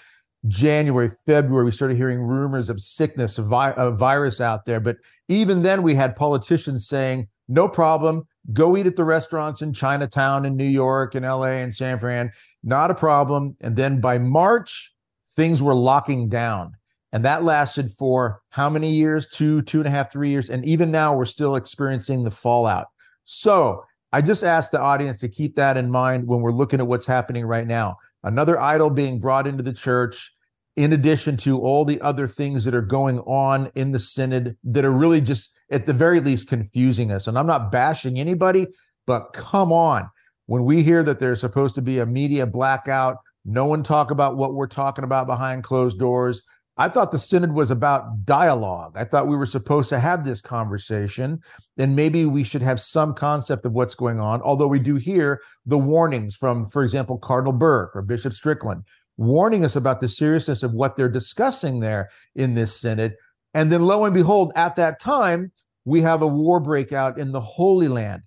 January, 0.47 1.11
February, 1.25 1.65
we 1.65 1.71
started 1.71 1.97
hearing 1.97 2.19
rumors 2.19 2.69
of 2.69 2.81
sickness, 2.81 3.37
of, 3.37 3.47
vi- 3.47 3.71
of 3.71 3.97
virus 3.97 4.41
out 4.41 4.65
there. 4.65 4.79
But 4.79 4.97
even 5.27 5.63
then, 5.63 5.81
we 5.83 5.95
had 5.95 6.15
politicians 6.15 6.87
saying, 6.87 7.27
no 7.47 7.67
problem. 7.67 8.27
Go 8.53 8.77
eat 8.77 8.85
at 8.85 8.95
the 8.95 9.03
restaurants 9.03 9.61
in 9.61 9.73
Chinatown 9.73 10.45
in 10.45 10.55
New 10.55 10.63
York 10.63 11.15
and 11.15 11.25
LA 11.25 11.57
and 11.57 11.73
San 11.73 11.99
Fran. 11.99 12.31
Not 12.63 12.91
a 12.91 12.95
problem. 12.95 13.55
And 13.61 13.75
then 13.75 13.99
by 13.99 14.17
March, 14.17 14.91
things 15.35 15.61
were 15.61 15.75
locking 15.75 16.29
down. 16.29 16.73
And 17.11 17.23
that 17.23 17.43
lasted 17.43 17.91
for 17.91 18.41
how 18.49 18.69
many 18.69 18.91
years? 18.91 19.27
Two, 19.27 19.61
two 19.61 19.79
and 19.79 19.87
a 19.87 19.91
half, 19.91 20.11
three 20.11 20.29
years. 20.29 20.49
And 20.49 20.65
even 20.65 20.91
now, 20.91 21.15
we're 21.15 21.25
still 21.25 21.55
experiencing 21.55 22.23
the 22.23 22.31
fallout. 22.31 22.87
So 23.23 23.83
I 24.11 24.21
just 24.21 24.43
ask 24.43 24.69
the 24.69 24.79
audience 24.79 25.19
to 25.21 25.29
keep 25.29 25.55
that 25.55 25.77
in 25.77 25.89
mind 25.89 26.27
when 26.27 26.41
we're 26.41 26.51
looking 26.51 26.79
at 26.79 26.87
what's 26.87 27.05
happening 27.05 27.45
right 27.45 27.65
now. 27.65 27.97
Another 28.23 28.59
idol 28.59 28.89
being 28.89 29.19
brought 29.19 29.47
into 29.47 29.63
the 29.63 29.73
church, 29.73 30.34
in 30.75 30.93
addition 30.93 31.37
to 31.37 31.59
all 31.59 31.85
the 31.85 32.01
other 32.01 32.27
things 32.27 32.65
that 32.65 32.75
are 32.75 32.81
going 32.81 33.19
on 33.19 33.71
in 33.75 33.91
the 33.91 33.99
synod 33.99 34.57
that 34.63 34.85
are 34.85 34.91
really 34.91 35.21
just 35.21 35.51
at 35.71 35.85
the 35.85 35.93
very 35.93 36.19
least 36.19 36.49
confusing 36.49 37.11
us. 37.11 37.27
And 37.27 37.37
I'm 37.37 37.47
not 37.47 37.71
bashing 37.71 38.19
anybody, 38.19 38.67
but 39.07 39.33
come 39.33 39.71
on. 39.71 40.09
When 40.47 40.65
we 40.65 40.83
hear 40.83 41.01
that 41.03 41.19
there's 41.19 41.41
supposed 41.41 41.75
to 41.75 41.81
be 41.81 41.99
a 41.99 42.05
media 42.05 42.45
blackout, 42.45 43.17
no 43.45 43.65
one 43.65 43.83
talk 43.83 44.11
about 44.11 44.37
what 44.37 44.53
we're 44.53 44.67
talking 44.67 45.03
about 45.03 45.27
behind 45.27 45.63
closed 45.63 45.97
doors. 45.97 46.41
I 46.77 46.89
thought 46.89 47.11
the 47.11 47.19
synod 47.19 47.53
was 47.53 47.71
about 47.71 48.25
dialogue. 48.25 48.93
I 48.97 49.05
thought 49.05 49.29
we 49.29 49.37
were 49.37 49.45
supposed 49.45 49.87
to 49.89 49.99
have 49.99 50.25
this 50.25 50.41
conversation, 50.41 51.39
and 51.77 51.95
maybe 51.95 52.25
we 52.25 52.43
should 52.43 52.61
have 52.61 52.81
some 52.81 53.13
concept 53.13 53.65
of 53.65 53.71
what's 53.71 53.95
going 53.95 54.19
on. 54.19 54.41
Although 54.41 54.67
we 54.67 54.79
do 54.79 54.95
hear 54.95 55.41
the 55.65 55.77
warnings 55.77 56.35
from, 56.35 56.69
for 56.69 56.83
example, 56.83 57.17
Cardinal 57.17 57.53
Burke 57.53 57.95
or 57.95 58.01
Bishop 58.01 58.33
Strickland, 58.33 58.83
warning 59.17 59.63
us 59.63 59.75
about 59.75 59.99
the 59.99 60.09
seriousness 60.09 60.63
of 60.63 60.73
what 60.73 60.95
they're 60.95 61.09
discussing 61.09 61.79
there 61.79 62.09
in 62.35 62.53
this 62.53 62.79
synod. 62.79 63.15
And 63.53 63.71
then 63.71 63.85
lo 63.85 64.05
and 64.05 64.13
behold, 64.13 64.51
at 64.55 64.75
that 64.75 64.99
time, 64.99 65.51
we 65.85 66.01
have 66.01 66.21
a 66.21 66.27
war 66.27 66.59
breakout 66.59 67.17
in 67.17 67.31
the 67.31 67.41
Holy 67.41 67.87
Land, 67.87 68.23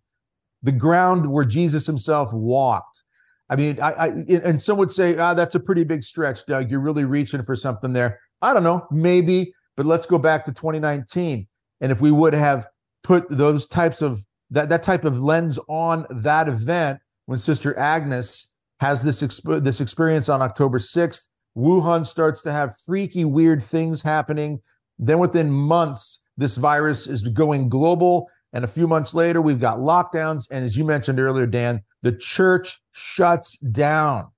the 0.63 0.73
ground 0.73 1.31
where 1.31 1.45
Jesus 1.45 1.87
himself 1.87 2.33
walked. 2.33 3.03
I 3.51 3.57
mean, 3.57 3.81
I, 3.81 3.93
I 3.93 4.07
and 4.45 4.63
some 4.63 4.79
would 4.79 4.91
say, 4.91 5.17
ah, 5.19 5.35
that's 5.35 5.55
a 5.55 5.61
pretty 5.61 5.85
big 5.85 6.05
stretch, 6.05 6.47
Doug. 6.47 6.71
You're 6.71 6.81
really 6.81 7.05
reaching 7.05 7.45
for 7.45 7.57
something 7.57 7.93
there. 7.93 8.21
I 8.43 8.53
don't 8.53 8.63
know, 8.63 8.87
maybe, 8.91 9.53
but 9.77 9.87
let's 9.87 10.07
go 10.07 10.19
back 10.19 10.45
to 10.45 10.53
2019. 10.53 11.47
And 11.81 11.93
if 11.93 12.01
we 12.01 12.11
would 12.11 12.35
have 12.35 12.67
put 13.03 13.27
those 13.29 13.67
types 13.67 14.03
of 14.03 14.25
that, 14.51 14.69
that 14.69 14.83
type 14.83 15.05
of 15.05 15.21
lens 15.21 15.59
on 15.69 16.07
that 16.11 16.49
event 16.49 17.01
when 17.27 17.39
Sister 17.39 17.79
Agnes 17.79 18.48
has 18.81 19.03
this 19.03 19.23
exp- 19.23 19.65
this 19.65 19.81
experience 19.81 20.29
on 20.29 20.43
October 20.43 20.79
6th, 20.79 21.23
Wuhan 21.57 22.07
starts 22.07 22.43
to 22.43 22.53
have 22.53 22.77
freaky, 22.87 23.25
weird 23.25 23.63
things 23.63 24.01
happening. 24.01 24.61
Then 24.99 25.19
within 25.19 25.51
months, 25.51 26.21
this 26.37 26.57
virus 26.57 27.07
is 27.07 27.23
going 27.23 27.69
global. 27.69 28.29
And 28.53 28.65
a 28.65 28.69
few 28.69 28.87
months 28.87 29.13
later, 29.13 29.43
we've 29.43 29.61
got 29.61 29.79
lockdowns. 29.79 30.47
And 30.51 30.65
as 30.65 30.77
you 30.77 30.85
mentioned 30.85 31.21
earlier, 31.21 31.47
Dan, 31.47 31.83
the 32.03 32.13
church 32.13 32.81
shuts 32.93 33.59
down. 33.59 34.29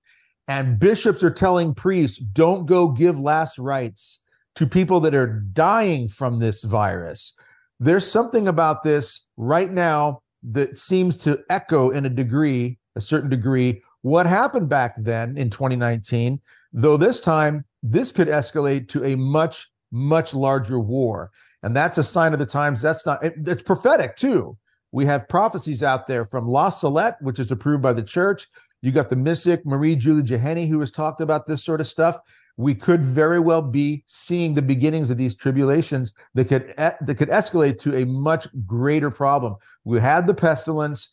And 0.48 0.79
bishops 0.79 1.22
are 1.22 1.31
telling 1.31 1.74
priests, 1.74 2.18
don't 2.18 2.66
go 2.66 2.88
give 2.88 3.20
last 3.20 3.59
rites 3.59 4.20
to 4.57 4.66
people 4.66 4.98
that 5.00 5.14
are 5.14 5.44
dying 5.53 6.09
from 6.09 6.38
this 6.38 6.64
virus. 6.64 7.35
There's 7.79 8.11
something 8.11 8.48
about 8.48 8.83
this 8.83 9.29
right 9.37 9.70
now 9.70 10.22
that 10.42 10.79
seems 10.79 11.16
to 11.18 11.40
echo 11.50 11.90
in 11.90 12.05
a 12.05 12.11
degree, 12.11 12.79
a 12.96 13.00
certain 13.00 13.31
degree, 13.31 13.83
what 14.02 14.26
happened 14.26 14.68
back 14.68 14.94
then 14.98 15.36
in 15.36 15.50
2019, 15.50 16.40
though 16.72 16.96
this 16.96 17.20
time 17.20 17.64
this 17.82 18.12
could 18.12 18.28
escalate 18.28 18.88
to 18.88 19.04
a 19.04 19.16
much 19.16 19.68
much 19.90 20.34
larger 20.34 20.78
war. 20.78 21.30
And 21.62 21.76
that's 21.76 21.98
a 21.98 22.04
sign 22.04 22.32
of 22.32 22.38
the 22.38 22.46
times. 22.46 22.80
That's 22.80 23.04
not, 23.04 23.22
it, 23.24 23.34
it's 23.46 23.62
prophetic 23.62 24.16
too. 24.16 24.56
We 24.92 25.04
have 25.06 25.28
prophecies 25.28 25.82
out 25.82 26.06
there 26.06 26.26
from 26.26 26.48
La 26.48 26.70
Salette, 26.70 27.20
which 27.20 27.38
is 27.38 27.50
approved 27.50 27.82
by 27.82 27.92
the 27.92 28.02
church. 28.02 28.48
You 28.82 28.92
got 28.92 29.10
the 29.10 29.16
mystic 29.16 29.64
Marie 29.66 29.94
Julie 29.94 30.22
Jahenny, 30.22 30.68
who 30.68 30.80
has 30.80 30.90
talked 30.90 31.20
about 31.20 31.46
this 31.46 31.62
sort 31.62 31.80
of 31.80 31.86
stuff. 31.86 32.18
We 32.56 32.74
could 32.74 33.02
very 33.02 33.38
well 33.38 33.62
be 33.62 34.04
seeing 34.06 34.54
the 34.54 34.62
beginnings 34.62 35.10
of 35.10 35.18
these 35.18 35.34
tribulations 35.34 36.12
that 36.34 36.48
could 36.48 36.74
that 36.76 37.16
could 37.16 37.28
escalate 37.28 37.78
to 37.80 37.96
a 37.96 38.06
much 38.06 38.48
greater 38.66 39.10
problem. 39.10 39.54
We 39.84 40.00
had 40.00 40.26
the 40.26 40.34
pestilence, 40.34 41.08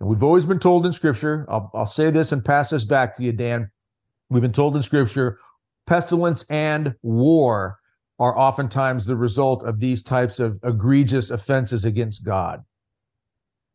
and 0.00 0.08
we've 0.08 0.22
always 0.22 0.46
been 0.46 0.58
told 0.58 0.86
in 0.86 0.92
Scripture. 0.92 1.46
I'll, 1.48 1.70
I'll 1.74 1.86
say 1.86 2.10
this 2.10 2.32
and 2.32 2.44
pass 2.44 2.70
this 2.70 2.84
back 2.84 3.14
to 3.16 3.22
you, 3.22 3.32
Dan. 3.32 3.70
We've 4.30 4.42
been 4.42 4.52
told 4.52 4.76
in 4.76 4.82
Scripture, 4.82 5.38
pestilence 5.86 6.44
and 6.48 6.94
war 7.02 7.78
are 8.18 8.36
oftentimes 8.36 9.06
the 9.06 9.16
result 9.16 9.62
of 9.64 9.80
these 9.80 10.02
types 10.02 10.40
of 10.40 10.58
egregious 10.64 11.30
offenses 11.30 11.84
against 11.84 12.24
God. 12.24 12.64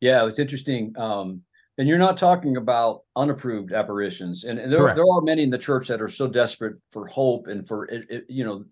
Yeah, 0.02 0.26
it's 0.28 0.40
interesting. 0.40 0.94
Um, 0.98 1.42
and 1.78 1.88
you're 1.88 1.98
not 1.98 2.18
talking 2.18 2.58
about 2.58 3.02
unapproved 3.16 3.74
apparitions, 3.74 4.46
and, 4.46 4.58
and 4.60 4.72
there, 4.72 4.96
there 4.96 5.04
are 5.12 5.22
many 5.22 5.44
in 5.44 5.50
the 5.50 5.58
church 5.58 5.90
that 5.90 6.02
are 6.02 6.10
so 6.10 6.26
desperate 6.26 6.76
for 6.92 7.06
hope 7.06 7.48
and 7.48 7.68
for 7.68 7.90
you 8.30 8.46
know 8.46 8.64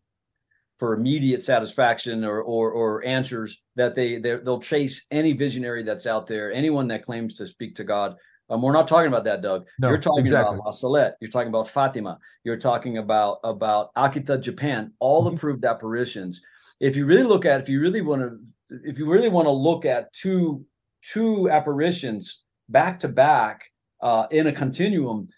for 0.83 0.93
immediate 0.93 1.41
satisfaction 1.41 2.25
or 2.25 2.41
or, 2.41 2.69
or 2.69 3.05
answers 3.05 3.61
that 3.77 3.95
they 3.95 4.17
they'll 4.17 4.59
chase 4.59 5.05
any 5.11 5.31
visionary 5.31 5.81
that's 5.81 6.05
out 6.05 6.27
there, 6.27 6.51
anyone 6.51 6.89
that 6.89 7.05
claims 7.05 7.35
to 7.35 7.47
speak 7.47 7.73
to 7.73 7.85
God. 7.85 8.17
Um, 8.49 8.61
we're 8.61 8.73
not 8.73 8.89
talking 8.89 9.07
about 9.07 9.23
that, 9.23 9.41
Doug. 9.41 9.65
No, 9.79 9.87
You're 9.87 9.97
talking 9.97 10.25
exactly. 10.25 10.55
about 10.55 10.65
La 10.65 10.71
Salette. 10.73 11.15
You're 11.21 11.31
talking 11.31 11.47
about 11.47 11.69
Fatima. 11.69 12.19
You're 12.43 12.59
talking 12.59 12.97
about 12.97 13.37
about 13.45 13.93
Akita, 13.95 14.41
Japan. 14.41 14.91
All 14.99 15.23
mm-hmm. 15.23 15.37
approved 15.37 15.63
apparitions. 15.63 16.41
If 16.81 16.97
you 16.97 17.05
really 17.05 17.23
look 17.23 17.45
at, 17.45 17.61
if 17.61 17.69
you 17.69 17.79
really 17.79 18.01
want 18.01 18.21
to, 18.23 18.39
if 18.83 18.99
you 18.99 19.09
really 19.09 19.29
want 19.29 19.45
to 19.45 19.51
look 19.51 19.85
at 19.85 20.11
two 20.11 20.65
two 21.13 21.49
apparitions 21.49 22.41
back 22.67 22.99
to 22.99 23.07
back 23.07 23.71
uh, 24.01 24.27
in 24.31 24.47
a 24.47 24.51
continuum, 24.51 25.29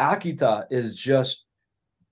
Akita 0.00 0.66
is 0.70 0.94
just 0.94 1.45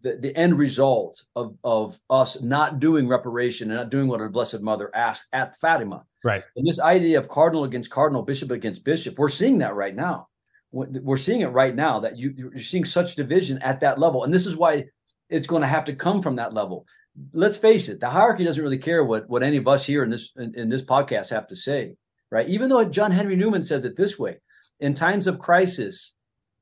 the, 0.05 0.17
the 0.17 0.37
end 0.37 0.59
result 0.59 1.25
of, 1.35 1.57
of 1.65 1.99
us 2.11 2.41
not 2.43 2.79
doing 2.79 3.09
reparation 3.09 3.71
and 3.71 3.81
not 3.81 3.91
doing 3.91 4.07
what 4.07 4.21
our 4.21 4.29
Blessed 4.29 4.61
Mother 4.61 4.91
asked 4.95 5.25
at 5.33 5.59
Fatima. 5.59 6.05
Right. 6.23 6.45
And 6.57 6.67
this 6.67 6.79
idea 6.79 7.19
of 7.19 7.29
cardinal 7.29 7.65
against 7.65 7.91
cardinal, 7.91 8.23
bishop 8.23 8.51
against 8.51 8.85
bishop, 8.85 9.19
we're 9.19 9.31
seeing 9.31 9.59
that 9.59 9.75
right 9.75 9.97
now. 9.97 10.29
We're 10.73 11.17
seeing 11.17 11.41
it 11.41 11.49
right 11.49 11.75
now 11.75 12.01
that 12.01 12.19
you, 12.19 12.35
you're 12.37 12.59
seeing 12.59 12.85
such 12.85 13.17
division 13.17 13.59
at 13.63 13.81
that 13.81 13.99
level. 13.99 14.25
And 14.25 14.35
this 14.35 14.45
is 14.45 14.57
why 14.57 14.87
it's 15.31 15.47
going 15.47 15.63
to 15.63 15.69
have 15.69 15.87
to 15.87 15.95
come 15.95 16.21
from 16.21 16.37
that 16.37 16.53
level. 16.53 16.87
Let's 17.33 17.57
face 17.57 17.89
it, 17.89 18.01
the 18.01 18.11
hierarchy 18.11 18.45
doesn't 18.45 18.63
really 18.63 18.79
care 18.79 19.05
what, 19.05 19.29
what 19.29 19.43
any 19.43 19.57
of 19.57 19.69
us 19.69 19.87
here 19.87 20.03
in 20.03 20.11
this 20.11 20.33
in, 20.37 20.53
in 20.57 20.69
this 20.69 20.83
podcast 20.83 21.31
have 21.31 21.47
to 21.49 21.57
say, 21.57 21.97
right? 22.31 22.49
Even 22.49 22.69
though 22.69 22.85
John 22.85 23.13
Henry 23.13 23.37
Newman 23.37 23.63
says 23.63 23.85
it 23.85 23.97
this 23.97 24.19
way, 24.19 24.39
in 24.81 24.95
times 24.95 25.29
of 25.29 25.39
crisis, 25.39 26.13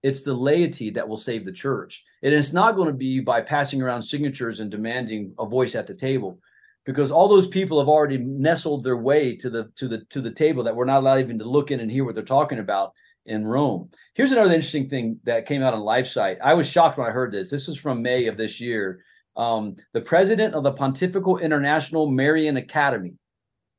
it's 0.02 0.22
the 0.22 0.34
laity 0.34 0.90
that 0.90 1.08
will 1.08 1.16
save 1.16 1.44
the 1.44 1.52
church. 1.52 2.04
And 2.22 2.34
it's 2.34 2.52
not 2.52 2.76
going 2.76 2.88
to 2.88 2.94
be 2.94 3.20
by 3.20 3.40
passing 3.40 3.80
around 3.80 4.02
signatures 4.02 4.60
and 4.60 4.70
demanding 4.70 5.34
a 5.38 5.46
voice 5.46 5.74
at 5.74 5.86
the 5.86 5.94
table, 5.94 6.38
because 6.84 7.10
all 7.10 7.28
those 7.28 7.46
people 7.46 7.78
have 7.78 7.88
already 7.88 8.18
nestled 8.18 8.82
their 8.82 8.96
way 8.96 9.36
to 9.36 9.48
the 9.48 9.70
to 9.76 9.88
the 9.88 10.04
to 10.10 10.20
the 10.20 10.30
table 10.30 10.64
that 10.64 10.74
we're 10.74 10.84
not 10.84 11.00
allowed 11.00 11.20
even 11.20 11.38
to 11.38 11.44
look 11.44 11.70
in 11.70 11.80
and 11.80 11.90
hear 11.90 12.04
what 12.04 12.14
they're 12.14 12.24
talking 12.24 12.58
about 12.58 12.92
in 13.26 13.46
Rome. 13.46 13.88
Here's 14.14 14.32
another 14.32 14.52
interesting 14.52 14.88
thing 14.88 15.20
that 15.22 15.46
came 15.46 15.62
out 15.62 15.74
on 15.74 15.80
LifeSite. 15.80 16.38
I 16.42 16.54
was 16.54 16.68
shocked 16.68 16.98
when 16.98 17.06
I 17.06 17.12
heard 17.12 17.30
this. 17.30 17.50
This 17.50 17.68
is 17.68 17.78
from 17.78 18.02
May 18.02 18.26
of 18.26 18.36
this 18.36 18.60
year. 18.60 19.04
Um, 19.36 19.76
the 19.92 20.00
president 20.00 20.54
of 20.54 20.64
the 20.64 20.72
Pontifical 20.72 21.38
International 21.38 22.10
Marian 22.10 22.56
Academy 22.56 23.14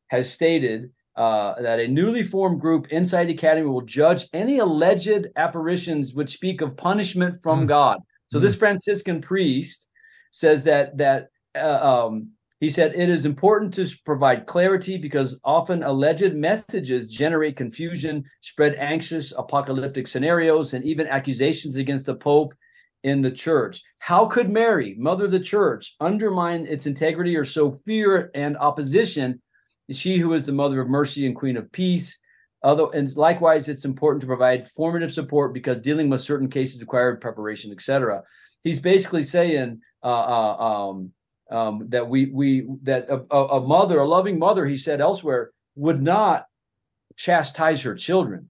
has 0.08 0.32
stated 0.32 0.92
uh, 1.16 1.62
that 1.62 1.80
a 1.80 1.88
newly 1.88 2.24
formed 2.24 2.60
group 2.60 2.88
inside 2.88 3.26
the 3.26 3.34
academy 3.34 3.68
will 3.68 3.82
judge 3.82 4.28
any 4.34 4.60
alleged 4.60 5.28
apparitions 5.36 6.14
which 6.14 6.34
speak 6.34 6.62
of 6.62 6.76
punishment 6.76 7.42
from 7.44 7.66
mm. 7.66 7.68
God. 7.68 8.00
So 8.32 8.40
mm. 8.40 8.42
this 8.42 8.56
Franciscan 8.56 9.22
priest 9.22 9.88
says 10.32 10.64
that 10.64 10.98
that 10.98 11.30
uh, 11.56 12.06
um, 12.06 12.30
he 12.60 12.70
said 12.70 12.96
it 12.96 13.10
is 13.10 13.26
important 13.26 13.74
to 13.76 13.88
provide 14.06 14.48
clarity 14.48 14.98
because 14.98 15.38
often 15.44 15.84
alleged 15.84 16.34
messages 16.34 17.12
generate 17.12 17.58
confusion, 17.58 18.24
spread 18.42 18.76
anxious 18.78 19.34
apocalyptic 19.38 20.08
scenarios, 20.08 20.74
and 20.74 20.84
even 20.86 21.06
accusations 21.06 21.76
against 21.76 22.06
the 22.06 22.16
Pope 22.16 22.54
in 23.04 23.22
the 23.22 23.32
church. 23.32 23.82
How 24.00 24.26
could 24.26 24.50
Mary, 24.50 24.96
Mother 24.98 25.26
of 25.26 25.32
the 25.32 25.40
Church, 25.40 25.94
undermine 26.00 26.66
its 26.66 26.88
integrity 26.88 27.36
or 27.36 27.46
sow 27.46 27.80
fear 27.86 28.32
and 28.34 28.58
opposition 28.58 29.42
she 29.92 30.18
who 30.18 30.34
is 30.34 30.46
the 30.46 30.52
mother 30.52 30.82
of 30.82 30.90
mercy 30.90 31.26
and 31.26 31.36
queen 31.36 31.58
of 31.58 31.72
peace. 31.72 32.18
Although, 32.64 32.92
and 32.92 33.14
likewise, 33.18 33.68
it's 33.68 33.84
important 33.84 34.22
to 34.22 34.28
provide 34.28 34.70
formative 34.72 35.12
support 35.14 35.54
because 35.54 35.80
dealing 35.80 36.10
with 36.10 36.22
certain 36.22 36.50
cases 36.50 36.80
required 36.80 37.20
preparation, 37.20 37.72
etc. 37.72 38.24
He's 38.64 38.80
basically 38.80 39.24
saying 39.24 39.82
uh, 40.02 40.08
uh, 40.08 40.56
um, 40.58 41.12
um, 41.52 41.86
that 41.90 42.08
we 42.08 42.28
we 42.28 42.68
that 42.84 43.08
a, 43.10 43.36
a 43.36 43.62
mother, 43.62 44.00
a 44.00 44.08
loving 44.08 44.40
mother, 44.40 44.66
he 44.66 44.78
said 44.78 45.02
elsewhere, 45.02 45.52
would 45.76 46.02
not 46.02 46.46
chastise 47.18 47.82
her 47.82 47.96
children. 47.96 48.50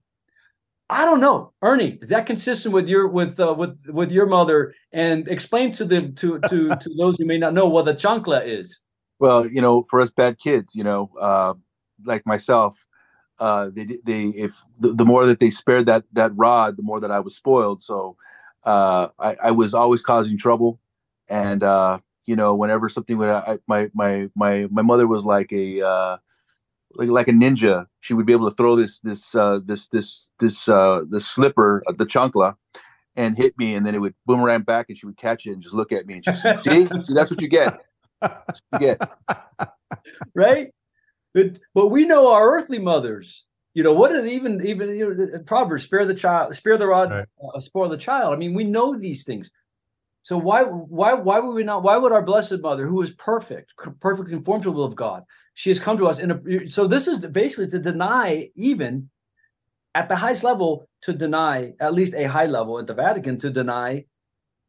I 0.88 1.04
don't 1.06 1.20
know, 1.20 1.52
Ernie. 1.62 1.98
Is 2.02 2.10
that 2.10 2.26
consistent 2.26 2.74
with 2.74 2.88
your 2.88 3.08
with 3.08 3.40
uh, 3.40 3.54
with 3.54 3.78
with 3.88 4.12
your 4.12 4.26
mother? 4.26 4.74
And 4.92 5.26
explain 5.28 5.72
to 5.72 5.84
the 5.84 6.10
to 6.12 6.38
to 6.48 6.68
to 6.76 6.90
those 6.98 7.18
who 7.18 7.24
may 7.24 7.38
not 7.38 7.54
know 7.54 7.68
what 7.68 7.86
the 7.86 7.94
chancla 7.94 8.46
is. 8.46 8.80
Well, 9.18 9.46
you 9.46 9.60
know, 9.60 9.86
for 9.90 10.00
us 10.00 10.10
bad 10.10 10.38
kids, 10.38 10.74
you 10.74 10.84
know, 10.84 11.10
uh, 11.20 11.54
like 12.04 12.26
myself, 12.26 12.76
uh, 13.38 13.70
they 13.74 13.98
they 14.04 14.24
if 14.36 14.52
the, 14.78 14.92
the, 14.92 15.04
more 15.04 15.26
that 15.26 15.40
they 15.40 15.50
spared 15.50 15.86
that 15.86 16.04
that 16.12 16.32
rod, 16.36 16.76
the 16.76 16.82
more 16.82 17.00
that 17.00 17.10
I 17.10 17.20
was 17.20 17.34
spoiled. 17.34 17.82
So 17.82 18.16
uh, 18.64 19.08
I, 19.18 19.36
I 19.44 19.50
was 19.50 19.74
always 19.74 20.02
causing 20.02 20.38
trouble, 20.38 20.80
and 21.28 21.62
uh, 21.62 21.98
you 22.26 22.36
know, 22.36 22.54
whenever 22.54 22.88
something 22.88 23.18
would, 23.18 23.28
I, 23.28 23.58
my 23.66 23.90
my 23.94 24.28
my 24.34 24.66
my 24.70 24.82
mother 24.82 25.06
was 25.06 25.24
like 25.24 25.52
a 25.52 25.86
uh, 25.86 26.16
like 26.94 27.08
like 27.08 27.28
a 27.28 27.32
ninja. 27.32 27.86
She 28.00 28.14
would 28.14 28.26
be 28.26 28.32
able 28.32 28.48
to 28.48 28.56
throw 28.56 28.76
this 28.76 29.00
this 29.00 29.34
uh, 29.34 29.60
this 29.64 29.88
this 29.88 30.28
this 30.40 30.68
uh, 30.68 31.02
slipper, 31.18 31.82
uh, 31.86 31.92
the 31.96 32.06
chancla, 32.06 32.56
and 33.16 33.36
hit 33.36 33.56
me, 33.58 33.74
and 33.74 33.84
then 33.84 33.94
it 33.94 33.98
would 33.98 34.14
boomerang 34.26 34.62
back, 34.62 34.86
and 34.88 34.98
she 34.98 35.06
would 35.06 35.16
catch 35.16 35.46
it 35.46 35.52
and 35.52 35.62
just 35.62 35.74
look 35.74 35.92
at 35.92 36.06
me 36.06 36.14
and 36.14 36.24
she 36.24 36.34
said, 36.34 36.64
"See, 36.64 36.86
see, 37.00 37.14
that's 37.14 37.30
what 37.30 37.42
you 37.42 37.48
get." 37.48 37.83
Get. 38.78 39.00
right? 40.34 40.70
But 41.32 41.58
but 41.74 41.88
we 41.88 42.04
know 42.06 42.32
our 42.32 42.48
earthly 42.56 42.78
mothers. 42.78 43.44
You 43.74 43.82
know 43.82 43.92
what 43.92 44.12
is 44.12 44.24
even 44.26 44.64
even 44.64 44.96
you 44.96 45.14
know, 45.14 45.38
Proverbs 45.40 45.82
spare 45.82 46.04
the 46.04 46.14
child, 46.14 46.54
spare 46.54 46.78
the 46.78 46.86
rod, 46.86 47.10
right. 47.10 47.26
uh, 47.54 47.60
spoil 47.60 47.88
the 47.88 47.96
child. 47.96 48.32
I 48.32 48.36
mean, 48.36 48.54
we 48.54 48.64
know 48.64 48.96
these 48.96 49.24
things. 49.24 49.50
So 50.22 50.38
why 50.38 50.62
why 50.62 51.14
why 51.14 51.40
would 51.40 51.54
we 51.54 51.64
not? 51.64 51.82
Why 51.82 51.96
would 51.96 52.12
our 52.12 52.22
blessed 52.22 52.60
mother, 52.60 52.86
who 52.86 53.02
is 53.02 53.10
perfect, 53.12 53.74
perfectly 54.00 54.32
conformed 54.32 54.62
to 54.62 54.70
the 54.70 54.76
will 54.76 54.84
of 54.84 54.94
God, 54.94 55.24
she 55.54 55.70
has 55.70 55.78
come 55.78 55.98
to 55.98 56.06
us 56.06 56.18
in 56.18 56.30
a. 56.30 56.68
So 56.68 56.86
this 56.86 57.08
is 57.08 57.26
basically 57.26 57.66
to 57.68 57.78
deny 57.78 58.50
even 58.54 59.10
at 59.94 60.08
the 60.08 60.16
highest 60.16 60.44
level 60.44 60.88
to 61.02 61.12
deny 61.12 61.72
at 61.80 61.94
least 61.94 62.14
a 62.14 62.24
high 62.24 62.46
level 62.46 62.78
at 62.78 62.86
the 62.86 62.94
Vatican 62.94 63.38
to 63.40 63.50
deny 63.50 64.04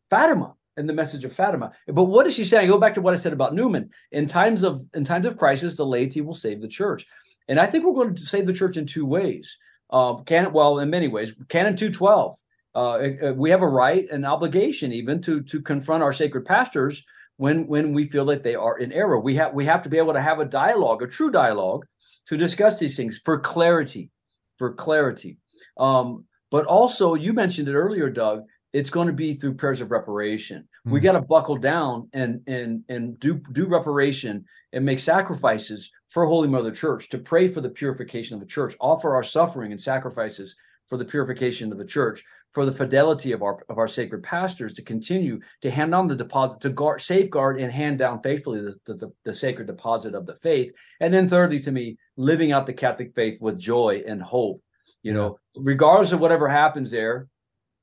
Fatima 0.09 0.55
in 0.77 0.87
the 0.87 0.93
message 0.93 1.25
of 1.25 1.33
Fatima. 1.33 1.71
But 1.87 2.05
what 2.05 2.27
is 2.27 2.33
she 2.33 2.45
saying? 2.45 2.69
Go 2.69 2.77
back 2.77 2.93
to 2.95 3.01
what 3.01 3.13
I 3.13 3.17
said 3.17 3.33
about 3.33 3.55
Newman. 3.55 3.89
In 4.11 4.27
times 4.27 4.63
of 4.63 4.85
in 4.93 5.05
times 5.05 5.25
of 5.25 5.37
crisis, 5.37 5.75
the 5.75 5.85
laity 5.85 6.21
will 6.21 6.33
save 6.33 6.61
the 6.61 6.67
church, 6.67 7.05
and 7.47 7.59
I 7.59 7.65
think 7.65 7.85
we're 7.85 7.93
going 7.93 8.15
to 8.15 8.25
save 8.25 8.45
the 8.45 8.53
church 8.53 8.77
in 8.77 8.85
two 8.85 9.05
ways. 9.05 9.57
Um, 9.89 10.23
well, 10.51 10.79
in 10.79 10.89
many 10.89 11.07
ways, 11.07 11.33
Canon 11.49 11.77
two 11.77 11.91
twelve. 11.91 12.37
Uh, 12.73 13.31
we 13.35 13.51
have 13.51 13.61
a 13.61 13.67
right, 13.67 14.05
an 14.11 14.25
obligation, 14.25 14.91
even 14.91 15.21
to 15.21 15.41
to 15.43 15.61
confront 15.61 16.03
our 16.03 16.11
sacred 16.11 16.45
pastors 16.45 17.03
when 17.37 17.67
when 17.67 17.93
we 17.93 18.09
feel 18.09 18.25
that 18.25 18.43
they 18.43 18.55
are 18.55 18.77
in 18.77 18.91
error. 18.91 19.17
We 19.17 19.35
have 19.37 19.53
we 19.53 19.65
have 19.65 19.83
to 19.83 19.89
be 19.89 19.97
able 19.97 20.13
to 20.13 20.21
have 20.21 20.39
a 20.39 20.45
dialogue, 20.45 21.01
a 21.01 21.07
true 21.07 21.31
dialogue, 21.31 21.85
to 22.27 22.35
discuss 22.35 22.77
these 22.77 22.97
things 22.97 23.21
for 23.23 23.39
clarity, 23.39 24.11
for 24.57 24.73
clarity. 24.73 25.37
Um, 25.77 26.25
but 26.51 26.65
also, 26.65 27.15
you 27.15 27.31
mentioned 27.31 27.69
it 27.69 27.75
earlier, 27.75 28.09
Doug 28.09 28.43
it's 28.75 28.89
going 28.89 29.07
to 29.07 29.13
be 29.13 29.33
through 29.33 29.53
prayers 29.53 29.79
of 29.79 29.89
reparation. 29.89 30.63
Mm-hmm. 30.63 30.91
We 30.91 30.99
hmm. 30.99 31.05
got 31.05 31.11
to 31.13 31.21
buckle 31.21 31.55
down 31.55 32.09
and 32.11 32.41
and 32.45 32.83
and 32.89 33.17
do 33.21 33.41
do 33.53 33.67
reparation 33.67 34.43
and 34.73 34.85
make 34.85 34.99
sacrifices 34.99 35.89
for 36.09 36.25
Holy 36.25 36.49
Mother 36.49 36.71
Church 36.71 37.07
to 37.09 37.17
pray 37.17 37.47
for 37.47 37.61
the 37.61 37.69
purification 37.69 38.33
of 38.35 38.41
the 38.41 38.45
church, 38.45 38.75
offer 38.81 39.15
our 39.15 39.23
suffering 39.23 39.71
and 39.71 39.79
sacrifices 39.79 40.55
for 40.89 40.97
the 40.97 41.05
purification 41.05 41.71
of 41.71 41.77
the 41.77 41.85
church, 41.85 42.21
for 42.51 42.65
the 42.65 42.73
fidelity 42.73 43.31
of 43.31 43.41
our 43.41 43.63
of 43.69 43.77
our 43.77 43.87
sacred 43.87 44.23
pastors 44.23 44.73
to 44.73 44.81
continue 44.81 45.39
to 45.61 45.71
hand 45.71 45.95
on 45.95 46.09
the 46.09 46.15
deposit 46.15 46.59
to 46.59 46.69
guard, 46.69 47.01
safeguard 47.01 47.61
and 47.61 47.71
hand 47.71 47.97
down 47.97 48.21
faithfully 48.21 48.59
the, 48.59 48.93
the, 48.93 49.09
the 49.23 49.33
sacred 49.33 49.67
deposit 49.67 50.13
of 50.13 50.25
the 50.25 50.35
faith, 50.43 50.73
and 50.99 51.13
then 51.13 51.29
thirdly, 51.29 51.61
to 51.61 51.71
me, 51.71 51.97
living 52.17 52.51
out 52.51 52.65
the 52.65 52.73
Catholic 52.73 53.15
faith 53.15 53.39
with 53.39 53.57
joy 53.57 54.03
and 54.05 54.21
hope. 54.21 54.61
You 55.01 55.11
yeah. 55.11 55.17
know, 55.17 55.39
regardless 55.55 56.11
of 56.11 56.19
whatever 56.19 56.49
happens 56.49 56.91
there, 56.91 57.29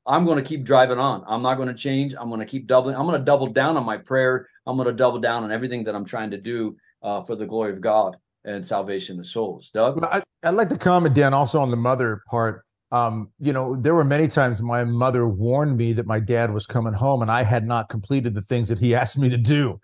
I'm 0.06 0.24
going 0.24 0.38
to 0.38 0.44
keep 0.44 0.64
driving 0.64 0.98
on. 0.98 1.24
I'm 1.26 1.42
not 1.42 1.54
going 1.54 1.68
to 1.68 1.74
change. 1.74 2.14
I'm 2.18 2.28
going 2.28 2.40
to 2.40 2.46
keep 2.46 2.66
doubling. 2.66 2.96
I'm 2.96 3.06
going 3.06 3.18
to 3.18 3.24
double 3.24 3.46
down 3.46 3.76
on 3.76 3.84
my 3.84 3.96
prayer. 3.96 4.48
I'm 4.66 4.76
going 4.76 4.88
to 4.88 4.94
double 4.94 5.18
down 5.18 5.44
on 5.44 5.52
everything 5.52 5.84
that 5.84 5.94
I'm 5.94 6.04
trying 6.04 6.30
to 6.32 6.38
do 6.38 6.76
uh, 7.02 7.22
for 7.22 7.36
the 7.36 7.46
glory 7.46 7.72
of 7.72 7.80
God 7.80 8.16
and 8.44 8.66
salvation 8.66 9.20
of 9.20 9.26
souls. 9.26 9.70
Doug? 9.72 10.00
Well, 10.00 10.10
I, 10.10 10.50
would 10.50 10.56
like 10.56 10.68
to 10.70 10.78
comment, 10.78 11.14
Dan, 11.14 11.34
also 11.34 11.60
on 11.60 11.70
the 11.70 11.76
mother 11.76 12.22
part. 12.28 12.64
Um, 12.90 13.30
you 13.38 13.52
know, 13.52 13.76
there 13.76 13.94
were 13.94 14.04
many 14.04 14.28
times 14.28 14.60
my 14.60 14.84
mother 14.84 15.26
warned 15.26 15.76
me 15.78 15.92
that 15.94 16.06
my 16.06 16.20
dad 16.20 16.52
was 16.52 16.66
coming 16.66 16.92
home 16.92 17.22
and 17.22 17.30
I 17.30 17.42
had 17.42 17.66
not 17.66 17.88
completed 17.88 18.34
the 18.34 18.42
things 18.42 18.68
that 18.68 18.78
he 18.78 18.94
asked 18.94 19.18
me 19.18 19.28
to 19.28 19.38
do. 19.38 19.80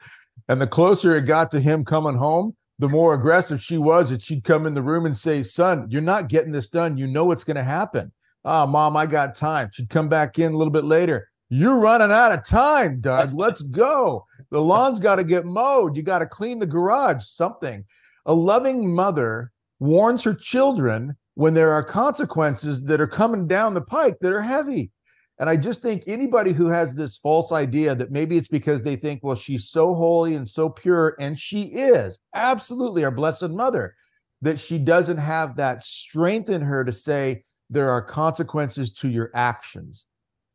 And 0.48 0.60
the 0.60 0.66
closer 0.66 1.16
it 1.16 1.22
got 1.22 1.50
to 1.52 1.60
him 1.60 1.84
coming 1.84 2.16
home, 2.16 2.54
the 2.78 2.88
more 2.88 3.14
aggressive 3.14 3.62
she 3.62 3.78
was 3.78 4.10
that 4.10 4.22
she'd 4.22 4.44
come 4.44 4.66
in 4.66 4.74
the 4.74 4.82
room 4.82 5.06
and 5.06 5.16
say, 5.16 5.42
Son, 5.42 5.86
you're 5.90 6.00
not 6.00 6.28
getting 6.28 6.52
this 6.52 6.68
done. 6.68 6.96
You 6.96 7.06
know 7.06 7.24
what's 7.24 7.44
going 7.44 7.56
to 7.56 7.64
happen. 7.64 8.12
Oh, 8.44 8.66
mom, 8.66 8.96
I 8.96 9.06
got 9.06 9.34
time. 9.34 9.70
She'd 9.72 9.90
come 9.90 10.08
back 10.08 10.38
in 10.38 10.52
a 10.52 10.56
little 10.56 10.72
bit 10.72 10.84
later. 10.84 11.28
You're 11.50 11.78
running 11.78 12.12
out 12.12 12.32
of 12.32 12.44
time, 12.44 13.00
Doug. 13.00 13.34
Let's 13.34 13.62
go. 13.62 14.26
the 14.50 14.60
lawn's 14.60 15.00
got 15.00 15.16
to 15.16 15.24
get 15.24 15.44
mowed. 15.44 15.96
You 15.96 16.02
got 16.02 16.18
to 16.20 16.26
clean 16.26 16.58
the 16.58 16.66
garage, 16.66 17.24
something. 17.24 17.84
A 18.26 18.34
loving 18.34 18.94
mother 18.94 19.52
warns 19.80 20.22
her 20.24 20.34
children 20.34 21.16
when 21.34 21.54
there 21.54 21.72
are 21.72 21.82
consequences 21.84 22.84
that 22.84 23.00
are 23.00 23.06
coming 23.06 23.46
down 23.46 23.74
the 23.74 23.80
pike 23.80 24.16
that 24.20 24.32
are 24.32 24.42
heavy. 24.42 24.90
And 25.38 25.48
I 25.48 25.56
just 25.56 25.80
think 25.80 26.02
anybody 26.06 26.52
who 26.52 26.66
has 26.66 26.94
this 26.94 27.16
false 27.16 27.52
idea 27.52 27.94
that 27.94 28.10
maybe 28.10 28.36
it's 28.36 28.48
because 28.48 28.82
they 28.82 28.96
think, 28.96 29.20
well, 29.22 29.36
she's 29.36 29.70
so 29.70 29.94
holy 29.94 30.34
and 30.34 30.48
so 30.48 30.68
pure, 30.68 31.14
and 31.20 31.38
she 31.38 31.62
is 31.62 32.18
absolutely 32.34 33.04
our 33.04 33.12
blessed 33.12 33.50
mother, 33.50 33.94
that 34.42 34.58
she 34.58 34.78
doesn't 34.78 35.18
have 35.18 35.56
that 35.56 35.84
strength 35.84 36.48
in 36.48 36.60
her 36.60 36.84
to 36.84 36.92
say, 36.92 37.44
there 37.70 37.90
are 37.90 38.02
consequences 38.02 38.90
to 38.92 39.08
your 39.08 39.30
actions. 39.34 40.06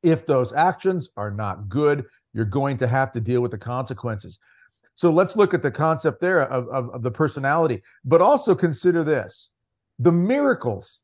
If 0.01 0.26
those 0.26 0.51
actions 0.53 1.09
are 1.16 1.32
not 1.32 1.70
good, 1.70 2.05
you're 2.34 2.45
going 2.45 2.78
to 2.78 2.88
have 2.88 3.11
to 3.14 3.22
deal 3.22 3.41
with 3.41 3.51
the 3.51 3.57
consequences. 3.57 4.39
So 4.95 5.09
let's 5.09 5.36
look 5.36 5.53
at 5.53 5.61
the 5.61 5.72
concept 5.72 6.22
there 6.22 6.41
of, 6.41 6.68
of, 6.70 6.89
of 6.89 7.03
the 7.03 7.11
personality, 7.11 7.82
but 8.05 8.22
also 8.22 8.53
consider 8.53 9.03
this 9.03 9.49
the 9.99 10.11
miracles, 10.11 11.01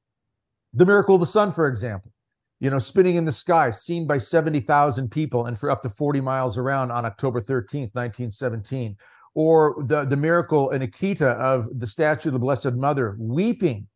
the 0.73 0.85
miracle 0.85 1.15
of 1.15 1.21
the 1.21 1.27
sun, 1.27 1.51
for 1.51 1.67
example 1.67 2.11
you 2.59 2.69
know, 2.69 2.79
spinning 2.79 3.15
in 3.15 3.25
the 3.25 3.31
sky, 3.31 3.71
seen 3.71 4.05
by 4.05 4.17
70,000 4.17 5.09
people 5.09 5.45
and 5.45 5.57
for 5.57 5.71
up 5.71 5.81
to 5.83 5.89
40 5.89 6.21
miles 6.21 6.57
around 6.57 6.91
on 6.91 7.05
October 7.05 7.41
13th, 7.41 7.95
1917. 7.95 8.97
Or 9.35 9.83
the, 9.87 10.03
the 10.03 10.17
miracle 10.17 10.71
in 10.71 10.81
Akita 10.81 11.35
of 11.35 11.67
the 11.79 11.87
statue 11.87 12.29
of 12.29 12.33
the 12.33 12.39
Blessed 12.39 12.73
Mother 12.73 13.15
weeping, 13.19 13.87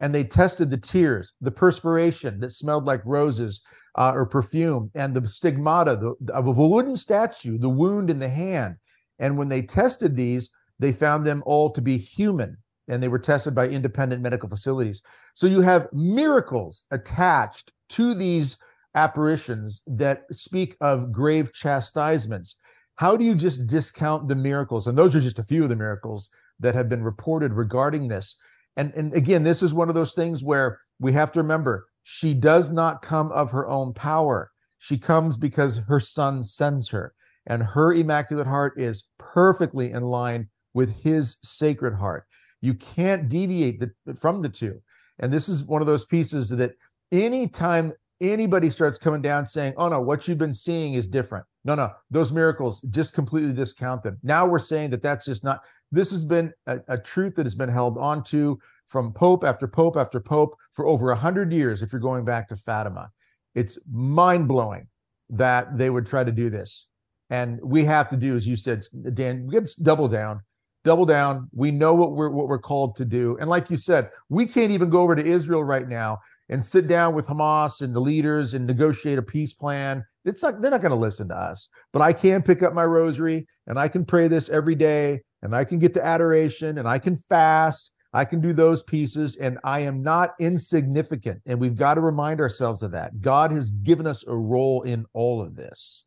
and 0.00 0.14
they 0.14 0.24
tested 0.24 0.70
the 0.70 0.78
tears, 0.78 1.32
the 1.40 1.50
perspiration 1.50 2.40
that 2.40 2.52
smelled 2.52 2.84
like 2.84 3.02
roses 3.04 3.60
uh, 3.96 4.12
or 4.14 4.26
perfume, 4.26 4.90
and 4.94 5.14
the 5.14 5.26
stigmata 5.28 6.14
of 6.32 6.46
a 6.46 6.52
wooden 6.52 6.96
statue, 6.96 7.58
the 7.58 7.68
wound 7.68 8.10
in 8.10 8.18
the 8.18 8.28
hand. 8.28 8.76
And 9.18 9.38
when 9.38 9.48
they 9.48 9.62
tested 9.62 10.16
these, 10.16 10.50
they 10.78 10.92
found 10.92 11.26
them 11.26 11.42
all 11.46 11.70
to 11.70 11.80
be 11.80 11.96
human 11.96 12.56
and 12.88 13.02
they 13.02 13.08
were 13.08 13.18
tested 13.18 13.54
by 13.54 13.68
independent 13.68 14.22
medical 14.22 14.48
facilities. 14.48 15.02
So 15.34 15.46
you 15.46 15.60
have 15.60 15.88
miracles 15.92 16.84
attached 16.90 17.72
to 17.90 18.14
these 18.14 18.56
apparitions 18.94 19.82
that 19.86 20.24
speak 20.32 20.76
of 20.80 21.12
grave 21.12 21.52
chastisements. 21.52 22.56
How 22.96 23.16
do 23.16 23.24
you 23.24 23.34
just 23.34 23.66
discount 23.66 24.28
the 24.28 24.36
miracles? 24.36 24.86
And 24.86 24.96
those 24.96 25.16
are 25.16 25.20
just 25.20 25.38
a 25.38 25.44
few 25.44 25.62
of 25.64 25.68
the 25.68 25.76
miracles 25.76 26.28
that 26.60 26.74
have 26.74 26.88
been 26.88 27.02
reported 27.02 27.52
regarding 27.52 28.08
this. 28.08 28.36
And, 28.76 28.92
and 28.94 29.14
again, 29.14 29.42
this 29.44 29.62
is 29.62 29.72
one 29.72 29.88
of 29.88 29.94
those 29.94 30.14
things 30.14 30.42
where 30.42 30.80
we 30.98 31.12
have 31.12 31.32
to 31.32 31.40
remember 31.40 31.86
she 32.02 32.34
does 32.34 32.70
not 32.70 33.02
come 33.02 33.32
of 33.32 33.50
her 33.50 33.66
own 33.68 33.94
power. 33.94 34.50
She 34.78 34.98
comes 34.98 35.36
because 35.36 35.78
her 35.88 36.00
son 36.00 36.42
sends 36.44 36.88
her. 36.90 37.14
And 37.46 37.62
her 37.62 37.92
Immaculate 37.92 38.46
Heart 38.46 38.80
is 38.80 39.04
perfectly 39.18 39.92
in 39.92 40.02
line 40.02 40.48
with 40.74 40.94
his 41.02 41.36
Sacred 41.42 41.94
Heart. 41.94 42.26
You 42.60 42.74
can't 42.74 43.28
deviate 43.28 43.80
the, 43.80 44.14
from 44.14 44.42
the 44.42 44.48
two. 44.48 44.80
And 45.18 45.32
this 45.32 45.48
is 45.48 45.64
one 45.64 45.80
of 45.80 45.86
those 45.86 46.04
pieces 46.04 46.48
that 46.50 46.72
anytime 47.12 47.92
anybody 48.20 48.70
starts 48.70 48.98
coming 48.98 49.22
down 49.22 49.46
saying, 49.46 49.74
oh 49.76 49.88
no, 49.88 50.00
what 50.00 50.26
you've 50.26 50.38
been 50.38 50.54
seeing 50.54 50.94
is 50.94 51.06
different. 51.06 51.44
No, 51.64 51.74
no, 51.74 51.92
those 52.10 52.32
miracles 52.32 52.80
just 52.90 53.12
completely 53.12 53.52
discount 53.52 54.02
them. 54.02 54.18
Now 54.22 54.46
we're 54.46 54.58
saying 54.58 54.90
that 54.90 55.02
that's 55.02 55.24
just 55.24 55.44
not, 55.44 55.60
this 55.94 56.10
has 56.10 56.24
been 56.24 56.52
a, 56.66 56.80
a 56.88 56.98
truth 56.98 57.34
that 57.36 57.46
has 57.46 57.54
been 57.54 57.68
held 57.68 57.98
onto 57.98 58.56
from 58.88 59.12
Pope 59.12 59.44
after 59.44 59.66
Pope 59.66 59.96
after 59.96 60.20
Pope 60.20 60.56
for 60.72 60.86
over 60.86 61.10
a 61.10 61.16
hundred 61.16 61.52
years. 61.52 61.82
If 61.82 61.92
you're 61.92 62.00
going 62.00 62.24
back 62.24 62.48
to 62.48 62.56
Fatima, 62.56 63.10
it's 63.54 63.78
mind 63.90 64.48
blowing 64.48 64.86
that 65.30 65.78
they 65.78 65.90
would 65.90 66.06
try 66.06 66.24
to 66.24 66.32
do 66.32 66.50
this. 66.50 66.88
And 67.30 67.58
we 67.62 67.84
have 67.84 68.08
to 68.10 68.16
do, 68.16 68.36
as 68.36 68.46
you 68.46 68.56
said, 68.56 68.84
Dan, 69.14 69.46
we 69.46 69.54
got 69.54 69.66
to 69.66 69.82
double 69.82 70.08
down 70.08 70.42
double 70.84 71.06
down. 71.06 71.48
We 71.52 71.70
know 71.70 71.94
what 71.94 72.12
we're 72.12 72.28
what 72.28 72.46
we're 72.46 72.58
called 72.58 72.94
to 72.96 73.04
do. 73.04 73.36
And 73.40 73.50
like 73.50 73.70
you 73.70 73.76
said, 73.76 74.10
we 74.28 74.46
can't 74.46 74.70
even 74.70 74.90
go 74.90 75.00
over 75.00 75.16
to 75.16 75.24
Israel 75.24 75.64
right 75.64 75.88
now 75.88 76.18
and 76.50 76.64
sit 76.64 76.86
down 76.86 77.14
with 77.14 77.26
Hamas 77.26 77.80
and 77.80 77.94
the 77.94 78.00
leaders 78.00 78.54
and 78.54 78.66
negotiate 78.66 79.18
a 79.18 79.22
peace 79.22 79.54
plan. 79.54 80.04
It's 80.24 80.42
not 80.42 80.60
they're 80.60 80.70
not 80.70 80.80
going 80.80 80.90
to 80.90 80.96
listen 80.96 81.28
to 81.28 81.36
us. 81.36 81.68
But 81.92 82.02
I 82.02 82.12
can 82.12 82.42
pick 82.42 82.62
up 82.62 82.72
my 82.72 82.84
rosary 82.84 83.46
and 83.66 83.78
I 83.78 83.88
can 83.88 84.04
pray 84.04 84.28
this 84.28 84.48
every 84.48 84.74
day 84.74 85.20
and 85.42 85.54
I 85.54 85.64
can 85.64 85.78
get 85.78 85.94
to 85.94 86.04
adoration 86.04 86.78
and 86.78 86.88
I 86.88 86.98
can 86.98 87.22
fast. 87.28 87.92
I 88.12 88.24
can 88.24 88.40
do 88.40 88.52
those 88.52 88.82
pieces 88.84 89.36
and 89.36 89.58
I 89.64 89.80
am 89.80 90.02
not 90.02 90.34
insignificant. 90.38 91.42
And 91.46 91.60
we've 91.60 91.76
got 91.76 91.94
to 91.94 92.00
remind 92.00 92.40
ourselves 92.40 92.82
of 92.82 92.92
that. 92.92 93.20
God 93.20 93.50
has 93.50 93.72
given 93.72 94.06
us 94.06 94.24
a 94.26 94.36
role 94.36 94.82
in 94.82 95.04
all 95.12 95.42
of 95.42 95.56
this. 95.56 96.04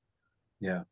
Yeah. 0.61 0.83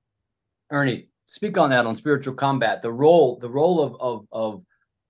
Ernie, 0.69 1.07
speak 1.27 1.57
on 1.57 1.69
that 1.71 1.85
on 1.85 1.95
spiritual 1.95 2.33
combat 2.33 2.81
the 2.81 2.91
role 2.91 3.37
the 3.39 3.49
role 3.49 3.81
of 3.81 3.95
of 3.99 4.27
of 4.31 4.63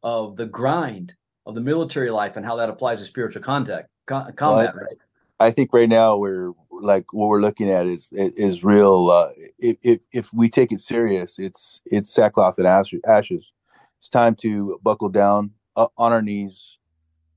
of 0.03 0.35
the 0.37 0.45
grind 0.45 1.13
of 1.45 1.55
the 1.55 1.61
military 1.61 2.09
life 2.09 2.37
and 2.37 2.45
how 2.45 2.55
that 2.55 2.69
applies 2.69 2.99
to 2.99 3.05
spiritual 3.05 3.41
contact 3.41 3.89
combat 4.07 4.35
well, 4.39 4.59
I, 4.59 4.65
right 4.65 4.97
i 5.39 5.51
think 5.51 5.71
right 5.73 5.89
now 5.89 6.17
we're 6.17 6.51
like 6.81 7.13
what 7.13 7.27
we're 7.27 7.41
looking 7.41 7.69
at 7.69 7.85
is 7.87 8.11
is 8.13 8.63
real 8.63 9.09
uh 9.09 9.29
if 9.59 9.99
if 10.11 10.33
we 10.33 10.49
take 10.49 10.71
it 10.71 10.79
serious 10.79 11.39
it's 11.39 11.81
it's 11.85 12.13
sackcloth 12.13 12.57
and 12.57 12.67
ashes 12.67 13.53
it's 13.97 14.09
time 14.09 14.35
to 14.35 14.79
buckle 14.83 15.09
down 15.09 15.51
uh, 15.75 15.87
on 15.97 16.11
our 16.11 16.21
knees 16.21 16.77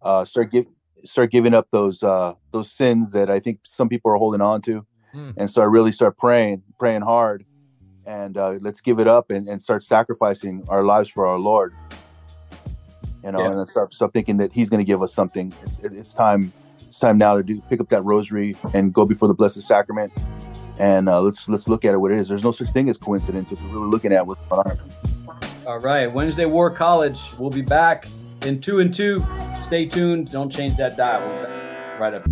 uh 0.02 0.24
start 0.24 0.50
give 0.50 0.66
start 1.04 1.30
giving 1.30 1.54
up 1.54 1.68
those 1.70 2.02
uh 2.02 2.34
those 2.50 2.70
sins 2.70 3.12
that 3.12 3.30
i 3.30 3.38
think 3.38 3.60
some 3.64 3.88
people 3.88 4.10
are 4.10 4.16
holding 4.16 4.40
on 4.40 4.60
to 4.60 4.86
mm. 5.14 5.34
and 5.36 5.48
start 5.48 5.70
really 5.70 5.92
start 5.92 6.16
praying 6.16 6.62
praying 6.78 7.02
hard 7.02 7.44
and 8.08 8.38
uh, 8.38 8.58
let's 8.62 8.80
give 8.80 8.98
it 8.98 9.06
up 9.06 9.30
and, 9.30 9.46
and 9.46 9.60
start 9.60 9.84
sacrificing 9.84 10.64
our 10.68 10.82
lives 10.82 11.10
for 11.10 11.26
our 11.26 11.38
Lord. 11.38 11.74
You 13.22 13.32
know, 13.32 13.40
yeah. 13.40 13.50
and 13.50 13.68
start 13.68 13.92
start 13.92 14.14
thinking 14.14 14.38
that 14.38 14.52
He's 14.52 14.70
going 14.70 14.78
to 14.78 14.84
give 14.84 15.02
us 15.02 15.12
something. 15.12 15.52
It's, 15.62 15.78
it's, 15.80 16.14
time. 16.14 16.52
It's 16.88 16.98
time 16.98 17.18
now 17.18 17.36
to 17.36 17.42
do 17.42 17.60
pick 17.68 17.80
up 17.80 17.90
that 17.90 18.02
rosary 18.02 18.56
and 18.72 18.94
go 18.94 19.04
before 19.04 19.28
the 19.28 19.34
Blessed 19.34 19.60
Sacrament, 19.60 20.10
and 20.78 21.06
uh, 21.06 21.20
let's 21.20 21.46
let's 21.46 21.68
look 21.68 21.84
at 21.84 21.92
it 21.92 21.98
what 21.98 22.12
it 22.12 22.18
is. 22.18 22.28
There's 22.28 22.42
no 22.42 22.50
such 22.50 22.70
thing 22.70 22.88
as 22.88 22.96
coincidence 22.96 23.52
if 23.52 23.62
we're 23.62 23.72
really 23.72 23.90
looking 23.90 24.10
at 24.14 24.26
what's 24.26 24.40
going 24.48 24.66
on. 24.66 24.80
All 25.66 25.80
right, 25.80 26.10
Wednesday 26.10 26.46
War 26.46 26.70
College. 26.70 27.20
We'll 27.38 27.50
be 27.50 27.60
back 27.60 28.08
in 28.40 28.62
two 28.62 28.80
and 28.80 28.92
two. 28.92 29.22
Stay 29.66 29.84
tuned. 29.84 30.30
Don't 30.30 30.50
change 30.50 30.78
that 30.78 30.96
dial. 30.96 31.20
Right 32.00 32.14
up. 32.14 32.24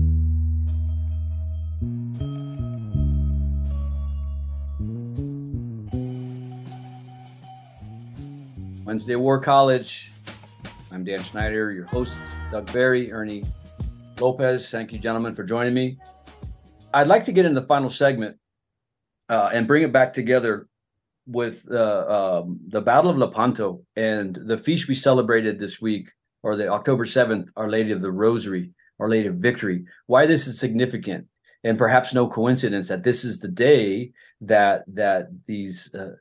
Wednesday 8.87 9.17
War 9.17 9.39
College. 9.39 10.11
I'm 10.91 11.05
Dan 11.05 11.23
Schneider, 11.23 11.73
your 11.73 11.85
host, 11.85 12.15
Doug 12.51 12.73
Barry, 12.73 13.13
Ernie 13.13 13.45
Lopez. 14.21 14.71
Thank 14.71 14.93
you, 14.93 14.99
gentlemen, 14.99 15.35
for 15.35 15.45
joining 15.45 15.75
me. 15.75 15.99
I'd 16.93 17.09
like 17.09 17.25
to 17.25 17.33
get 17.33 17.45
into 17.45 17.61
the 17.61 17.67
final 17.67 17.91
segment 17.91 18.39
uh, 19.29 19.51
and 19.53 19.67
bring 19.67 19.83
it 19.83 19.93
back 19.93 20.13
together 20.13 20.69
with 21.27 21.65
uh, 21.71 22.41
um, 22.43 22.61
the 22.69 22.81
Battle 22.81 23.11
of 23.11 23.19
Lepanto 23.19 23.83
and 23.97 24.39
the 24.47 24.59
feast 24.59 24.89
we 24.89 24.95
celebrated 24.95 25.59
this 25.59 25.81
week, 25.81 26.09
or 26.43 26.57
the 26.57 26.69
October 26.69 27.05
7th, 27.05 27.49
Our 27.57 27.69
Lady 27.69 27.93
of 27.93 28.01
the 28.01 28.13
Rosary, 28.13 28.71
Our 29.01 29.09
Lady 29.09 29.29
of 29.29 29.37
Victory. 29.37 29.85
Why 30.07 30.27
this 30.27 30.47
is 30.47 30.59
significant, 30.59 31.27
and 31.65 31.77
perhaps 31.77 32.15
no 32.15 32.29
coincidence 32.29 32.89
that 32.89 33.03
this 33.03 33.25
is 33.25 33.41
the 33.41 33.49
day 33.49 34.13
that 34.41 34.85
that 34.87 35.29
these 35.47 35.93
uh, 35.95 36.13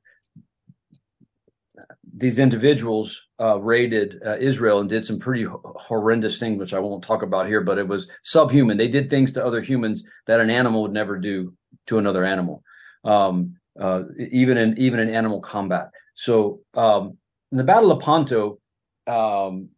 these 2.18 2.40
individuals 2.40 3.28
uh, 3.42 3.60
raided 3.60 4.22
uh, 4.26 4.38
Israel 4.38 4.80
and 4.80 4.90
did 4.90 5.06
some 5.06 5.20
pretty 5.20 5.46
horrendous 5.64 6.40
things, 6.40 6.58
which 6.58 6.74
I 6.74 6.80
won't 6.80 7.04
talk 7.04 7.24
about 7.24 7.48
here, 7.48 7.62
but 7.62 7.78
it 7.78 7.88
was 7.88 8.08
subhuman. 8.24 8.78
They 8.78 8.88
did 8.88 9.10
things 9.10 9.34
to 9.34 9.46
other 9.46 9.62
humans 9.62 10.06
that 10.26 10.40
an 10.40 10.50
animal 10.50 10.84
would 10.84 10.94
never 10.94 11.18
do 11.18 11.54
to 11.88 11.98
another 11.98 12.24
animal, 12.24 12.64
um, 13.04 13.58
uh, 13.80 14.04
even 14.32 14.58
in 14.58 14.78
even 14.78 15.00
in 15.00 15.10
animal 15.10 15.42
combat. 15.42 15.90
So 16.16 16.62
um, 16.74 17.18
in 17.52 17.58
the 17.58 17.66
Battle 17.66 17.92
of 17.92 18.02
Ponto, 18.02 18.60
um, 19.08 19.70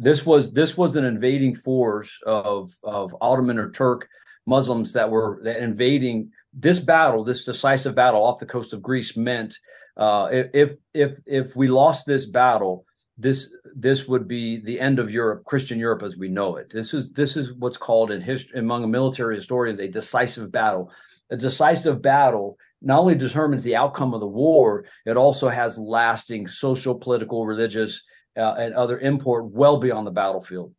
this 0.00 0.26
was 0.26 0.52
this 0.52 0.76
was 0.76 0.96
an 0.96 1.04
invading 1.04 1.54
force 1.54 2.18
of 2.26 2.72
of 2.82 3.14
Ottoman 3.20 3.58
or 3.58 3.70
Turk 3.70 4.08
Muslims 4.44 4.92
that 4.94 5.10
were 5.10 5.40
that 5.44 5.62
invading 5.62 6.32
this 6.52 6.80
battle, 6.80 7.22
this 7.22 7.44
decisive 7.44 7.94
battle 7.94 8.24
off 8.24 8.40
the 8.40 8.46
coast 8.46 8.72
of 8.72 8.82
Greece 8.82 9.16
meant 9.16 9.56
uh, 9.96 10.28
if 10.32 10.76
if 10.92 11.12
if 11.26 11.56
we 11.56 11.68
lost 11.68 12.06
this 12.06 12.26
battle, 12.26 12.84
this 13.16 13.48
this 13.74 14.06
would 14.06 14.28
be 14.28 14.60
the 14.60 14.78
end 14.78 14.98
of 14.98 15.10
Europe, 15.10 15.44
Christian 15.44 15.78
Europe 15.78 16.02
as 16.02 16.16
we 16.16 16.28
know 16.28 16.56
it. 16.56 16.70
This 16.70 16.92
is 16.92 17.12
this 17.12 17.36
is 17.36 17.52
what's 17.54 17.78
called 17.78 18.10
in 18.10 18.20
history 18.20 18.58
among 18.58 18.90
military 18.90 19.36
historians 19.36 19.80
a 19.80 19.88
decisive 19.88 20.52
battle. 20.52 20.90
A 21.30 21.36
decisive 21.36 22.02
battle 22.02 22.58
not 22.82 23.00
only 23.00 23.14
determines 23.14 23.62
the 23.62 23.74
outcome 23.74 24.12
of 24.12 24.20
the 24.20 24.26
war, 24.26 24.84
it 25.06 25.16
also 25.16 25.48
has 25.48 25.78
lasting 25.78 26.46
social, 26.46 26.94
political, 26.94 27.46
religious, 27.46 28.02
uh, 28.36 28.54
and 28.58 28.74
other 28.74 28.98
import 28.98 29.46
well 29.46 29.78
beyond 29.78 30.06
the 30.06 30.10
battlefield. 30.10 30.74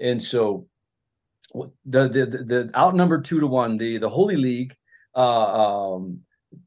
And 0.00 0.22
so, 0.22 0.66
the 1.54 2.08
the 2.08 2.26
the, 2.26 2.44
the 2.44 2.70
outnumbered 2.74 3.26
two 3.26 3.40
to 3.40 3.46
one, 3.46 3.76
the 3.76 3.98
the 3.98 4.08
Holy 4.08 4.36
League 4.36 4.74
uh, 5.14 5.92
um, 5.94 6.20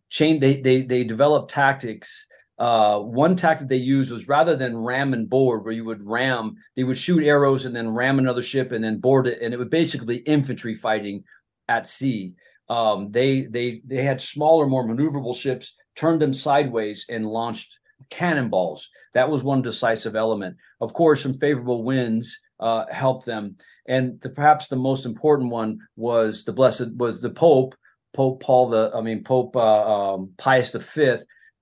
chain 0.10 0.40
they 0.40 0.62
they 0.62 0.82
they 0.82 1.04
developed 1.04 1.52
tactics 1.52 2.28
uh, 2.60 3.00
one 3.00 3.38
tactic 3.38 3.70
they 3.70 3.78
used 3.78 4.12
was 4.12 4.28
rather 4.28 4.56
than 4.56 4.78
ram 4.78 5.14
and 5.14 5.30
board, 5.30 5.64
where 5.64 5.74
you 5.74 5.86
would 5.86 6.06
ram, 6.06 6.58
they 6.76 6.84
would 6.84 6.98
shoot 6.98 7.24
arrows 7.24 7.64
and 7.64 7.74
then 7.74 7.90
ram 7.90 8.20
another 8.20 8.42
ship 8.42 8.74
and 8.74 8.84
then 8.84 9.00
board 9.00 9.28
it, 9.28 9.42
and 9.42 9.54
it 9.54 9.58
would 9.58 9.70
basically 9.70 10.18
infantry 10.18 10.76
fighting 10.76 11.24
at 11.70 11.88
sea. 11.88 12.34
Um, 12.68 13.12
they 13.12 13.44
they 13.44 13.82
they 13.86 14.04
had 14.04 14.20
smaller, 14.20 14.68
more 14.68 14.86
maneuverable 14.86 15.36
ships, 15.36 15.74
turned 15.96 16.22
them 16.22 16.34
sideways, 16.34 17.06
and 17.08 17.26
launched 17.26 17.80
cannonballs. 18.10 18.90
That 19.14 19.30
was 19.30 19.42
one 19.42 19.62
decisive 19.62 20.18
element. 20.18 20.58
Of 20.82 20.94
course, 20.94 21.24
some 21.24 21.36
favorable 21.36 21.84
winds 21.84 22.42
uh, 22.60 22.86
helped 22.92 23.26
them, 23.26 23.56
and 23.88 24.20
the, 24.20 24.30
perhaps 24.30 24.68
the 24.68 24.76
most 24.76 25.06
important 25.06 25.50
one 25.50 25.80
was 25.96 26.44
the 26.44 26.52
blessed 26.54 26.94
was 26.98 27.22
the 27.22 27.30
Pope, 27.30 27.74
Pope 28.14 28.42
Paul 28.42 28.70
the 28.70 28.92
I 28.94 29.02
mean 29.02 29.24
Pope 29.24 29.56
uh, 29.56 30.14
um, 30.14 30.32
Pius 30.38 30.74
V 30.74 31.18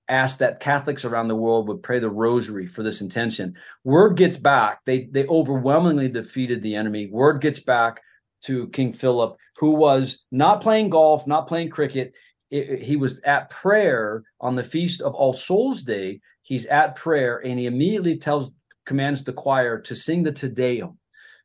asked 0.08 0.38
that 0.38 0.60
Catholics 0.60 1.04
around 1.04 1.28
the 1.28 1.36
world 1.36 1.68
would 1.68 1.82
pray 1.82 1.98
the 1.98 2.10
rosary 2.10 2.66
for 2.66 2.82
this 2.82 3.00
intention. 3.00 3.54
Word 3.84 4.16
gets 4.16 4.36
back. 4.36 4.80
They 4.86 5.08
they 5.12 5.26
overwhelmingly 5.26 6.08
defeated 6.08 6.62
the 6.62 6.74
enemy. 6.74 7.08
Word 7.10 7.40
gets 7.40 7.60
back 7.60 8.00
to 8.44 8.68
King 8.68 8.92
Philip, 8.92 9.36
who 9.56 9.72
was 9.72 10.24
not 10.30 10.60
playing 10.60 10.90
golf, 10.90 11.26
not 11.26 11.48
playing 11.48 11.70
cricket. 11.70 12.12
It, 12.50 12.82
he 12.82 12.96
was 12.96 13.20
at 13.24 13.50
prayer 13.50 14.22
on 14.40 14.54
the 14.54 14.64
feast 14.64 15.02
of 15.02 15.14
All 15.14 15.32
Souls 15.32 15.82
Day. 15.82 16.20
He's 16.42 16.64
at 16.66 16.96
prayer 16.96 17.44
and 17.44 17.58
he 17.58 17.66
immediately 17.66 18.16
tells 18.16 18.50
commands 18.86 19.22
the 19.22 19.34
choir 19.34 19.78
to 19.82 19.94
sing 19.94 20.22
the 20.22 20.32
Te 20.32 20.48
Deum. 20.48 20.96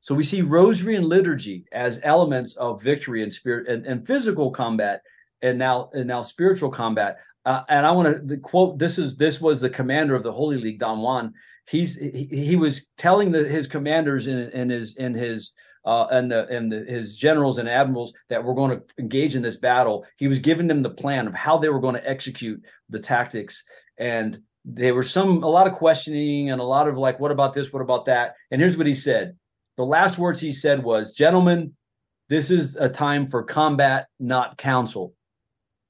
So 0.04 0.14
we 0.14 0.24
see 0.24 0.42
rosary 0.42 0.98
and 0.98 1.06
liturgy 1.06 1.64
as 1.72 2.02
elements 2.04 2.56
of 2.58 2.84
victory 2.84 3.24
and 3.24 3.32
spirit 3.32 3.70
and, 3.70 3.86
and 3.86 4.06
physical 4.06 4.52
combat 4.52 5.02
and 5.42 5.58
now 5.58 5.92
and 5.94 6.10
now 6.10 6.22
spiritual 6.24 6.72
combat. 6.72 7.20
Uh, 7.46 7.62
and 7.70 7.86
I 7.86 7.92
want 7.92 8.28
to 8.28 8.38
quote. 8.38 8.78
This 8.78 8.98
is 9.00 9.16
this 9.16 9.40
was 9.40 9.62
the 9.62 9.70
commander 9.70 10.14
of 10.14 10.24
the 10.24 10.34
Holy 10.34 10.58
League, 10.58 10.80
Don 10.80 11.00
Juan. 11.00 11.34
He's 11.70 11.96
he, 11.96 12.28
he 12.30 12.58
was 12.58 12.86
telling 12.98 13.32
the, 13.32 13.48
his 13.48 13.66
commanders 13.66 14.28
in, 14.28 14.50
in 14.50 14.70
his 14.70 14.98
in 14.98 15.14
his 15.14 15.54
uh, 15.86 16.08
and 16.12 16.30
the 16.30 16.48
and 16.50 16.70
the, 16.70 16.84
his 16.84 17.16
generals 17.16 17.58
and 17.58 17.70
admirals 17.70 18.14
that 18.28 18.44
were 18.44 18.56
going 18.56 18.72
to 18.72 18.84
engage 19.00 19.38
in 19.38 19.42
this 19.42 19.56
battle. 19.56 20.06
He 20.18 20.28
was 20.28 20.40
giving 20.40 20.68
them 20.68 20.84
the 20.84 20.90
plan 20.90 21.28
of 21.28 21.34
how 21.34 21.60
they 21.60 21.70
were 21.70 21.80
going 21.80 21.96
to 21.96 22.10
execute 22.10 22.62
the 22.90 23.00
tactics, 23.00 23.64
and 23.98 24.40
there 24.66 24.96
were 24.96 25.04
some 25.04 25.44
a 25.44 25.50
lot 25.50 25.68
of 25.68 25.76
questioning 25.76 26.52
and 26.52 26.60
a 26.60 26.66
lot 26.66 26.90
of 26.90 26.98
like, 26.98 27.22
what 27.22 27.32
about 27.32 27.54
this? 27.54 27.72
What 27.72 27.82
about 27.82 28.08
that? 28.08 28.36
And 28.52 28.60
here's 28.60 28.76
what 28.76 28.88
he 28.88 28.96
said. 28.96 29.38
The 29.78 29.86
last 29.86 30.18
words 30.18 30.40
he 30.40 30.52
said 30.52 30.84
was, 30.84 31.14
"Gentlemen, 31.14 31.74
this 32.30 32.52
is 32.52 32.76
a 32.76 32.90
time 32.90 33.28
for 33.28 33.44
combat, 33.44 34.08
not 34.20 34.58
counsel." 34.58 35.14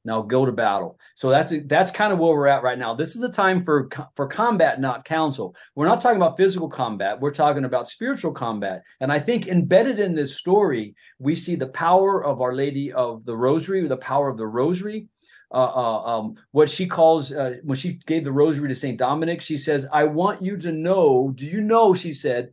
Now 0.06 0.22
go 0.22 0.46
to 0.46 0.52
battle. 0.52 1.00
So 1.16 1.30
that's 1.30 1.54
that's 1.66 1.92
kind 1.92 2.12
of 2.12 2.20
where 2.20 2.34
we're 2.34 2.48
at 2.48 2.64
right 2.64 2.78
now. 2.78 2.94
This 2.94 3.16
is 3.16 3.24
a 3.24 3.30
time 3.30 3.64
for 3.64 3.90
for 4.16 4.28
combat, 4.28 4.82
not 4.82 5.06
counsel. 5.06 5.56
We're 5.76 5.88
not 5.88 6.02
talking 6.02 6.18
about 6.18 6.36
physical 6.36 6.70
combat. 6.70 7.22
We're 7.22 7.34
talking 7.34 7.64
about 7.64 7.88
spiritual 7.88 8.34
combat. 8.34 8.84
And 9.00 9.14
I 9.14 9.20
think 9.20 9.48
embedded 9.48 10.00
in 10.00 10.14
this 10.14 10.36
story, 10.36 10.96
we 11.20 11.36
see 11.36 11.56
the 11.56 11.68
power 11.68 12.24
of 12.24 12.42
Our 12.42 12.54
Lady 12.54 12.92
of 12.92 13.24
the 13.24 13.36
Rosary, 13.36 13.88
the 13.88 13.98
power 13.98 14.30
of 14.30 14.38
the 14.38 14.48
Rosary. 14.48 15.08
Uh, 15.54 15.72
uh, 15.76 16.04
um, 16.04 16.36
what 16.52 16.70
she 16.70 16.88
calls 16.88 17.32
uh, 17.32 17.58
when 17.64 17.78
she 17.78 18.00
gave 18.08 18.24
the 18.24 18.32
Rosary 18.32 18.68
to 18.68 18.76
Saint 18.76 18.98
Dominic, 18.98 19.40
she 19.40 19.56
says, 19.56 19.88
"I 19.94 20.04
want 20.04 20.42
you 20.42 20.58
to 20.58 20.72
know." 20.72 21.32
Do 21.34 21.46
you 21.46 21.62
know? 21.62 21.94
She 21.94 22.12
said, 22.12 22.52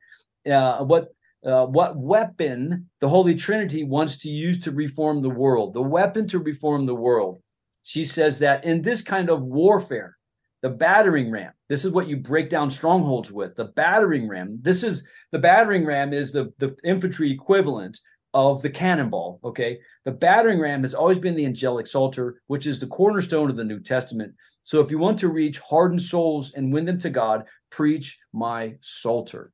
uh, 0.48 0.84
"What 0.84 1.08
uh, 1.44 1.66
what 1.66 1.96
weapon 1.96 2.88
the 3.00 3.08
Holy 3.08 3.34
Trinity 3.34 3.84
wants 3.84 4.18
to 4.18 4.28
use 4.28 4.60
to 4.60 4.70
reform 4.70 5.22
the 5.22 5.30
world, 5.30 5.74
the 5.74 5.82
weapon 5.82 6.28
to 6.28 6.38
reform 6.38 6.86
the 6.86 6.94
world. 6.94 7.42
She 7.82 8.04
says 8.04 8.38
that 8.40 8.64
in 8.64 8.82
this 8.82 9.02
kind 9.02 9.30
of 9.30 9.42
warfare, 9.42 10.16
the 10.62 10.68
battering 10.68 11.30
ram, 11.30 11.52
this 11.68 11.84
is 11.84 11.92
what 11.92 12.06
you 12.06 12.18
break 12.18 12.50
down 12.50 12.70
strongholds 12.70 13.32
with. 13.32 13.56
The 13.56 13.72
battering 13.76 14.28
ram, 14.28 14.58
this 14.60 14.82
is 14.82 15.04
the 15.32 15.38
battering 15.38 15.86
ram 15.86 16.12
is 16.12 16.32
the, 16.32 16.52
the 16.58 16.76
infantry 16.84 17.32
equivalent 17.32 17.98
of 18.34 18.60
the 18.62 18.70
cannonball. 18.70 19.40
Okay. 19.42 19.80
The 20.04 20.12
battering 20.12 20.60
ram 20.60 20.82
has 20.82 20.94
always 20.94 21.18
been 21.18 21.34
the 21.34 21.46
angelic 21.46 21.86
psalter, 21.86 22.42
which 22.46 22.66
is 22.66 22.78
the 22.78 22.86
cornerstone 22.86 23.50
of 23.50 23.56
the 23.56 23.64
New 23.64 23.80
Testament. 23.80 24.34
So 24.64 24.80
if 24.80 24.90
you 24.90 24.98
want 24.98 25.18
to 25.20 25.28
reach 25.28 25.58
hardened 25.58 26.02
souls 26.02 26.52
and 26.54 26.72
win 26.72 26.84
them 26.84 27.00
to 27.00 27.10
God, 27.10 27.44
preach 27.70 28.18
my 28.32 28.74
psalter. 28.82 29.52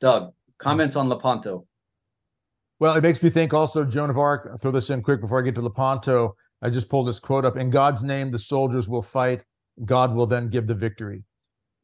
Doug, 0.00 0.32
Comments 0.60 0.94
on 0.94 1.08
Lepanto? 1.08 1.66
Well, 2.78 2.96
it 2.96 3.02
makes 3.02 3.22
me 3.22 3.30
think 3.30 3.52
also, 3.52 3.84
Joan 3.84 4.10
of 4.10 4.18
Arc, 4.18 4.48
I'll 4.50 4.58
throw 4.58 4.70
this 4.70 4.90
in 4.90 5.02
quick 5.02 5.20
before 5.20 5.40
I 5.40 5.42
get 5.42 5.54
to 5.56 5.62
Lepanto. 5.62 6.34
I 6.62 6.70
just 6.70 6.88
pulled 6.88 7.08
this 7.08 7.18
quote 7.18 7.44
up. 7.44 7.56
In 7.56 7.70
God's 7.70 8.02
name, 8.02 8.30
the 8.30 8.38
soldiers 8.38 8.88
will 8.88 9.02
fight. 9.02 9.44
God 9.84 10.14
will 10.14 10.26
then 10.26 10.48
give 10.48 10.66
the 10.66 10.74
victory. 10.74 11.24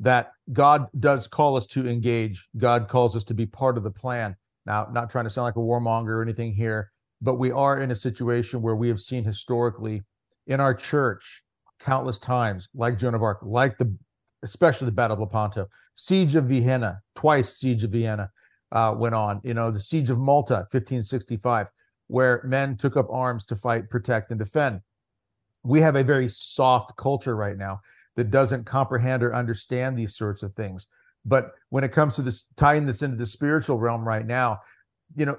That 0.00 0.32
God 0.52 0.86
does 1.00 1.26
call 1.26 1.56
us 1.56 1.66
to 1.68 1.88
engage. 1.88 2.46
God 2.58 2.88
calls 2.88 3.16
us 3.16 3.24
to 3.24 3.34
be 3.34 3.46
part 3.46 3.78
of 3.78 3.84
the 3.84 3.90
plan. 3.90 4.36
Now, 4.66 4.88
not 4.92 5.10
trying 5.10 5.24
to 5.24 5.30
sound 5.30 5.44
like 5.44 5.56
a 5.56 5.60
warmonger 5.60 6.08
or 6.08 6.22
anything 6.22 6.52
here, 6.52 6.90
but 7.22 7.34
we 7.34 7.50
are 7.50 7.80
in 7.80 7.90
a 7.90 7.96
situation 7.96 8.60
where 8.60 8.76
we 8.76 8.88
have 8.88 9.00
seen 9.00 9.24
historically 9.24 10.02
in 10.46 10.60
our 10.60 10.74
church 10.74 11.42
countless 11.80 12.18
times, 12.18 12.68
like 12.74 12.98
Joan 12.98 13.14
of 13.14 13.22
Arc, 13.22 13.38
like 13.42 13.78
the 13.78 13.94
especially 14.42 14.86
the 14.86 14.92
Battle 14.92 15.14
of 15.14 15.20
Lepanto, 15.20 15.66
Siege 15.94 16.34
of 16.34 16.44
Vienna, 16.44 17.00
twice 17.14 17.56
Siege 17.56 17.84
of 17.84 17.90
Vienna, 17.90 18.30
uh, 18.72 18.94
went 18.96 19.14
on. 19.14 19.40
You 19.44 19.54
know, 19.54 19.70
the 19.70 19.80
Siege 19.80 20.10
of 20.10 20.18
Malta, 20.18 20.66
1565, 20.70 21.68
where 22.08 22.42
men 22.44 22.76
took 22.76 22.96
up 22.96 23.08
arms 23.10 23.44
to 23.46 23.56
fight, 23.56 23.88
protect, 23.90 24.30
and 24.30 24.38
defend. 24.38 24.80
We 25.62 25.80
have 25.80 25.96
a 25.96 26.04
very 26.04 26.28
soft 26.28 26.96
culture 26.96 27.36
right 27.36 27.56
now 27.56 27.80
that 28.16 28.30
doesn't 28.30 28.64
comprehend 28.64 29.22
or 29.22 29.34
understand 29.34 29.98
these 29.98 30.16
sorts 30.16 30.42
of 30.42 30.54
things. 30.54 30.86
But 31.24 31.52
when 31.70 31.84
it 31.84 31.92
comes 31.92 32.14
to 32.16 32.22
this, 32.22 32.44
tying 32.56 32.86
this 32.86 33.02
into 33.02 33.16
the 33.16 33.26
spiritual 33.26 33.78
realm 33.78 34.06
right 34.06 34.26
now, 34.26 34.60
you 35.16 35.26
know, 35.26 35.36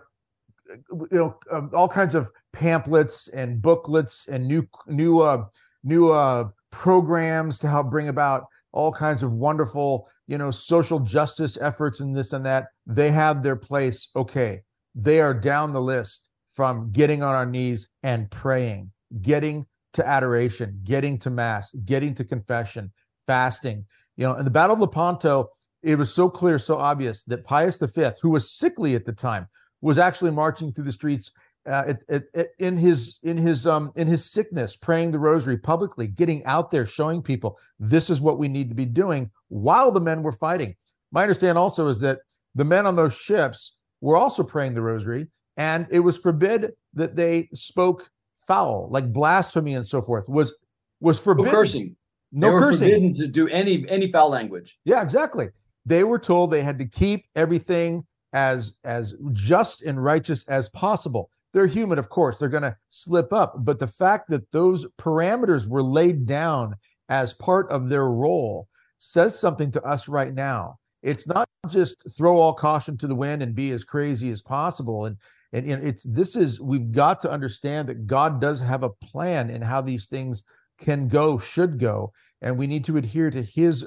you 0.89 1.07
know, 1.11 1.39
um, 1.49 1.71
all 1.73 1.88
kinds 1.88 2.13
of 2.13 2.30
pamphlets 2.51 3.30
and 3.30 3.61
booklets 3.61 4.28
and 4.28 4.45
new, 4.45 4.67
new, 4.88 5.19
uh, 5.19 5.45
new 5.84 6.11
uh, 6.11 6.49
programs 6.71 7.57
to 7.59 7.69
help 7.69 7.89
bring 7.89 8.09
about 8.09 8.45
all 8.73 8.91
kinds 8.91 9.23
of 9.23 9.32
wonderful, 9.32 10.09
you 10.28 10.38
know, 10.38 10.51
social 10.51 10.99
justice 10.99 11.57
efforts 11.61 12.01
and 12.01 12.15
this 12.15 12.34
and 12.34 12.45
that. 12.45 12.67
They 12.88 13.11
have 13.11 13.43
their 13.43 13.55
place. 13.55 14.09
Okay. 14.15 14.61
They 14.95 15.21
are 15.21 15.33
down 15.33 15.73
the 15.73 15.81
list 15.81 16.29
from 16.53 16.91
getting 16.91 17.21
on 17.21 17.35
our 17.35 17.45
knees 17.45 17.88
and 18.01 18.31
praying, 18.31 18.91
getting 19.21 19.67
to 19.93 20.07
adoration, 20.07 20.79
getting 20.83 21.19
to 21.19 21.29
mass, 21.29 21.71
getting 21.85 22.15
to 22.15 22.23
confession, 22.23 22.91
fasting. 23.27 23.85
You 24.15 24.25
know, 24.25 24.35
in 24.35 24.45
the 24.45 24.51
Battle 24.51 24.73
of 24.75 24.79
Lepanto, 24.79 25.49
it 25.83 25.97
was 25.97 26.11
so 26.11 26.29
clear, 26.29 26.57
so 26.57 26.77
obvious 26.77 27.23
that 27.25 27.43
Pius 27.43 27.77
V, 27.77 28.09
who 28.21 28.31
was 28.31 28.51
sickly 28.51 28.95
at 28.95 29.05
the 29.05 29.13
time, 29.13 29.47
was 29.81 29.99
actually 29.99 30.31
marching 30.31 30.71
through 30.71 30.85
the 30.85 30.91
streets 30.91 31.31
uh, 31.67 31.93
it, 32.09 32.23
it, 32.33 32.49
in 32.59 32.77
his 32.77 33.19
in 33.23 33.35
his 33.35 33.67
um 33.67 33.91
in 33.95 34.07
his 34.07 34.31
sickness, 34.31 34.75
praying 34.75 35.11
the 35.11 35.19
rosary 35.19 35.57
publicly, 35.57 36.07
getting 36.07 36.43
out 36.45 36.71
there, 36.71 36.85
showing 36.85 37.21
people 37.21 37.57
this 37.77 38.09
is 38.09 38.21
what 38.21 38.39
we 38.39 38.47
need 38.47 38.69
to 38.69 38.75
be 38.75 38.85
doing 38.85 39.29
while 39.49 39.91
the 39.91 39.99
men 39.99 40.23
were 40.23 40.31
fighting. 40.31 40.73
My 41.11 41.23
understanding 41.23 41.57
also 41.57 41.88
is 41.89 41.99
that 41.99 42.19
the 42.58 42.66
men 42.66 42.86
on 42.86 42.95
those 42.95 43.14
ships 43.14 43.78
were 44.01 44.18
also 44.18 44.43
praying 44.43 44.74
the 44.74 44.82
rosary, 44.82 45.28
and 45.55 45.88
it 45.89 45.99
was 45.99 46.18
forbid 46.18 46.74
that 46.93 47.16
they 47.16 47.49
spoke 47.53 48.10
foul, 48.47 48.89
like 48.91 49.12
blasphemy 49.12 49.76
and 49.76 49.88
so 49.88 50.01
forth. 50.01 50.28
Was 50.28 50.53
was 50.99 51.20
forbidden. 51.20 51.51
No 51.51 51.58
cursing. 51.58 51.95
No 52.32 52.47
they 52.47 52.53
were 52.53 52.60
cursing. 52.60 52.80
Forbidden 52.80 53.16
to 53.16 53.28
do 53.28 53.47
any 53.47 53.86
any 53.89 54.12
foul 54.12 54.30
language. 54.30 54.78
Yeah, 54.84 55.01
exactly. 55.01 55.49
They 55.86 56.03
were 56.03 56.20
told 56.20 56.51
they 56.51 56.64
had 56.64 56.80
to 56.80 56.86
keep 56.86 57.26
everything 57.36 58.05
as 58.34 58.74
as 58.84 59.14
just 59.34 59.84
and 59.84 60.03
righteous 60.03 60.45
as 60.49 60.68
possible 60.70 61.30
they're 61.58 61.66
human, 61.66 61.97
of 61.97 62.10
course, 62.10 62.38
they're 62.38 62.49
going 62.49 62.64
to 62.64 62.78
slip 62.89 63.34
up. 63.34 63.55
But 63.60 63.80
the 63.80 63.88
fact 63.88 64.30
that 64.30 64.51
those 64.51 64.86
parameters 64.99 65.68
were 65.68 65.82
laid 65.82 66.26
down 66.26 66.76
as 67.10 67.34
part 67.34 67.70
of 67.70 67.89
their 67.89 68.10
role 68.10 68.68
says 68.99 69.39
something 69.39 69.72
to 69.72 69.82
us 69.84 70.08
right 70.08 70.34
now. 70.34 70.78
It's 71.02 71.28
not 71.28 71.48
just 71.70 71.95
throw 72.18 72.38
all 72.38 72.54
caution 72.54 72.98
to 72.98 73.08
the 73.08 73.16
wind 73.16 73.41
and 73.41 73.56
be 73.56 73.72
as 73.72 73.84
crazy 73.84 74.32
as 74.32 74.41
possible. 74.41 75.06
And, 75.06 75.18
and, 75.54 75.68
it's 75.70 76.04
this 76.04 76.36
is 76.36 76.60
we've 76.60 76.91
got 76.91 77.20
to 77.22 77.32
understand 77.32 77.88
that 77.89 78.08
God 78.08 78.41
does 78.41 78.60
have 78.60 78.84
a 78.84 78.89
plan 78.89 79.50
in 79.50 79.62
how 79.62 79.82
these 79.82 80.08
things 80.08 80.43
can 80.80 81.08
go, 81.08 81.39
should 81.39 81.80
go, 81.80 82.12
and 82.41 82.58
we 82.58 82.68
need 82.68 82.86
to 82.86 82.98
adhere 82.98 83.32
to 83.32 83.41
his 83.41 83.86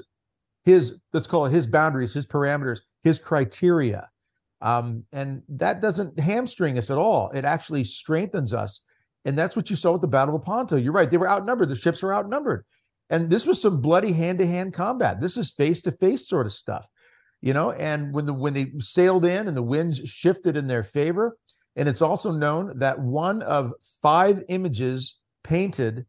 his 0.63 0.95
let's 1.13 1.27
call 1.27 1.45
it 1.45 1.51
his 1.51 1.67
boundaries, 1.67 2.13
his 2.13 2.25
parameters, 2.25 2.79
his 3.03 3.19
criteria. 3.19 4.09
Um, 4.61 5.05
and 5.11 5.41
that 5.49 5.81
doesn't 5.81 6.19
hamstring 6.19 6.77
us 6.77 6.91
at 6.91 6.97
all. 6.97 7.31
It 7.31 7.45
actually 7.45 7.83
strengthens 7.83 8.53
us. 8.53 8.81
And 9.25 9.37
that's 9.37 9.55
what 9.55 9.69
you 9.69 9.75
saw 9.75 9.93
with 9.93 10.01
the 10.01 10.07
Battle 10.07 10.35
of 10.35 10.41
Lepanto. 10.41 10.77
You're 10.77 10.93
right. 10.93 11.09
They 11.09 11.17
were 11.17 11.29
outnumbered. 11.29 11.69
The 11.69 11.75
ships 11.75 12.01
were 12.01 12.13
outnumbered. 12.13 12.65
And 13.09 13.29
this 13.29 13.45
was 13.45 13.61
some 13.61 13.81
bloody 13.81 14.13
hand 14.13 14.39
to 14.39 14.47
hand 14.47 14.73
combat. 14.73 15.19
This 15.19 15.35
is 15.35 15.51
face 15.51 15.81
to 15.81 15.91
face 15.91 16.27
sort 16.27 16.45
of 16.45 16.53
stuff, 16.53 16.87
you 17.41 17.53
know. 17.53 17.71
And 17.71 18.13
when 18.13 18.25
the 18.25 18.33
when 18.33 18.53
they 18.53 18.71
sailed 18.79 19.25
in 19.25 19.47
and 19.47 19.55
the 19.55 19.63
winds 19.63 19.99
shifted 19.99 20.57
in 20.57 20.67
their 20.67 20.83
favor, 20.83 21.37
and 21.75 21.87
it's 21.87 22.01
also 22.01 22.31
known 22.31 22.77
that 22.79 22.99
one 22.99 23.41
of 23.43 23.73
five 24.01 24.43
images 24.49 25.17
painted 25.43 26.05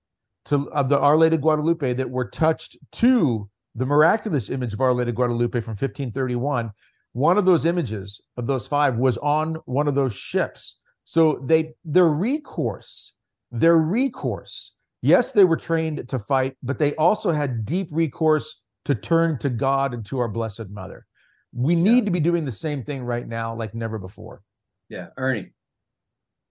to 0.47 0.69
of 0.71 0.89
the 0.89 0.99
Our 0.99 1.17
Lady 1.17 1.37
Guadalupe 1.37 1.95
that 1.95 2.11
were 2.11 2.29
touched 2.29 2.77
to 2.93 3.49
the 3.75 3.87
miraculous 3.87 4.51
image 4.51 4.73
of 4.73 4.81
Our 4.81 4.93
Lady 4.93 5.13
Guadalupe 5.13 5.61
from 5.61 5.73
1531. 5.73 6.71
One 7.13 7.39
of 7.39 7.45
those 7.45 7.65
images 7.65 8.21
of 8.37 8.47
those 8.47 8.67
five 8.67 8.97
was 8.97 9.19
on 9.19 9.57
one 9.67 9.89
of 9.89 9.95
those 9.95 10.15
ships. 10.15 10.81
So 11.05 11.43
they 11.47 11.75
their 11.85 12.09
recourse, 12.09 13.13
their 13.51 13.77
recourse. 13.77 14.75
Yes, 15.03 15.33
they 15.33 15.45
were 15.45 15.57
trained 15.57 16.09
to 16.09 16.19
fight, 16.19 16.57
but 16.63 16.79
they 16.79 16.95
also 16.95 17.33
had 17.33 17.65
deep 17.65 17.89
recourse 17.91 18.63
to 18.85 18.95
turn 18.95 19.39
to 19.39 19.51
God 19.51 19.95
and 19.95 20.05
to 20.07 20.19
our 20.19 20.29
Blessed 20.29 20.71
Mother. 20.71 21.07
We 21.55 21.75
need 21.75 21.99
yeah. 21.99 22.05
to 22.05 22.11
be 22.11 22.21
doing 22.21 22.45
the 22.45 22.53
same 22.53 22.83
thing 22.83 23.05
right 23.05 23.27
now, 23.27 23.55
like 23.55 23.75
never 23.75 23.99
before. 23.99 24.43
Yeah, 24.89 25.09
Ernie. 25.17 25.51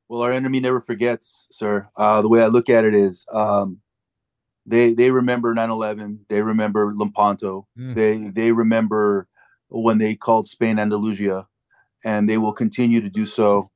Well, 0.07 0.21
our 0.21 0.33
enemy 0.33 0.59
never 0.59 0.81
forgets, 0.81 1.47
sir. 1.51 1.87
Uh, 1.95 2.21
the 2.21 2.27
way 2.27 2.41
I 2.41 2.47
look 2.47 2.69
at 2.69 2.83
it 2.83 2.93
is, 2.93 3.25
um, 3.33 3.79
they 4.65 4.93
they 4.93 5.09
remember 5.09 5.55
9/11. 5.55 6.19
They 6.29 6.41
remember 6.41 6.93
Lepanto. 6.95 7.67
Mm. 7.77 7.95
They 7.95 8.17
they 8.29 8.51
remember 8.51 9.27
when 9.69 9.97
they 9.97 10.15
called 10.15 10.47
Spain 10.47 10.77
Andalusia, 10.77 11.47
and 12.03 12.29
they 12.29 12.37
will 12.37 12.53
continue 12.53 13.01
to 13.01 13.09
do 13.09 13.25
so. 13.25 13.71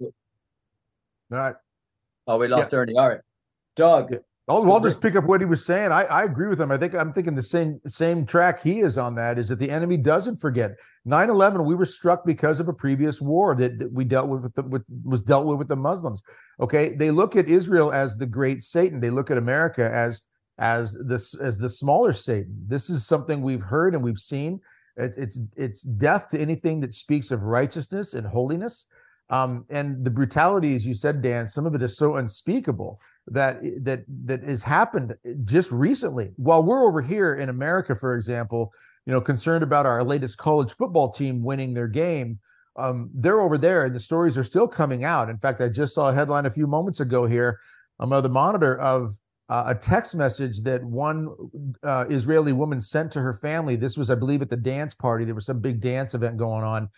All 0.00 0.10
right. 1.30 1.54
Oh, 2.26 2.38
we 2.38 2.48
lost 2.48 2.72
yeah. 2.72 2.78
Ernie. 2.78 2.94
All 2.96 3.08
right, 3.08 3.20
Doug. 3.76 4.14
I'll, 4.48 4.72
I'll 4.72 4.80
just 4.80 5.00
pick 5.00 5.14
up 5.14 5.24
what 5.24 5.40
he 5.40 5.44
was 5.44 5.64
saying. 5.64 5.92
I, 5.92 6.02
I 6.04 6.24
agree 6.24 6.48
with 6.48 6.60
him. 6.60 6.72
I 6.72 6.76
think 6.76 6.94
I'm 6.94 7.12
thinking 7.12 7.36
the 7.36 7.42
same 7.42 7.80
same 7.86 8.26
track 8.26 8.60
he 8.60 8.80
is 8.80 8.98
on 8.98 9.14
that 9.14 9.38
is 9.38 9.48
that 9.50 9.60
the 9.60 9.70
enemy 9.70 9.96
doesn't 9.96 10.36
forget 10.36 10.72
9/11. 11.06 11.64
We 11.64 11.76
were 11.76 11.86
struck 11.86 12.26
because 12.26 12.58
of 12.58 12.68
a 12.68 12.72
previous 12.72 13.20
war 13.20 13.54
that, 13.54 13.78
that 13.78 13.92
we 13.92 14.04
dealt 14.04 14.28
with, 14.28 14.42
with, 14.42 14.54
the, 14.54 14.62
with 14.62 14.84
was 15.04 15.22
dealt 15.22 15.46
with 15.46 15.58
with 15.58 15.68
the 15.68 15.76
Muslims. 15.76 16.22
Okay, 16.58 16.94
they 16.94 17.12
look 17.12 17.36
at 17.36 17.46
Israel 17.46 17.92
as 17.92 18.16
the 18.16 18.26
great 18.26 18.64
Satan. 18.64 19.00
They 19.00 19.10
look 19.10 19.30
at 19.30 19.38
America 19.38 19.88
as 19.92 20.22
as 20.58 20.98
this 21.06 21.34
as 21.34 21.56
the 21.56 21.68
smaller 21.68 22.12
Satan. 22.12 22.64
This 22.66 22.90
is 22.90 23.06
something 23.06 23.42
we've 23.42 23.62
heard 23.62 23.94
and 23.94 24.02
we've 24.02 24.18
seen. 24.18 24.60
It, 24.96 25.14
it's 25.16 25.40
it's 25.56 25.82
death 25.82 26.30
to 26.30 26.40
anything 26.40 26.80
that 26.80 26.96
speaks 26.96 27.30
of 27.30 27.42
righteousness 27.44 28.14
and 28.14 28.26
holiness. 28.26 28.86
Um, 29.30 29.64
and 29.70 30.04
the 30.04 30.10
brutality, 30.10 30.74
as 30.74 30.84
you 30.84 30.94
said, 30.94 31.22
Dan, 31.22 31.48
some 31.48 31.64
of 31.64 31.74
it 31.74 31.82
is 31.82 31.96
so 31.96 32.16
unspeakable 32.16 33.00
that 33.28 33.60
that 33.84 34.04
that 34.24 34.42
has 34.42 34.62
happened 34.62 35.14
just 35.44 35.70
recently. 35.70 36.32
While 36.36 36.62
we're 36.64 36.86
over 36.86 37.00
here 37.00 37.34
in 37.34 37.48
America, 37.48 37.94
for 37.94 38.16
example, 38.16 38.72
you 39.06 39.12
know, 39.12 39.20
concerned 39.20 39.62
about 39.62 39.86
our 39.86 40.02
latest 40.02 40.38
college 40.38 40.72
football 40.72 41.12
team 41.12 41.42
winning 41.42 41.74
their 41.74 41.88
game, 41.88 42.38
um, 42.76 43.10
they're 43.14 43.40
over 43.40 43.58
there, 43.58 43.84
and 43.84 43.94
the 43.94 44.00
stories 44.00 44.36
are 44.36 44.44
still 44.44 44.66
coming 44.66 45.04
out. 45.04 45.28
In 45.28 45.38
fact, 45.38 45.60
I 45.60 45.68
just 45.68 45.94
saw 45.94 46.10
a 46.10 46.14
headline 46.14 46.46
a 46.46 46.50
few 46.50 46.66
moments 46.66 47.00
ago 47.00 47.26
here 47.26 47.60
on 48.00 48.08
the 48.10 48.28
monitor 48.28 48.78
of 48.80 49.14
uh, 49.48 49.64
a 49.66 49.74
text 49.74 50.14
message 50.14 50.62
that 50.62 50.82
one 50.82 51.28
uh, 51.82 52.06
Israeli 52.08 52.52
woman 52.52 52.80
sent 52.80 53.12
to 53.12 53.20
her 53.20 53.34
family. 53.34 53.76
This 53.76 53.96
was, 53.96 54.10
I 54.10 54.14
believe, 54.14 54.42
at 54.42 54.50
the 54.50 54.56
dance 54.56 54.94
party. 54.94 55.24
There 55.24 55.34
was 55.34 55.46
some 55.46 55.60
big 55.60 55.80
dance 55.80 56.14
event 56.14 56.38
going 56.38 56.64
on, 56.64 56.88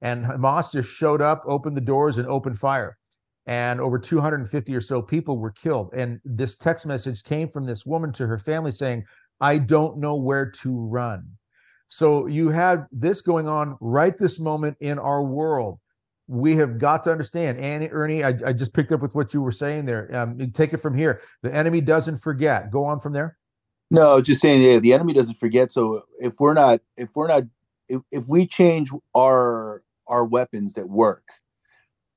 and 0.00 0.24
Hamas 0.24 0.72
just 0.72 0.88
showed 0.88 1.20
up, 1.20 1.42
opened 1.46 1.76
the 1.76 1.82
doors, 1.82 2.16
and 2.16 2.26
opened 2.28 2.58
fire 2.58 2.96
and 3.46 3.80
over 3.80 3.98
250 3.98 4.74
or 4.74 4.80
so 4.80 5.02
people 5.02 5.38
were 5.38 5.50
killed. 5.50 5.92
And 5.94 6.20
this 6.24 6.56
text 6.56 6.86
message 6.86 7.22
came 7.22 7.48
from 7.48 7.66
this 7.66 7.84
woman 7.84 8.12
to 8.14 8.26
her 8.26 8.38
family 8.38 8.72
saying, 8.72 9.04
I 9.40 9.58
don't 9.58 9.98
know 9.98 10.16
where 10.16 10.50
to 10.50 10.78
run. 10.78 11.26
So 11.88 12.26
you 12.26 12.48
had 12.48 12.86
this 12.90 13.20
going 13.20 13.46
on 13.46 13.76
right 13.80 14.16
this 14.16 14.40
moment 14.40 14.76
in 14.80 14.98
our 14.98 15.22
world. 15.22 15.78
We 16.26 16.56
have 16.56 16.78
got 16.78 17.04
to 17.04 17.12
understand, 17.12 17.58
Annie, 17.58 17.90
Ernie, 17.90 18.24
I, 18.24 18.34
I 18.46 18.52
just 18.54 18.72
picked 18.72 18.92
up 18.92 19.02
with 19.02 19.14
what 19.14 19.34
you 19.34 19.42
were 19.42 19.52
saying 19.52 19.84
there. 19.84 20.08
Um, 20.16 20.50
take 20.52 20.72
it 20.72 20.78
from 20.78 20.96
here. 20.96 21.20
The 21.42 21.54
enemy 21.54 21.82
doesn't 21.82 22.16
forget. 22.18 22.70
Go 22.70 22.84
on 22.84 23.00
from 23.00 23.12
there. 23.12 23.36
No, 23.90 24.20
just 24.22 24.40
saying, 24.40 24.62
yeah, 24.62 24.78
the 24.78 24.94
enemy 24.94 25.12
doesn't 25.12 25.38
forget. 25.38 25.70
So 25.70 26.02
if 26.18 26.40
we're 26.40 26.54
not, 26.54 26.80
if 26.96 27.10
we're 27.14 27.28
not, 27.28 27.42
if, 27.88 28.00
if 28.10 28.24
we 28.28 28.46
change 28.46 28.90
our 29.14 29.82
our 30.06 30.24
weapons 30.24 30.72
that 30.74 30.88
work, 30.88 31.28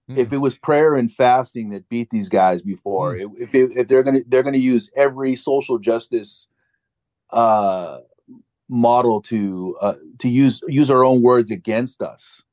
Mm. 0.09 0.17
If 0.17 0.31
it 0.31 0.37
was 0.37 0.55
prayer 0.55 0.95
and 0.95 1.11
fasting 1.11 1.69
that 1.71 1.89
beat 1.89 2.09
these 2.09 2.29
guys 2.29 2.61
before, 2.61 3.15
mm. 3.15 3.31
if 3.37 3.53
if, 3.53 3.75
if 3.75 3.87
they're 3.87 4.03
gonna 4.03 4.21
they're 4.27 4.43
gonna 4.43 4.57
use 4.57 4.89
every 4.95 5.35
social 5.35 5.77
justice 5.77 6.47
uh, 7.31 7.99
model 8.69 9.21
to 9.23 9.77
uh, 9.81 9.95
to 10.19 10.29
use 10.29 10.61
use 10.67 10.89
our 10.89 11.03
own 11.03 11.21
words 11.21 11.51
against 11.51 12.01
us. 12.01 12.43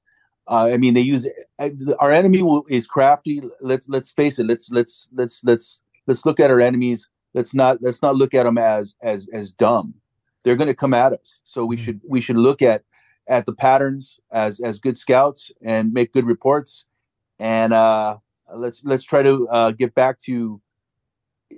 Uh, 0.46 0.70
I 0.72 0.76
mean, 0.76 0.94
they 0.94 1.00
use 1.00 1.26
uh, 1.58 1.70
our 2.00 2.10
enemy 2.10 2.42
will, 2.42 2.64
is 2.68 2.86
crafty. 2.86 3.42
Let's 3.60 3.88
let's 3.88 4.10
face 4.10 4.38
it. 4.38 4.46
Let's 4.46 4.70
let's 4.70 5.08
let's 5.12 5.42
let's 5.44 5.80
let's 6.06 6.26
look 6.26 6.40
at 6.40 6.50
our 6.50 6.60
enemies. 6.60 7.08
Let's 7.34 7.54
not 7.54 7.78
let's 7.80 8.02
not 8.02 8.16
look 8.16 8.34
at 8.34 8.44
them 8.44 8.58
as 8.58 8.94
as 9.02 9.28
as 9.32 9.52
dumb. 9.52 9.94
They're 10.42 10.56
going 10.56 10.68
to 10.68 10.74
come 10.74 10.92
at 10.92 11.12
us. 11.12 11.40
So 11.44 11.64
we 11.64 11.76
mm. 11.76 11.80
should 11.80 12.00
we 12.06 12.20
should 12.20 12.36
look 12.36 12.62
at 12.62 12.82
at 13.28 13.46
the 13.46 13.54
patterns 13.54 14.18
as 14.32 14.60
as 14.60 14.78
good 14.78 14.98
scouts 14.98 15.50
and 15.62 15.92
make 15.92 16.12
good 16.12 16.26
reports 16.26 16.84
and 17.38 17.72
uh, 17.72 18.18
let's 18.54 18.82
let's 18.84 19.04
try 19.04 19.22
to 19.22 19.48
uh, 19.48 19.70
get 19.72 19.94
back 19.94 20.18
to 20.20 20.60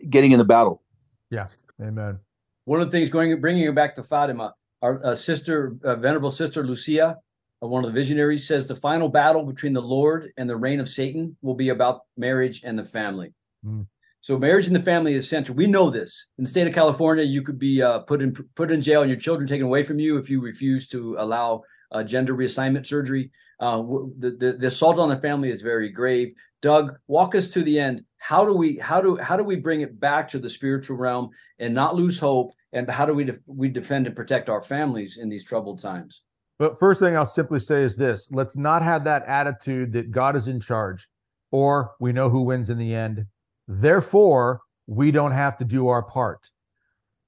getting 0.08 0.32
in 0.32 0.38
the 0.38 0.44
battle. 0.44 0.82
Yeah, 1.30 1.48
amen. 1.80 2.18
One 2.64 2.80
of 2.80 2.90
the 2.90 2.98
things 2.98 3.10
going 3.10 3.40
bringing 3.40 3.62
you 3.62 3.72
back 3.72 3.94
to 3.96 4.02
Fatima, 4.02 4.54
our 4.82 5.04
uh, 5.04 5.14
sister, 5.14 5.76
uh, 5.84 5.96
venerable 5.96 6.30
sister 6.30 6.66
Lucia, 6.66 7.16
uh, 7.62 7.66
one 7.66 7.84
of 7.84 7.92
the 7.92 7.98
visionaries, 7.98 8.46
says 8.46 8.66
the 8.66 8.76
final 8.76 9.08
battle 9.08 9.44
between 9.44 9.72
the 9.72 9.82
Lord 9.82 10.32
and 10.36 10.48
the 10.48 10.56
reign 10.56 10.80
of 10.80 10.88
Satan 10.88 11.36
will 11.42 11.54
be 11.54 11.70
about 11.70 12.00
marriage 12.16 12.62
and 12.64 12.78
the 12.78 12.84
family. 12.84 13.32
Mm. 13.64 13.86
So 14.20 14.36
marriage 14.36 14.66
and 14.66 14.74
the 14.74 14.82
family 14.82 15.14
is 15.14 15.28
central. 15.28 15.56
We 15.56 15.68
know 15.68 15.88
this. 15.88 16.26
In 16.38 16.44
the 16.44 16.50
state 16.50 16.66
of 16.66 16.74
California, 16.74 17.22
you 17.22 17.42
could 17.42 17.60
be 17.60 17.80
uh, 17.80 18.00
put 18.00 18.20
in 18.20 18.34
put 18.56 18.72
in 18.72 18.80
jail 18.80 19.02
and 19.02 19.10
your 19.10 19.20
children 19.20 19.46
taken 19.46 19.66
away 19.66 19.84
from 19.84 20.00
you 20.00 20.16
if 20.16 20.28
you 20.28 20.40
refuse 20.40 20.88
to 20.88 21.14
allow 21.18 21.62
uh, 21.92 22.02
gender 22.02 22.34
reassignment 22.34 22.86
surgery. 22.86 23.30
Uh, 23.59 23.82
the, 24.18 24.36
the, 24.38 24.52
the 24.61 24.66
assault 24.66 24.98
on 24.98 25.09
the 25.09 25.16
family 25.16 25.50
is 25.50 25.62
very 25.62 25.90
grave. 25.90 26.34
Doug, 26.62 26.96
walk 27.07 27.34
us 27.34 27.48
to 27.48 27.62
the 27.62 27.78
end. 27.78 28.02
How 28.18 28.44
do 28.44 28.54
we 28.54 28.76
how 28.78 29.00
do 29.00 29.16
how 29.16 29.36
do 29.36 29.44
we 29.44 29.57
bring 29.57 29.82
it 29.82 30.00
back 30.00 30.28
to 30.30 30.38
the 30.38 30.50
spiritual 30.50 30.96
realm 30.96 31.30
and 31.59 31.72
not 31.72 31.94
lose 31.94 32.18
hope? 32.18 32.52
And 32.72 32.90
how 32.90 33.07
do 33.07 33.14
we 33.14 33.30
we 33.46 33.68
defend 33.68 34.07
and 34.07 34.16
protect 34.16 34.48
our 34.48 34.62
families 34.62 35.18
in 35.18 35.28
these 35.28 35.44
troubled 35.44 35.80
times? 35.80 36.22
But 36.59 36.78
first 36.78 37.00
thing 37.00 37.16
I'll 37.16 37.26
simply 37.26 37.61
say 37.61 37.82
is 37.82 37.96
this: 37.96 38.28
Let's 38.30 38.57
not 38.57 38.82
have 38.82 39.04
that 39.04 39.24
attitude 39.26 39.92
that 39.92 40.11
God 40.11 40.34
is 40.34 40.48
in 40.48 40.61
charge, 40.61 41.07
or 41.52 41.92
we 42.00 42.12
know 42.12 42.28
who 42.28 42.42
wins 42.42 42.70
in 42.70 42.78
the 42.78 42.94
end. 42.94 43.24
Therefore, 43.68 44.61
we 44.86 45.11
don't 45.11 45.32
have 45.32 45.57
to 45.59 45.64
do 45.64 45.88
our 45.88 46.02
part. 46.02 46.50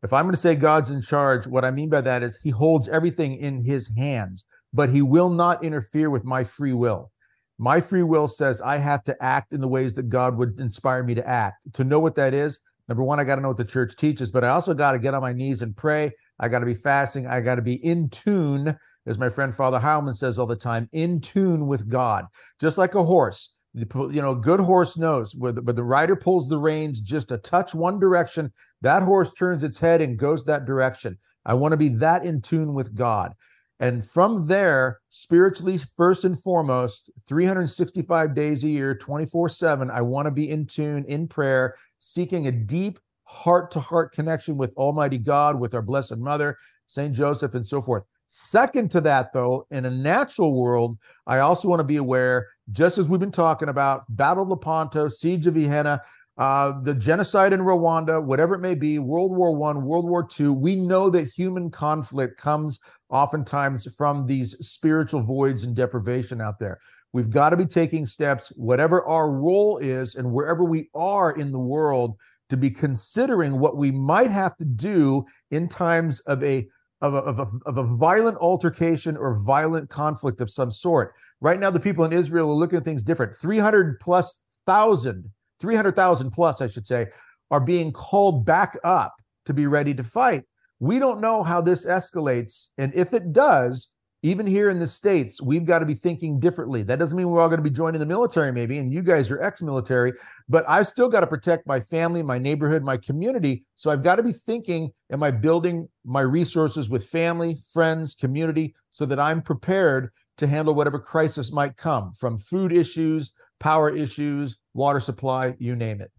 If 0.03 0.13
I'm 0.13 0.25
going 0.25 0.35
to 0.35 0.41
say 0.41 0.55
God's 0.55 0.91
in 0.91 1.03
charge, 1.03 1.47
what 1.47 1.65
I 1.65 1.71
mean 1.71 1.89
by 1.89 2.01
that 2.01 2.23
is 2.23 2.39
He 2.43 2.51
holds 2.51 2.89
everything 2.89 3.37
in 3.37 3.63
His 3.65 3.89
hands 3.97 4.45
but 4.73 4.91
he 4.91 5.03
will 5.03 5.31
not 5.31 5.65
interfere 5.65 6.11
with 6.11 6.25
my 6.25 6.45
free 6.45 6.73
will. 6.73 7.11
My 7.59 7.81
free 7.81 8.05
will 8.05 8.29
says 8.29 8.61
I 8.61 8.77
have 8.77 9.03
to 9.05 9.17
act 9.23 9.53
in 9.53 9.61
the 9.61 9.69
ways 9.69 9.95
that 9.95 10.09
God 10.09 10.37
would 10.37 10.61
inspire 10.61 11.03
me 11.03 11.15
to 11.15 11.29
act. 11.29 11.73
To 11.75 11.85
know 11.85 11.99
what 11.99 12.15
that 12.15 12.35
is, 12.35 12.61
number 12.89 13.03
one, 13.03 13.19
I 13.19 13.25
got 13.25 13.37
to 13.37 13.41
know 13.41 13.49
what 13.49 13.57
the 13.57 13.65
church 13.65 13.97
teaches, 13.97 14.31
but 14.31 14.45
I 14.45 14.49
also 14.49 14.75
got 14.75 14.93
to 14.93 14.99
get 14.99 15.15
on 15.15 15.23
my 15.23 15.33
knees 15.33 15.63
and 15.63 15.77
pray. 15.77 16.13
I 16.39 16.49
got 16.49 16.61
to 16.61 16.67
be 16.67 16.75
fasting. 16.75 17.27
I 17.27 17.41
got 17.41 17.57
to 17.57 17.63
be 17.63 17.85
in 17.85 18.11
tune, 18.11 18.77
as 19.07 19.19
my 19.19 19.29
friend 19.29 19.55
Father 19.55 19.81
Heilman 19.81 20.17
says 20.17 20.39
all 20.39 20.47
the 20.47 20.55
time, 20.55 20.89
in 20.93 21.21
tune 21.21 21.67
with 21.67 21.89
God, 21.89 22.27
just 22.61 22.79
like 22.79 22.95
a 22.95 23.03
horse. 23.03 23.55
You 23.75 24.23
know, 24.23 24.35
good 24.35 24.61
horse 24.61 24.97
knows 24.97 25.33
the, 25.33 25.53
the 25.53 25.85
rider 25.85 26.17
pulls 26.17 26.49
the 26.49 26.59
reins 26.59 27.01
just 27.01 27.33
a 27.33 27.39
touch 27.39 27.75
one 27.75 27.99
direction, 27.99 28.53
that 28.83 29.03
horse 29.03 29.33
turns 29.33 29.63
its 29.63 29.79
head 29.79 30.01
and 30.01 30.19
goes 30.19 30.45
that 30.45 30.65
direction. 30.65 31.19
I 31.45 31.55
want 31.55 31.73
to 31.73 31.77
be 31.77 31.89
that 31.89 32.25
in 32.25 32.41
tune 32.41 32.75
with 32.75 32.95
God. 32.95 33.33
And 33.81 34.05
from 34.05 34.47
there, 34.47 35.01
spiritually, 35.11 35.79
first 35.97 36.25
and 36.25 36.41
foremost, 36.41 37.11
365 37.29 38.35
days 38.35 38.65
a 38.65 38.69
year, 38.69 38.95
24 38.95 39.49
7, 39.49 39.91
I 39.91 40.01
want 40.01 40.27
to 40.27 40.33
be 40.33 40.51
in 40.51 40.67
tune 40.67 41.05
in 41.07 41.29
prayer, 41.29 41.77
seeking 42.01 42.49
a 42.49 42.53
deep 42.53 42.99
heart 43.23 43.71
to 43.73 43.81
heart 43.81 44.13
connection 44.13 44.57
with 44.57 44.75
Almighty 44.77 45.19
God, 45.19 45.61
with 45.61 45.75
our 45.75 45.83
Blessed 45.83 46.17
Mother, 46.17 46.59
St. 46.87 47.13
Joseph, 47.13 47.55
and 47.55 47.67
so 47.67 47.81
forth. 47.81 48.05
Second 48.29 48.91
to 48.91 49.01
that, 49.03 49.33
though, 49.33 49.67
in 49.71 49.87
a 49.87 49.91
natural 49.91 50.53
world, 50.53 50.99
I 51.27 51.39
also 51.39 51.69
want 51.69 51.81
to 51.81 51.85
be 51.85 51.97
aware, 51.97 52.49
just 52.73 52.99
as 52.99 53.09
we've 53.09 53.21
been 53.21 53.33
talking 53.33 53.69
about, 53.69 54.05
Battle 54.11 54.43
of 54.43 54.51
Lepanto, 54.51 55.09
Siege 55.09 55.47
of 55.47 55.55
Vienna, 55.55 56.03
uh, 56.37 56.81
the 56.83 56.95
genocide 56.95 57.53
in 57.53 57.61
Rwanda, 57.61 58.23
whatever 58.23 58.55
it 58.55 58.61
may 58.61 58.75
be, 58.75 58.99
World 58.99 59.37
War 59.37 59.55
One, 59.55 59.85
World 59.85 60.09
War 60.09 60.23
Two, 60.23 60.53
we 60.53 60.77
know 60.77 61.11
that 61.11 61.29
human 61.31 61.71
conflict 61.71 62.41
comes 62.41 62.79
oftentimes 63.11 63.87
from 63.97 64.27
these 64.27 64.55
spiritual 64.67 65.23
voids 65.23 65.65
and 65.65 65.75
deprivation 65.75 66.41
out 66.41 66.59
there. 66.59 66.79
We've 67.13 67.31
got 67.31 67.51
to 67.51 67.57
be 67.57 67.65
taking 67.65 68.05
steps, 68.05 68.53
whatever 68.57 69.05
our 69.07 69.31
role 69.31 69.79
is, 69.79 70.15
and 70.15 70.31
wherever 70.31 70.65
we 70.65 70.91
are 70.95 71.33
in 71.33 71.53
the 71.53 71.59
world, 71.59 72.17
to 72.51 72.57
be 72.57 72.71
considering 72.71 73.59
what 73.59 73.77
we 73.77 73.91
might 73.91 74.31
have 74.31 74.57
to 74.57 74.65
do 74.65 75.25
in 75.51 75.69
times 75.69 76.21
of 76.21 76.43
a 76.43 76.69
of 77.01 77.15
a, 77.15 77.19
of, 77.19 77.39
a, 77.39 77.47
of 77.67 77.79
a 77.79 77.85
violent 77.85 78.37
altercation 78.39 79.17
or 79.17 79.39
violent 79.39 79.89
conflict 79.89 80.41
of 80.41 80.51
some 80.51 80.71
sort. 80.71 81.15
Right 81.41 81.61
now, 81.61 81.71
the 81.71 81.79
people 81.79 82.05
in 82.05 82.13
Israel 82.13 82.51
are 82.51 82.55
looking 82.55 82.79
at 82.79 82.85
things 82.85 83.05
different. 83.05 83.39
300 83.39 84.01
plus 84.01 84.41
thousand, 84.67 85.31
300,000 85.61 86.31
plus, 86.33 86.61
I 86.61 86.67
should 86.67 86.89
say, 86.89 87.07
are 87.53 87.61
being 87.61 87.93
called 87.93 88.45
back 88.45 88.77
up 88.83 89.15
to 89.47 89.55
be 89.55 89.67
ready 89.67 89.95
to 89.95 90.03
fight. 90.03 90.45
We 90.81 90.99
don't 90.99 91.21
know 91.21 91.43
how 91.43 91.61
this 91.61 91.85
escalates. 91.85 92.69
And 92.79 92.95
if 92.95 93.13
it 93.13 93.33
does, 93.33 93.89
even 94.23 94.47
here 94.47 94.69
in 94.69 94.81
the 94.81 94.87
States, 94.87 95.41
we've 95.41 95.65
got 95.65 95.79
to 95.79 95.87
be 95.87 95.95
thinking 95.95 96.41
differently. 96.41 96.83
That 96.83 96.99
doesn't 96.99 97.17
mean 97.17 97.29
we're 97.29 97.41
all 97.41 97.49
going 97.49 97.63
to 97.63 97.71
be 97.71 97.71
joining 97.71 98.01
the 98.01 98.07
military, 98.07 98.51
maybe, 98.51 98.79
and 98.79 98.93
you 98.93 99.03
guys 99.03 99.31
are 99.31 99.41
ex 99.41 99.63
military, 99.63 100.13
but 100.49 100.65
I've 100.69 100.89
still 100.89 101.09
got 101.09 101.21
to 101.21 101.27
protect 101.27 101.69
my 101.69 101.79
family, 101.79 102.23
my 102.23 102.37
neighborhood, 102.37 102.83
my 102.83 102.97
community. 102.97 103.65
So 103.77 103.91
I've 103.91 104.03
got 104.03 104.17
to 104.17 104.25
be 104.25 104.33
thinking 104.33 104.91
am 105.13 105.23
I 105.23 105.31
building 105.31 105.89
my 106.05 106.23
resources 106.23 106.91
with 106.91 107.07
family, 107.07 107.59
friends, 107.73 108.15
community, 108.15 108.75
so 108.91 109.07
that 109.07 109.21
I'm 109.21 109.41
prepared 109.41 110.11
to 110.39 110.47
handle 110.49 110.75
whatever 110.75 110.99
crisis 110.99 111.53
might 111.53 111.77
come 111.77 112.13
from 112.13 112.39
food 112.39 112.73
issues, 112.73 113.33
power 113.61 113.89
issues, 113.91 114.59
water 114.75 115.01
supply, 115.01 115.55
you 115.59 115.77
name 115.77 116.01
it. 116.01 116.11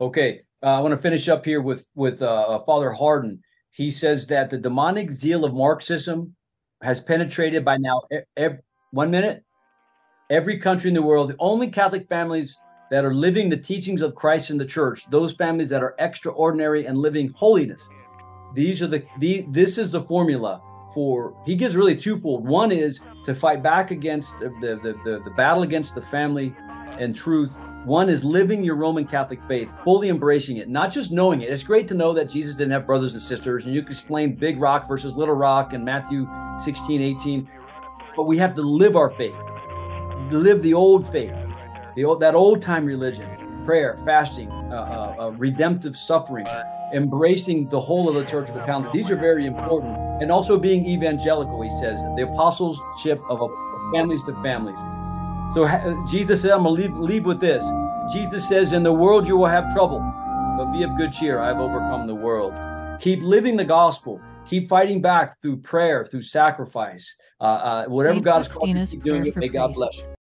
Okay. 0.00 0.40
Uh, 0.62 0.78
I 0.78 0.80
want 0.80 0.92
to 0.92 1.00
finish 1.00 1.28
up 1.28 1.44
here 1.44 1.60
with, 1.60 1.86
with 1.94 2.22
uh, 2.22 2.60
Father 2.60 2.90
Hardon. 2.90 3.42
He 3.76 3.90
says 3.90 4.26
that 4.28 4.48
the 4.48 4.56
demonic 4.56 5.12
zeal 5.12 5.44
of 5.44 5.52
Marxism 5.52 6.34
has 6.82 6.98
penetrated 6.98 7.62
by 7.62 7.76
now 7.76 8.00
every, 8.34 8.60
one 8.90 9.10
minute 9.10 9.44
every 10.30 10.58
country 10.58 10.88
in 10.88 10.94
the 10.94 11.02
world. 11.02 11.28
The 11.28 11.36
only 11.38 11.68
Catholic 11.68 12.08
families 12.08 12.56
that 12.90 13.04
are 13.04 13.12
living 13.12 13.50
the 13.50 13.56
teachings 13.58 14.00
of 14.00 14.14
Christ 14.14 14.48
in 14.48 14.56
the 14.56 14.64
church, 14.64 15.04
those 15.10 15.34
families 15.34 15.68
that 15.68 15.82
are 15.82 15.94
extraordinary 15.98 16.86
and 16.86 16.96
living 16.96 17.28
holiness. 17.36 17.82
These 18.54 18.80
are 18.80 18.86
the, 18.86 19.04
the 19.18 19.44
this 19.50 19.76
is 19.76 19.90
the 19.90 20.00
formula 20.00 20.62
for 20.94 21.36
he 21.44 21.54
gives 21.54 21.76
really 21.76 21.96
twofold. 21.96 22.48
One 22.48 22.72
is 22.72 23.00
to 23.26 23.34
fight 23.34 23.62
back 23.62 23.90
against 23.90 24.32
the 24.40 24.48
the, 24.62 24.94
the, 25.04 25.22
the 25.22 25.30
battle 25.36 25.64
against 25.64 25.94
the 25.94 26.00
family 26.00 26.56
and 26.98 27.14
truth 27.14 27.52
one 27.86 28.08
is 28.08 28.24
living 28.24 28.64
your 28.64 28.74
Roman 28.74 29.06
Catholic 29.06 29.38
faith, 29.46 29.70
fully 29.84 30.08
embracing 30.08 30.56
it, 30.56 30.68
not 30.68 30.90
just 30.90 31.12
knowing 31.12 31.42
it. 31.42 31.50
It's 31.50 31.62
great 31.62 31.86
to 31.86 31.94
know 31.94 32.12
that 32.14 32.28
Jesus 32.28 32.56
didn't 32.56 32.72
have 32.72 32.84
brothers 32.84 33.14
and 33.14 33.22
sisters, 33.22 33.64
and 33.64 33.72
you 33.72 33.80
can 33.82 33.92
explain 33.92 34.34
big 34.34 34.60
rock 34.60 34.88
versus 34.88 35.14
little 35.14 35.36
rock 35.36 35.72
in 35.72 35.84
Matthew 35.84 36.28
16, 36.64 37.00
18. 37.00 37.48
But 38.16 38.24
we 38.24 38.38
have 38.38 38.54
to 38.54 38.62
live 38.62 38.96
our 38.96 39.10
faith, 39.10 39.36
live 40.32 40.62
the 40.62 40.74
old 40.74 41.10
faith, 41.12 41.32
the 41.94 42.04
old, 42.04 42.18
that 42.18 42.34
old 42.34 42.60
time 42.60 42.84
religion, 42.84 43.62
prayer, 43.64 44.00
fasting, 44.04 44.50
uh, 44.50 45.14
uh, 45.18 45.22
uh, 45.22 45.30
redemptive 45.36 45.96
suffering, 45.96 46.46
embracing 46.92 47.68
the 47.68 47.78
whole 47.78 48.08
of 48.08 48.16
the 48.16 48.24
Church 48.24 48.48
of 48.48 48.56
the 48.56 48.64
calendar. 48.64 48.90
These 48.92 49.12
are 49.12 49.16
very 49.16 49.46
important. 49.46 49.96
And 50.20 50.32
also 50.32 50.58
being 50.58 50.84
evangelical, 50.84 51.62
he 51.62 51.70
says, 51.80 52.00
the 52.16 52.22
apostleship 52.22 53.22
of 53.30 53.48
families 53.92 54.22
to 54.26 54.34
families. 54.42 54.95
So 55.54 55.66
Jesus 56.08 56.42
said, 56.42 56.50
I'm 56.50 56.64
going 56.64 56.76
to 56.76 56.82
leave, 56.82 56.96
leave 56.96 57.24
with 57.24 57.40
this. 57.40 57.64
Jesus 58.12 58.46
says, 58.46 58.72
In 58.72 58.82
the 58.82 58.92
world 58.92 59.26
you 59.26 59.36
will 59.36 59.46
have 59.46 59.72
trouble, 59.72 60.00
but 60.56 60.72
be 60.72 60.82
of 60.82 60.96
good 60.96 61.12
cheer. 61.12 61.40
I 61.40 61.48
have 61.48 61.58
overcome 61.58 62.06
the 62.06 62.14
world. 62.14 62.52
Keep 63.00 63.22
living 63.22 63.56
the 63.56 63.64
gospel. 63.64 64.20
Keep 64.46 64.68
fighting 64.68 65.00
back 65.00 65.40
through 65.42 65.58
prayer, 65.58 66.06
through 66.06 66.22
sacrifice. 66.22 67.16
Uh, 67.40 67.44
uh, 67.44 67.84
whatever 67.86 68.20
God 68.20 68.42
is 68.42 68.52
calling 68.52 68.76
you 68.76 68.84
to 69.00 69.14
it, 69.14 69.36
may 69.36 69.48
God 69.48 69.74
bless 69.74 69.98
you. 69.98 70.06